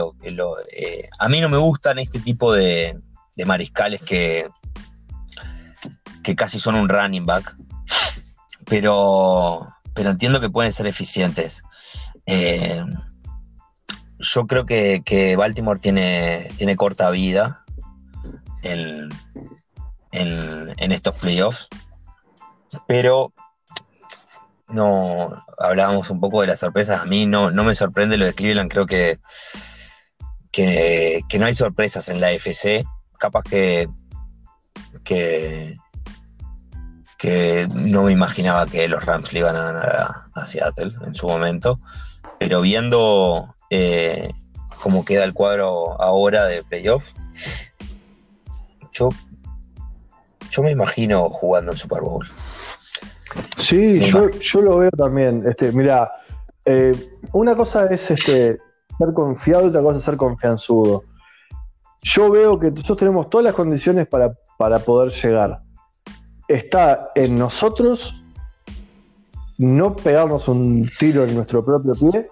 Eh, 0.72 1.08
a 1.18 1.28
mí 1.28 1.40
no 1.40 1.50
me 1.50 1.58
gustan 1.58 1.98
este 1.98 2.18
tipo 2.18 2.52
de, 2.54 2.98
mariscales 3.44 4.00
que, 4.00 4.48
que 6.22 6.34
casi 6.34 6.58
son 6.58 6.76
un 6.76 6.88
running 6.88 7.26
back, 7.26 7.54
pero, 8.64 9.68
pero 9.94 10.10
entiendo 10.10 10.40
que 10.40 10.50
pueden 10.50 10.72
ser 10.72 10.86
eficientes. 10.86 11.62
Eh, 12.26 12.84
yo 14.18 14.46
creo 14.46 14.66
que, 14.66 15.02
que, 15.04 15.36
Baltimore 15.36 15.80
tiene, 15.80 16.50
tiene 16.56 16.76
corta 16.76 17.10
vida 17.10 17.64
en, 18.62 19.10
en, 20.12 20.92
estos 20.92 21.16
playoffs. 21.18 21.68
Pero 22.86 23.32
no 24.68 25.30
hablábamos 25.58 26.10
un 26.10 26.20
poco 26.20 26.40
de 26.40 26.48
las 26.48 26.60
sorpresas. 26.60 27.00
A 27.00 27.04
mí 27.04 27.26
no, 27.26 27.50
no 27.50 27.64
me 27.64 27.74
sorprende 27.74 28.16
lo 28.16 28.26
de 28.26 28.34
Cleveland, 28.34 28.70
creo 28.70 28.86
que, 28.86 29.18
que, 30.50 31.22
no 31.38 31.46
hay 31.46 31.54
sorpresas 31.54 32.08
en 32.08 32.20
la 32.20 32.32
FC. 32.32 32.84
Capaz 33.18 33.42
que, 33.42 33.88
que, 35.04 35.76
que 37.18 37.68
no 37.74 38.02
me 38.02 38.12
imaginaba 38.12 38.66
que 38.66 38.88
los 38.88 39.04
Rams 39.04 39.32
le 39.32 39.40
iban 39.40 39.56
a 39.56 39.72
ganar 39.72 40.06
a, 40.34 40.44
Seattle 40.44 40.92
en 41.06 41.14
su 41.14 41.26
momento. 41.26 41.78
Pero 42.38 42.60
viendo 42.60 43.54
eh, 43.70 44.30
cómo 44.82 45.04
queda 45.04 45.24
el 45.24 45.32
cuadro 45.32 46.00
ahora 46.00 46.46
de 46.46 46.62
playoff, 46.62 47.12
yo, 48.92 49.08
yo 50.50 50.62
me 50.62 50.70
imagino 50.70 51.28
jugando 51.30 51.72
en 51.72 51.78
Super 51.78 52.02
Bowl. 52.02 52.26
Sí, 53.58 54.00
yo, 54.10 54.30
yo, 54.30 54.60
lo 54.60 54.78
veo 54.78 54.90
también. 54.90 55.44
Este, 55.46 55.72
mira, 55.72 56.12
eh, 56.64 56.92
una 57.32 57.56
cosa 57.56 57.86
es 57.86 58.10
este, 58.10 58.58
ser 58.98 59.12
confiado 59.14 59.66
y 59.66 59.68
otra 59.68 59.82
cosa 59.82 59.98
es 59.98 60.04
ser 60.04 60.16
confianzudo. 60.16 61.04
Yo 62.02 62.30
veo 62.30 62.58
que 62.58 62.70
nosotros 62.70 62.98
tenemos 62.98 63.30
todas 63.30 63.44
las 63.44 63.54
condiciones 63.54 64.06
para, 64.06 64.34
para 64.58 64.78
poder 64.78 65.10
llegar. 65.12 65.60
Está 66.48 67.10
en 67.14 67.38
nosotros 67.38 68.14
no 69.58 69.94
pegarnos 69.94 70.48
un 70.48 70.88
tiro 70.98 71.24
en 71.24 71.34
nuestro 71.34 71.64
propio 71.64 71.92
pie 71.94 72.26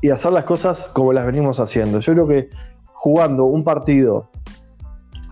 y 0.00 0.10
hacer 0.10 0.32
las 0.32 0.44
cosas 0.44 0.86
como 0.92 1.12
las 1.12 1.26
venimos 1.26 1.60
haciendo. 1.60 2.00
Yo 2.00 2.12
creo 2.12 2.26
que 2.28 2.50
jugando 2.92 3.44
un 3.44 3.64
partido 3.64 4.30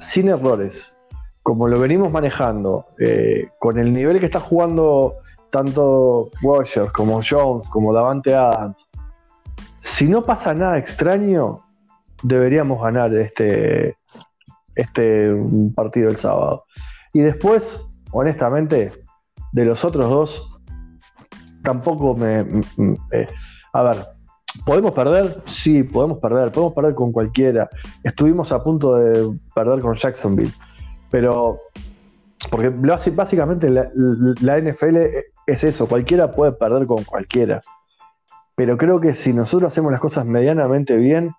sin 0.00 0.28
errores, 0.28 0.96
como 1.42 1.68
lo 1.68 1.78
venimos 1.78 2.12
manejando, 2.12 2.86
eh, 2.98 3.48
con 3.58 3.78
el 3.78 3.92
nivel 3.92 4.20
que 4.20 4.26
está 4.26 4.40
jugando 4.40 5.16
tanto 5.50 6.30
Rogers 6.42 6.92
como 6.92 7.20
Jones, 7.22 7.68
como 7.68 7.92
Davante 7.92 8.34
Adams, 8.34 8.76
si 9.82 10.06
no 10.06 10.24
pasa 10.24 10.54
nada 10.54 10.78
extraño, 10.78 11.64
deberíamos 12.22 12.82
ganar 12.82 13.14
este, 13.14 13.96
este 14.74 15.34
partido 15.74 16.10
el 16.10 16.16
sábado. 16.16 16.64
Y 17.12 17.20
después, 17.20 17.88
honestamente, 18.12 18.92
de 19.52 19.64
los 19.64 19.84
otros 19.84 20.08
dos, 20.08 20.60
tampoco 21.62 22.14
me... 22.14 22.40
Eh, 23.12 23.28
a 23.72 23.82
ver, 23.82 23.96
¿podemos 24.64 24.92
perder? 24.92 25.42
Sí, 25.46 25.82
podemos 25.82 26.18
perder. 26.18 26.50
Podemos 26.52 26.74
perder 26.74 26.94
con 26.94 27.12
cualquiera. 27.12 27.68
Estuvimos 28.02 28.52
a 28.52 28.62
punto 28.62 28.96
de 28.96 29.38
perder 29.54 29.80
con 29.80 29.94
Jacksonville. 29.94 30.52
Pero, 31.10 31.60
porque 32.50 32.68
básicamente 32.68 33.70
la, 33.70 33.90
NFL 34.60 34.96
es 35.46 35.64
eso, 35.64 35.88
cualquiera 35.88 36.30
puede 36.30 36.52
perder 36.52 36.86
con 36.86 37.04
cualquiera. 37.04 37.60
Pero 38.54 38.76
creo 38.76 39.00
que 39.00 39.14
si 39.14 39.32
nosotros 39.32 39.72
hacemos 39.72 39.92
las 39.92 40.00
cosas 40.00 40.26
medianamente 40.26 40.96
bien, 40.96 41.32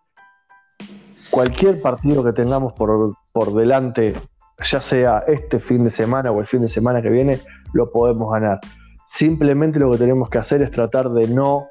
cualquier 1.29 1.81
partido 1.81 2.23
que 2.23 2.33
tengamos 2.33 2.73
por, 2.73 3.13
por 3.31 3.53
delante, 3.53 4.15
ya 4.61 4.81
sea 4.81 5.23
este 5.27 5.59
fin 5.59 5.83
de 5.83 5.89
semana 5.89 6.31
o 6.31 6.39
el 6.39 6.47
fin 6.47 6.61
de 6.61 6.69
semana 6.69 7.01
que 7.01 7.09
viene, 7.09 7.39
lo 7.73 7.91
podemos 7.91 8.31
ganar. 8.31 8.59
Simplemente 9.05 9.79
lo 9.79 9.91
que 9.91 9.97
tenemos 9.97 10.29
que 10.29 10.37
hacer 10.37 10.61
es 10.61 10.71
tratar 10.71 11.09
de 11.09 11.27
no 11.27 11.67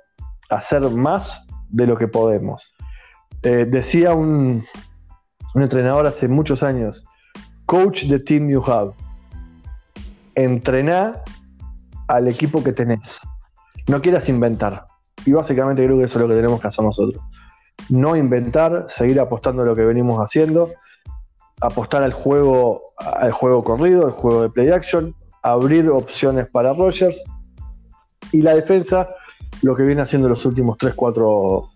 hacer 0.51 0.83
más 0.91 1.47
de 1.69 1.87
lo 1.87 1.97
que 1.97 2.09
podemos. 2.09 2.75
Eh, 3.43 3.67
decía 3.69 4.15
un, 4.15 4.65
entrenador 5.55 6.07
hace 6.07 6.29
muchos 6.29 6.63
años, 6.63 7.05
Coach 7.67 8.09
the 8.09 8.19
team 8.19 8.49
you 8.49 8.63
have. 8.67 8.93
Entrená 10.35 11.23
al 12.07 12.29
equipo 12.29 12.63
que 12.65 12.73
tenés. 12.73 13.21
No 13.89 14.01
quieras 14.01 14.29
inventar. 14.29 14.87
Y 15.27 15.33
básicamente 15.33 15.85
creo 15.85 15.99
que 15.99 16.05
eso 16.05 16.19
es 16.19 16.23
lo 16.23 16.29
que 16.29 16.35
tenemos 16.35 16.61
que 16.61 16.69
hacer 16.69 16.85
nosotros. 16.85 17.23
No 17.91 18.17
inventar, 18.17 18.87
seguir 18.89 19.21
apostando 19.21 19.63
a 19.63 19.67
lo 19.67 19.77
que 19.77 19.83
venimos 19.83 20.19
haciendo, 20.19 20.71
apostar 21.61 22.03
al 22.03 22.13
juego, 22.13 22.83
al 22.99 23.33
juego 23.33 23.65
corrido, 23.65 24.07
al 24.07 24.13
juego 24.13 24.43
de 24.43 24.51
play 24.51 24.71
action, 24.71 25.15
abrir 25.43 25.89
opciones 25.91 26.49
para 26.49 26.73
Rogers 26.73 27.23
y 28.33 28.43
la 28.43 28.55
defensa, 28.55 29.09
lo 29.63 29.75
que 29.75 29.83
viene 29.83 30.03
haciendo 30.03 30.29
los 30.29 30.45
últimos 30.45 30.79
3, 30.79 30.95
4, 30.95 31.71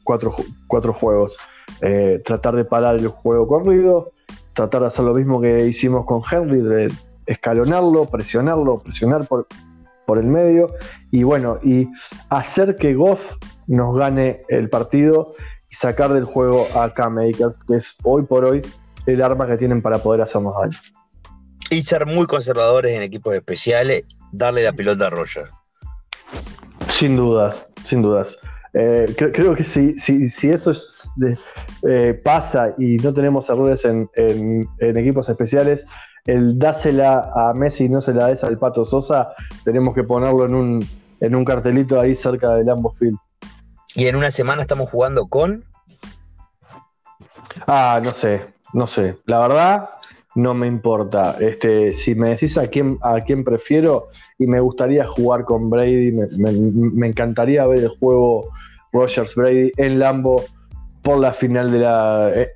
juegos. 0.94 1.36
Eh, 1.80 2.22
tratar 2.24 2.54
de 2.54 2.64
parar 2.64 2.96
el 2.96 3.08
juego 3.08 3.46
corrido, 3.46 4.12
tratar 4.52 4.82
de 4.82 4.88
hacer 4.88 5.04
lo 5.04 5.14
mismo 5.14 5.40
que 5.40 5.66
hicimos 5.66 6.04
con 6.04 6.22
Henry, 6.30 6.60
de 6.60 6.92
escalonarlo, 7.26 8.06
presionarlo, 8.06 8.80
presionar 8.80 9.26
por, 9.26 9.46
por 10.06 10.18
el 10.18 10.26
medio 10.26 10.74
y 11.10 11.22
bueno, 11.22 11.58
y 11.62 11.88
hacer 12.28 12.76
que 12.76 12.94
Goff 12.94 13.20
nos 13.66 13.96
gane 13.96 14.42
el 14.48 14.68
partido 14.68 15.32
y 15.70 15.74
sacar 15.76 16.12
del 16.12 16.24
juego 16.24 16.66
a 16.76 16.90
Cam 16.90 17.18
Akers, 17.18 17.56
que 17.66 17.76
es 17.76 17.96
hoy 18.04 18.24
por 18.24 18.44
hoy 18.44 18.62
el 19.06 19.22
arma 19.22 19.46
que 19.46 19.56
tienen 19.56 19.82
para 19.82 19.98
poder 19.98 20.22
hacernos 20.22 20.54
daño. 20.60 20.78
Y 21.70 21.82
ser 21.82 22.06
muy 22.06 22.26
conservadores 22.26 22.92
en 22.92 23.02
equipos 23.02 23.34
especiales, 23.34 24.04
darle 24.30 24.64
la 24.64 24.72
pelota 24.72 25.06
a 25.06 25.10
Roger. 25.10 25.48
Sin 26.88 27.16
dudas, 27.16 27.66
sin 27.88 28.02
dudas. 28.02 28.36
Eh, 28.74 29.14
creo, 29.16 29.54
que 29.54 29.64
si, 29.64 29.98
si, 29.98 30.48
eso 30.48 30.72
eh, 31.86 32.14
pasa 32.24 32.74
y 32.78 32.96
no 32.96 33.12
tenemos 33.12 33.50
errores 33.50 33.84
en, 33.84 34.08
equipos 34.78 35.28
especiales, 35.28 35.84
el 36.24 36.58
dásela 36.58 37.30
a 37.34 37.52
Messi 37.52 37.84
y 37.84 37.88
no 37.90 38.00
se 38.00 38.14
la 38.14 38.28
des 38.28 38.42
al 38.44 38.58
Pato 38.58 38.84
Sosa, 38.84 39.32
tenemos 39.64 39.94
que 39.94 40.04
ponerlo 40.04 40.46
en 40.46 40.54
un, 40.54 40.88
en 41.20 41.34
un 41.34 41.44
cartelito 41.44 42.00
ahí 42.00 42.14
cerca 42.14 42.54
del 42.54 42.68
ambos 42.70 42.96
Field. 42.98 43.18
Y 43.94 44.06
en 44.06 44.16
una 44.16 44.30
semana 44.30 44.62
estamos 44.62 44.88
jugando 44.88 45.26
con. 45.26 45.64
Ah, 47.66 48.00
no 48.02 48.12
sé, 48.12 48.52
no 48.72 48.86
sé. 48.86 49.16
La 49.26 49.40
verdad, 49.40 49.90
no 50.34 50.54
me 50.54 50.66
importa. 50.66 51.36
Este, 51.40 51.92
si 51.92 52.14
me 52.14 52.30
decís 52.30 52.56
a 52.58 52.68
quién, 52.68 52.98
a 53.02 53.20
quién 53.20 53.44
prefiero 53.44 54.08
y 54.38 54.46
me 54.46 54.60
gustaría 54.60 55.06
jugar 55.06 55.44
con 55.44 55.68
Brady, 55.68 56.12
me, 56.12 57.06
encantaría 57.06 57.66
ver 57.66 57.80
el 57.80 57.88
juego 57.88 58.48
Rogers 58.92 59.34
Brady 59.34 59.72
en 59.76 59.98
Lambo 59.98 60.42
por 61.02 61.18
la 61.18 61.32
final 61.32 61.70
de 61.70 61.78
la 61.78 62.30
eh, 62.34 62.52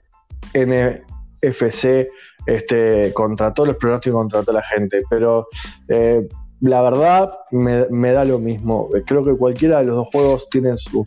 NFC 1.43 2.09
este, 2.47 3.13
contra 3.13 3.53
todos 3.53 3.69
los 3.69 3.77
pronósticos 3.77 4.21
contra 4.21 4.41
toda 4.43 4.55
la 4.55 4.63
gente. 4.63 5.03
Pero 5.11 5.49
eh, 5.89 6.27
la 6.61 6.83
verdad 6.83 7.33
me, 7.51 8.13
da 8.13 8.25
lo 8.25 8.39
mismo. 8.39 8.89
Creo 9.07 9.25
que 9.25 9.37
cualquiera 9.37 9.79
de 9.79 9.85
los 9.85 9.97
dos 9.97 10.09
juegos 10.13 10.49
tienen 10.51 10.79
sus, 10.79 11.07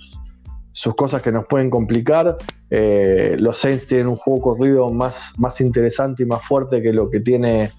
sus 0.80 0.96
cosas 0.96 1.22
que 1.22 1.30
nos 1.30 1.46
pueden 1.46 1.70
complicar. 1.70 2.38
Eh, 2.70 3.36
los 3.38 3.58
Saints 3.58 3.86
tienen 3.86 4.08
un 4.08 4.16
juego 4.16 4.56
corrido 4.56 4.90
más, 4.90 5.34
más 5.38 5.60
interesante 5.60 6.24
y 6.24 6.26
más 6.26 6.42
fuerte 6.48 6.82
que 6.82 6.94
lo 6.94 7.10
que 7.10 7.20
tiene 7.20 7.72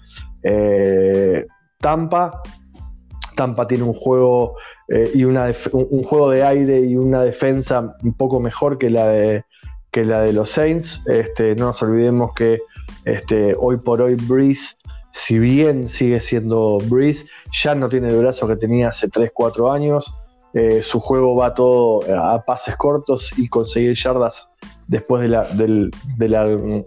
eh, 0.43 1.47
Tampa. 1.79 2.43
Tampa 3.35 3.67
tiene 3.67 3.85
un 3.85 3.95
juego 3.95 4.55
eh, 4.87 5.09
y 5.15 5.23
una 5.23 5.51
un 5.71 6.03
juego 6.03 6.29
de 6.29 6.43
aire 6.43 6.81
y 6.81 6.95
una 6.95 7.23
defensa 7.23 7.95
un 8.03 8.13
poco 8.13 8.39
mejor 8.39 8.77
que 8.77 8.91
la 8.91 9.07
de, 9.07 9.45
que 9.89 10.05
la 10.05 10.21
de 10.21 10.33
los 10.33 10.51
Saints. 10.51 11.01
Este, 11.07 11.55
no 11.55 11.67
nos 11.67 11.81
olvidemos 11.81 12.35
que 12.35 12.59
este, 13.05 13.55
hoy 13.57 13.77
por 13.77 14.03
hoy 14.03 14.15
Breeze, 14.27 14.75
si 15.09 15.39
bien 15.39 15.89
sigue 15.89 16.21
siendo 16.21 16.77
Breeze, 16.87 17.25
ya 17.63 17.73
no 17.73 17.89
tiene 17.89 18.09
el 18.09 18.19
brazo 18.19 18.47
que 18.47 18.57
tenía 18.57 18.89
hace 18.89 19.09
3-4 19.09 19.73
años. 19.73 20.13
Eh, 20.53 20.81
su 20.83 20.99
juego 20.99 21.35
va 21.35 21.53
todo 21.53 22.01
a 22.13 22.43
pases 22.43 22.75
cortos 22.75 23.31
y 23.37 23.47
conseguir 23.47 23.95
yardas 23.95 24.47
después 24.87 25.21
de 25.21 25.29
la, 25.29 25.47
la 26.17 26.83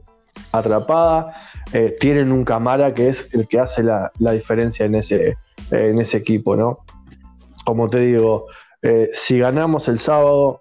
atrapada. 0.52 1.34
Eh, 1.72 1.96
tienen 1.98 2.30
un 2.30 2.44
Camara 2.44 2.94
que 2.94 3.08
es 3.08 3.28
el 3.32 3.48
que 3.48 3.58
hace 3.58 3.82
la, 3.82 4.12
diferencia 4.18 4.84
en 4.86 4.94
ese, 4.94 5.36
en 5.70 5.98
ese 5.98 6.18
equipo, 6.18 6.56
¿no? 6.56 6.78
Como 7.64 7.88
te 7.88 7.98
digo, 7.98 8.46
eh, 8.82 9.10
si 9.12 9.38
ganamos 9.38 9.88
el 9.88 9.98
sábado, 9.98 10.60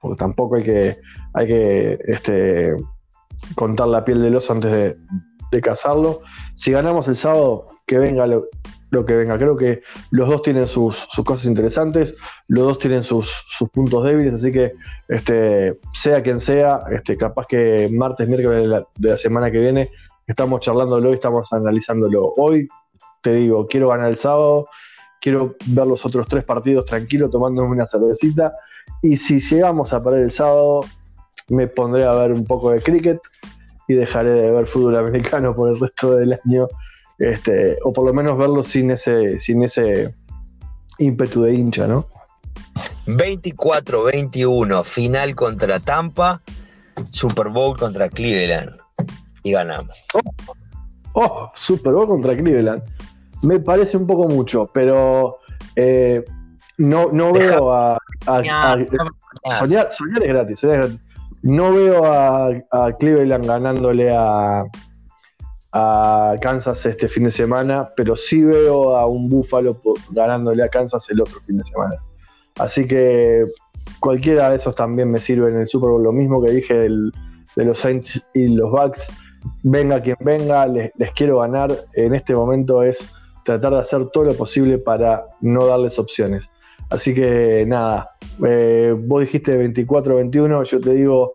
porque 0.00 0.18
tampoco 0.18 0.56
hay 0.56 0.62
que, 0.62 0.98
hay 1.32 1.46
que 1.46 1.98
este, 2.06 2.76
contar 3.54 3.88
la 3.88 4.04
piel 4.04 4.22
del 4.22 4.36
oso 4.36 4.52
antes 4.52 4.70
de, 4.70 4.96
de 5.50 5.60
cazarlo, 5.62 6.18
si 6.54 6.72
ganamos 6.72 7.08
el 7.08 7.16
sábado, 7.16 7.68
que 7.86 7.98
venga 7.98 8.26
lo, 8.26 8.44
lo 8.90 9.04
que 9.04 9.14
venga. 9.14 9.38
Creo 9.38 9.56
que 9.56 9.82
los 10.10 10.28
dos 10.28 10.42
tienen 10.42 10.66
sus, 10.66 11.06
cosas 11.24 11.46
interesantes, 11.46 12.16
los 12.48 12.64
dos 12.64 12.78
tienen 12.78 13.04
sus, 13.04 13.30
puntos 13.72 14.04
débiles, 14.04 14.34
así 14.34 14.52
que 14.52 14.74
este, 15.08 15.78
sea 15.92 16.22
quien 16.22 16.40
sea, 16.40 16.82
este, 16.90 17.16
capaz 17.16 17.46
que 17.46 17.88
martes, 17.92 18.28
miércoles 18.28 18.84
de 18.96 19.08
la, 19.08 19.18
semana 19.18 19.50
que 19.50 19.58
viene 19.58 19.90
estamos 20.26 20.60
charlándolo 20.60 21.10
y 21.10 21.14
estamos 21.14 21.52
analizándolo. 21.52 22.32
Hoy 22.36 22.68
te 23.22 23.34
digo, 23.34 23.66
quiero 23.66 23.88
ganar 23.88 24.08
el 24.08 24.16
sábado, 24.16 24.68
quiero 25.20 25.56
ver 25.66 25.86
los 25.86 26.04
otros 26.04 26.26
tres 26.28 26.44
partidos 26.44 26.84
tranquilo, 26.84 27.30
tomándome 27.30 27.70
una 27.70 27.86
cervecita, 27.86 28.52
y 29.02 29.16
si 29.16 29.40
llegamos 29.40 29.92
a 29.92 30.00
perder 30.00 30.24
el 30.24 30.30
sábado, 30.30 30.80
me 31.48 31.68
pondré 31.68 32.04
a 32.04 32.12
ver 32.12 32.32
un 32.32 32.44
poco 32.44 32.70
de 32.70 32.82
cricket 32.82 33.20
y 33.88 33.94
dejaré 33.94 34.30
de 34.30 34.50
ver 34.50 34.66
fútbol 34.66 34.96
americano 34.96 35.54
por 35.54 35.70
el 35.70 35.78
resto 35.78 36.16
del 36.16 36.36
año 36.44 36.66
este, 37.18 37.78
o 37.84 37.92
por 37.92 38.06
lo 38.06 38.14
menos 38.14 38.36
verlo 38.38 38.62
sin 38.62 38.90
ese, 38.90 39.40
sin 39.40 39.62
ese, 39.62 40.14
ímpetu 40.98 41.42
de 41.42 41.54
hincha, 41.54 41.86
¿no? 41.86 42.06
24-21, 43.06 44.84
final 44.84 45.34
contra 45.34 45.78
Tampa, 45.80 46.42
Super 47.10 47.48
Bowl 47.48 47.76
contra 47.78 48.08
Cleveland. 48.08 48.70
Y 49.42 49.52
ganamos. 49.52 50.04
Oh, 50.14 50.20
oh 51.14 51.52
Super 51.54 51.92
Bowl 51.92 52.08
contra 52.08 52.36
Cleveland. 52.36 52.82
Me 53.42 53.60
parece 53.60 53.96
un 53.96 54.06
poco 54.06 54.28
mucho, 54.28 54.68
pero 54.72 55.38
eh, 55.76 56.24
no, 56.78 57.10
no 57.12 57.32
veo 57.32 57.72
a. 57.72 57.98
soñar, 58.24 59.88
es 59.90 60.28
gratis, 60.28 60.60
No 61.42 61.72
veo 61.72 62.04
a, 62.04 62.50
Cleveland 62.98 63.46
ganándole 63.46 64.12
a, 64.12 64.64
a 65.78 66.36
Kansas 66.40 66.86
este 66.86 67.06
fin 67.06 67.24
de 67.24 67.32
semana, 67.32 67.90
pero 67.94 68.16
sí 68.16 68.42
veo 68.42 68.96
a 68.96 69.06
un 69.06 69.28
Buffalo 69.28 69.78
ganándole 70.10 70.62
a 70.62 70.68
Kansas 70.68 71.06
el 71.10 71.20
otro 71.20 71.38
fin 71.40 71.58
de 71.58 71.64
semana. 71.64 71.96
Así 72.58 72.86
que 72.86 73.44
cualquiera 74.00 74.48
de 74.48 74.56
esos 74.56 74.74
también 74.74 75.10
me 75.10 75.18
sirve 75.18 75.50
en 75.50 75.60
el 75.60 75.68
Super 75.68 75.90
Bowl. 75.90 76.02
Lo 76.02 76.12
mismo 76.12 76.42
que 76.42 76.52
dije 76.52 76.74
de 76.74 77.64
los 77.64 77.78
Saints 77.78 78.26
y 78.32 78.48
los 78.48 78.70
Bucks. 78.70 79.06
Venga 79.62 80.00
quien 80.00 80.16
venga, 80.20 80.66
les, 80.66 80.92
quiero 81.14 81.40
ganar. 81.40 81.70
En 81.92 82.14
este 82.14 82.34
momento 82.34 82.82
es 82.82 82.96
tratar 83.44 83.74
de 83.74 83.80
hacer 83.80 84.06
todo 84.06 84.24
lo 84.24 84.34
posible 84.34 84.78
para 84.78 85.26
no 85.42 85.66
darles 85.66 85.98
opciones. 85.98 86.48
Así 86.88 87.14
que 87.14 87.66
nada, 87.66 88.16
eh, 88.46 88.94
vos 88.96 89.20
dijiste 89.20 89.52
24-21, 89.52 90.64
yo 90.64 90.80
te 90.80 90.94
digo 90.94 91.34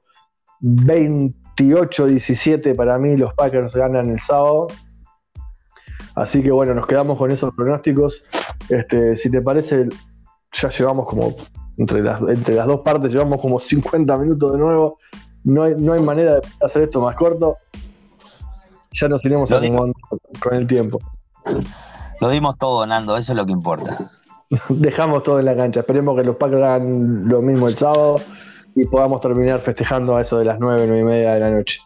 28-17 1.69 2.75
para 2.75 2.97
mí, 2.97 3.15
los 3.17 3.33
Packers 3.33 3.73
ganan 3.73 4.09
el 4.09 4.19
sábado. 4.19 4.67
Así 6.15 6.41
que 6.41 6.51
bueno, 6.51 6.73
nos 6.73 6.87
quedamos 6.87 7.17
con 7.17 7.31
esos 7.31 7.53
pronósticos. 7.55 8.23
Este, 8.69 9.15
si 9.15 9.29
te 9.31 9.41
parece, 9.41 9.87
ya 10.53 10.69
llevamos 10.69 11.07
como, 11.07 11.35
entre 11.77 12.01
las, 12.01 12.21
entre 12.21 12.55
las 12.55 12.67
dos 12.67 12.81
partes, 12.81 13.11
llevamos 13.11 13.41
como 13.41 13.59
50 13.59 14.17
minutos 14.17 14.51
de 14.53 14.57
nuevo. 14.57 14.97
No 15.43 15.63
hay, 15.63 15.75
no 15.77 15.93
hay 15.93 16.01
manera 16.01 16.35
de 16.35 16.41
hacer 16.61 16.83
esto 16.83 17.01
más 17.01 17.15
corto. 17.15 17.57
Ya 18.93 19.07
nos 19.07 19.23
iremos 19.23 19.51
acomodando 19.51 19.95
con 20.41 20.53
el 20.53 20.67
tiempo. 20.67 20.99
Lo 22.19 22.29
dimos 22.29 22.57
todo, 22.57 22.85
Nando, 22.85 23.17
eso 23.17 23.31
es 23.31 23.37
lo 23.37 23.45
que 23.45 23.51
importa. 23.51 23.97
Dejamos 24.69 25.23
todo 25.23 25.39
en 25.39 25.45
la 25.45 25.55
cancha. 25.55 25.79
Esperemos 25.79 26.15
que 26.17 26.23
los 26.23 26.35
Packers 26.35 26.61
hagan 26.61 27.27
lo 27.27 27.41
mismo 27.41 27.67
el 27.67 27.75
sábado 27.75 28.17
y 28.75 28.85
podamos 28.85 29.21
terminar 29.21 29.59
festejando 29.61 30.15
a 30.15 30.21
eso 30.21 30.37
de 30.37 30.45
las 30.45 30.59
9, 30.59 30.85
9 30.87 30.99
y 30.99 31.03
media 31.03 31.33
de 31.33 31.39
la 31.39 31.51
noche. 31.51 31.79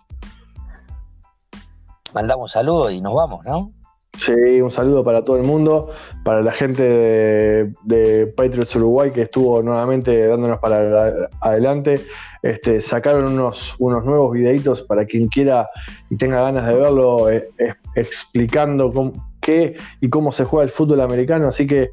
Mandamos 2.13 2.51
saludos 2.51 2.93
y 2.93 3.01
nos 3.01 3.13
vamos, 3.13 3.43
¿no? 3.45 3.73
Sí, 4.17 4.61
un 4.61 4.71
saludo 4.71 5.03
para 5.03 5.25
todo 5.25 5.35
el 5.35 5.43
mundo, 5.43 5.89
para 6.23 6.41
la 6.41 6.53
gente 6.53 7.73
de, 7.83 8.33
Patriots 8.35 8.73
Uruguay 8.75 9.11
que 9.11 9.23
estuvo 9.23 9.61
nuevamente 9.61 10.27
dándonos 10.27 10.59
para 10.59 11.29
adelante. 11.41 11.99
Este, 12.41 12.81
sacaron 12.81 13.33
unos, 13.33 13.75
unos 13.79 14.05
nuevos 14.05 14.31
videitos 14.31 14.83
para 14.83 15.05
quien 15.05 15.27
quiera 15.27 15.69
y 16.09 16.15
tenga 16.15 16.41
ganas 16.41 16.65
de 16.67 16.73
verlo, 16.73 17.29
eh, 17.29 17.49
explicando 17.95 19.11
qué 19.41 19.75
y 19.99 20.09
cómo 20.09 20.31
se 20.31 20.45
juega 20.45 20.63
el 20.63 20.71
fútbol 20.71 21.01
americano. 21.01 21.49
Así 21.49 21.67
que 21.67 21.89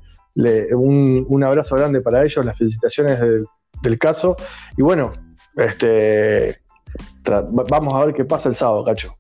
un, 0.73 1.43
abrazo 1.45 1.75
grande 1.75 2.01
para 2.01 2.25
ellos, 2.25 2.45
las 2.45 2.57
felicitaciones 2.57 3.19
del, 3.21 3.47
caso. 3.99 4.37
Y 4.77 4.83
bueno, 4.83 5.13
este, 5.57 6.61
vamos 7.25 7.95
a 7.95 8.05
ver 8.05 8.15
qué 8.15 8.25
pasa 8.25 8.49
el 8.49 8.55
sábado, 8.55 8.85
Cacho. 8.85 9.17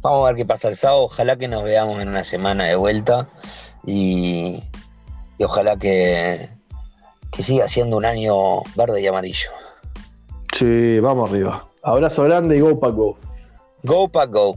Vamos 0.00 0.24
a 0.24 0.32
ver 0.32 0.36
qué 0.36 0.44
pasa 0.44 0.68
el 0.68 0.76
sábado. 0.76 1.04
Ojalá 1.04 1.36
que 1.36 1.48
nos 1.48 1.64
veamos 1.64 2.00
en 2.00 2.08
una 2.08 2.24
semana 2.24 2.64
de 2.64 2.76
vuelta 2.76 3.26
y, 3.86 4.62
ojalá 5.38 5.76
que, 5.76 6.48
que 7.32 7.42
siga 7.42 7.68
siendo 7.68 7.96
un 7.96 8.04
año 8.04 8.62
verde 8.76 9.00
y 9.00 9.06
amarillo. 9.06 9.50
Sí, 10.56 11.00
vamos 11.00 11.30
arriba. 11.30 11.66
Abrazo 11.82 12.22
grande 12.24 12.56
y 12.56 12.60
go 12.60 12.78
Pack 12.78 12.94
Go. 12.94 13.18
Go 13.82 14.08
Pack 14.08 14.30
Go. 14.30 14.56